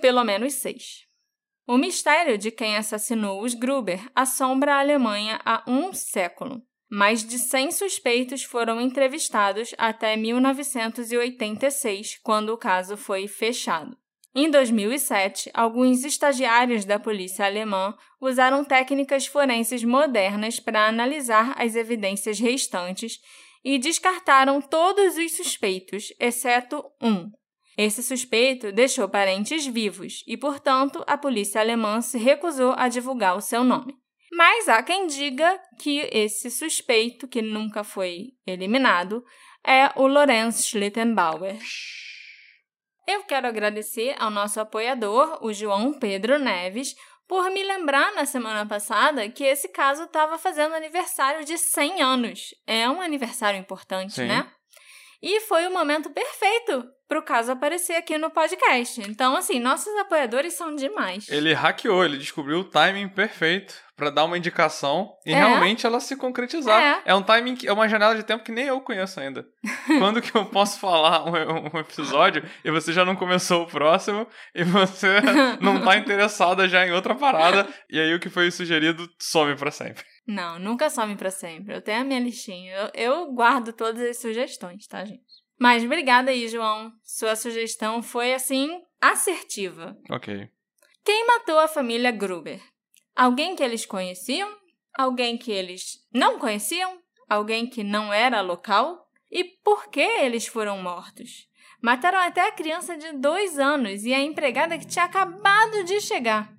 Pelo 0.00 0.24
menos 0.24 0.54
seis. 0.54 1.09
O 1.70 1.78
mistério 1.78 2.36
de 2.36 2.50
quem 2.50 2.76
assassinou 2.76 3.44
os 3.44 3.54
Gruber 3.54 4.04
assombra 4.12 4.74
a 4.74 4.80
Alemanha 4.80 5.40
há 5.44 5.62
um 5.68 5.92
século. 5.92 6.60
Mais 6.90 7.24
de 7.24 7.38
100 7.38 7.70
suspeitos 7.70 8.42
foram 8.42 8.80
entrevistados 8.80 9.72
até 9.78 10.16
1986, 10.16 12.18
quando 12.24 12.48
o 12.48 12.58
caso 12.58 12.96
foi 12.96 13.28
fechado. 13.28 13.96
Em 14.34 14.50
2007, 14.50 15.48
alguns 15.54 16.02
estagiários 16.02 16.84
da 16.84 16.98
polícia 16.98 17.46
alemã 17.46 17.96
usaram 18.20 18.64
técnicas 18.64 19.28
forenses 19.28 19.84
modernas 19.84 20.58
para 20.58 20.88
analisar 20.88 21.54
as 21.56 21.76
evidências 21.76 22.40
restantes 22.40 23.20
e 23.64 23.78
descartaram 23.78 24.60
todos 24.60 25.16
os 25.16 25.36
suspeitos, 25.36 26.12
exceto 26.18 26.84
um. 27.00 27.30
Esse 27.76 28.02
suspeito 28.02 28.72
deixou 28.72 29.08
parentes 29.08 29.66
vivos 29.66 30.22
e, 30.26 30.36
portanto, 30.36 31.02
a 31.06 31.16
polícia 31.16 31.60
alemã 31.60 32.00
se 32.00 32.18
recusou 32.18 32.74
a 32.76 32.88
divulgar 32.88 33.36
o 33.36 33.40
seu 33.40 33.64
nome. 33.64 33.96
Mas 34.32 34.68
há 34.68 34.82
quem 34.82 35.06
diga 35.06 35.60
que 35.78 36.08
esse 36.12 36.50
suspeito, 36.50 37.26
que 37.26 37.42
nunca 37.42 37.82
foi 37.82 38.32
eliminado, 38.46 39.24
é 39.64 39.90
o 39.96 40.06
Lorenz 40.06 40.64
Schlittenbauer. 40.66 41.58
Eu 43.06 43.24
quero 43.24 43.48
agradecer 43.48 44.14
ao 44.18 44.30
nosso 44.30 44.60
apoiador, 44.60 45.38
o 45.42 45.52
João 45.52 45.92
Pedro 45.92 46.38
Neves, 46.38 46.94
por 47.26 47.50
me 47.50 47.62
lembrar 47.62 48.12
na 48.14 48.24
semana 48.24 48.66
passada 48.66 49.28
que 49.28 49.44
esse 49.44 49.68
caso 49.68 50.04
estava 50.04 50.38
fazendo 50.38 50.74
aniversário 50.74 51.44
de 51.44 51.56
100 51.58 52.02
anos. 52.02 52.54
É 52.66 52.88
um 52.88 53.00
aniversário 53.00 53.58
importante, 53.58 54.14
Sim. 54.14 54.26
né? 54.26 54.50
E 55.22 55.40
foi 55.40 55.66
o 55.66 55.72
momento 55.72 56.10
perfeito 56.10 56.88
para 57.10 57.18
o 57.18 57.22
caso 57.22 57.50
aparecer 57.50 57.94
aqui 57.94 58.16
no 58.16 58.30
podcast. 58.30 59.00
Então, 59.02 59.34
assim, 59.36 59.58
nossos 59.58 59.92
apoiadores 59.96 60.54
são 60.54 60.76
demais. 60.76 61.28
Ele 61.28 61.52
hackeou, 61.52 62.04
ele 62.04 62.16
descobriu 62.16 62.60
o 62.60 62.64
timing 62.64 63.08
perfeito 63.08 63.74
para 63.96 64.10
dar 64.10 64.24
uma 64.24 64.38
indicação 64.38 65.12
e 65.26 65.32
É. 65.32 65.34
realmente 65.36 65.84
ela 65.84 65.98
se 65.98 66.14
concretizar. 66.16 66.80
É. 66.80 67.10
É. 67.10 67.14
um 67.16 67.22
timing, 67.22 67.56
que- 67.56 67.66
é 67.66 67.72
uma 67.72 67.88
janela 67.88 68.14
de 68.14 68.22
tempo 68.22 68.44
que 68.44 68.52
nem 68.52 68.66
eu 68.66 68.80
conheço 68.80 69.18
ainda. 69.18 69.44
Quando 69.98 70.22
que 70.22 70.34
eu 70.34 70.46
posso 70.46 70.78
falar 70.78 71.24
um, 71.26 71.76
um 71.76 71.80
episódio 71.80 72.48
e 72.64 72.70
você 72.70 72.92
já 72.92 73.04
não 73.04 73.16
começou 73.16 73.64
o 73.64 73.66
próximo 73.66 74.24
e 74.54 74.62
você 74.62 75.16
não 75.60 75.82
tá 75.82 75.96
interessada 75.96 76.68
já 76.68 76.86
em 76.86 76.92
outra 76.92 77.14
parada 77.16 77.68
e 77.90 77.98
aí 78.00 78.14
o 78.14 78.20
que 78.20 78.30
foi 78.30 78.50
sugerido 78.52 79.06
some 79.20 79.56
para 79.56 79.72
sempre. 79.72 80.04
Não, 80.26 80.60
nunca 80.60 80.88
some 80.88 81.16
para 81.16 81.30
sempre. 81.30 81.74
Eu 81.74 81.82
tenho 81.82 82.02
a 82.02 82.04
minha 82.04 82.20
listinha. 82.20 82.72
Eu, 82.72 82.90
eu 82.94 83.32
guardo 83.32 83.72
todas 83.72 84.00
as 84.00 84.20
sugestões, 84.20 84.86
tá, 84.86 85.04
gente? 85.04 85.39
Mas 85.60 85.84
obrigada 85.84 86.30
aí, 86.30 86.48
João. 86.48 86.90
Sua 87.04 87.36
sugestão 87.36 88.02
foi, 88.02 88.32
assim, 88.32 88.80
assertiva. 88.98 89.94
Ok. 90.10 90.48
Quem 91.04 91.26
matou 91.26 91.58
a 91.58 91.68
família 91.68 92.10
Gruber? 92.10 92.62
Alguém 93.14 93.54
que 93.54 93.62
eles 93.62 93.84
conheciam? 93.84 94.50
Alguém 94.96 95.36
que 95.36 95.52
eles 95.52 95.98
não 96.10 96.38
conheciam? 96.38 96.98
Alguém 97.28 97.66
que 97.66 97.84
não 97.84 98.10
era 98.10 98.40
local? 98.40 99.06
E 99.30 99.44
por 99.44 99.90
que 99.90 100.00
eles 100.00 100.46
foram 100.46 100.80
mortos? 100.82 101.46
Mataram 101.82 102.20
até 102.20 102.48
a 102.48 102.52
criança 102.52 102.96
de 102.96 103.12
dois 103.12 103.58
anos 103.58 104.04
e 104.04 104.14
a 104.14 104.20
empregada 104.20 104.78
que 104.78 104.86
tinha 104.86 105.04
acabado 105.04 105.84
de 105.84 106.00
chegar. 106.00 106.50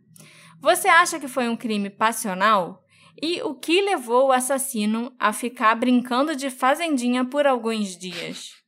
Você 0.60 0.88
acha 0.88 1.20
que 1.20 1.28
foi 1.28 1.50
um 1.50 1.58
crime 1.58 1.90
passional? 1.90 2.86
E 3.20 3.42
o 3.42 3.56
que 3.56 3.82
levou 3.82 4.28
o 4.28 4.32
assassino 4.32 5.12
a 5.18 5.34
ficar 5.34 5.74
brincando 5.74 6.36
de 6.36 6.52
fazendinha 6.52 7.26
por 7.26 7.48
alguns 7.48 7.98
dias? 7.98 8.61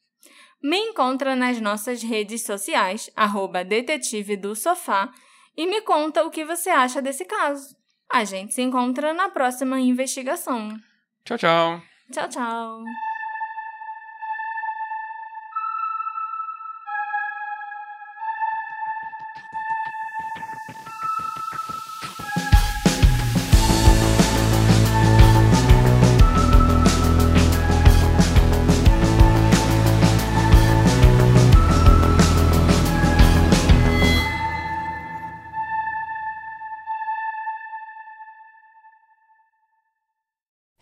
Me 0.63 0.77
encontra 0.77 1.35
nas 1.35 1.59
nossas 1.59 2.01
redes 2.01 2.43
sociais, 2.43 3.09
arroba 3.15 3.65
detetive 3.65 4.37
do 4.37 4.55
sofá, 4.55 5.11
e 5.57 5.67
me 5.67 5.81
conta 5.81 6.23
o 6.23 6.31
que 6.31 6.45
você 6.45 6.69
acha 6.69 7.01
desse 7.01 7.25
caso. 7.25 7.75
A 8.09 8.23
gente 8.23 8.53
se 8.53 8.61
encontra 8.61 9.13
na 9.13 9.29
próxima 9.29 9.79
investigação. 9.79 10.69
Tchau, 11.25 11.37
tchau. 11.37 11.81
Tchau, 12.11 12.29
tchau. 12.29 12.83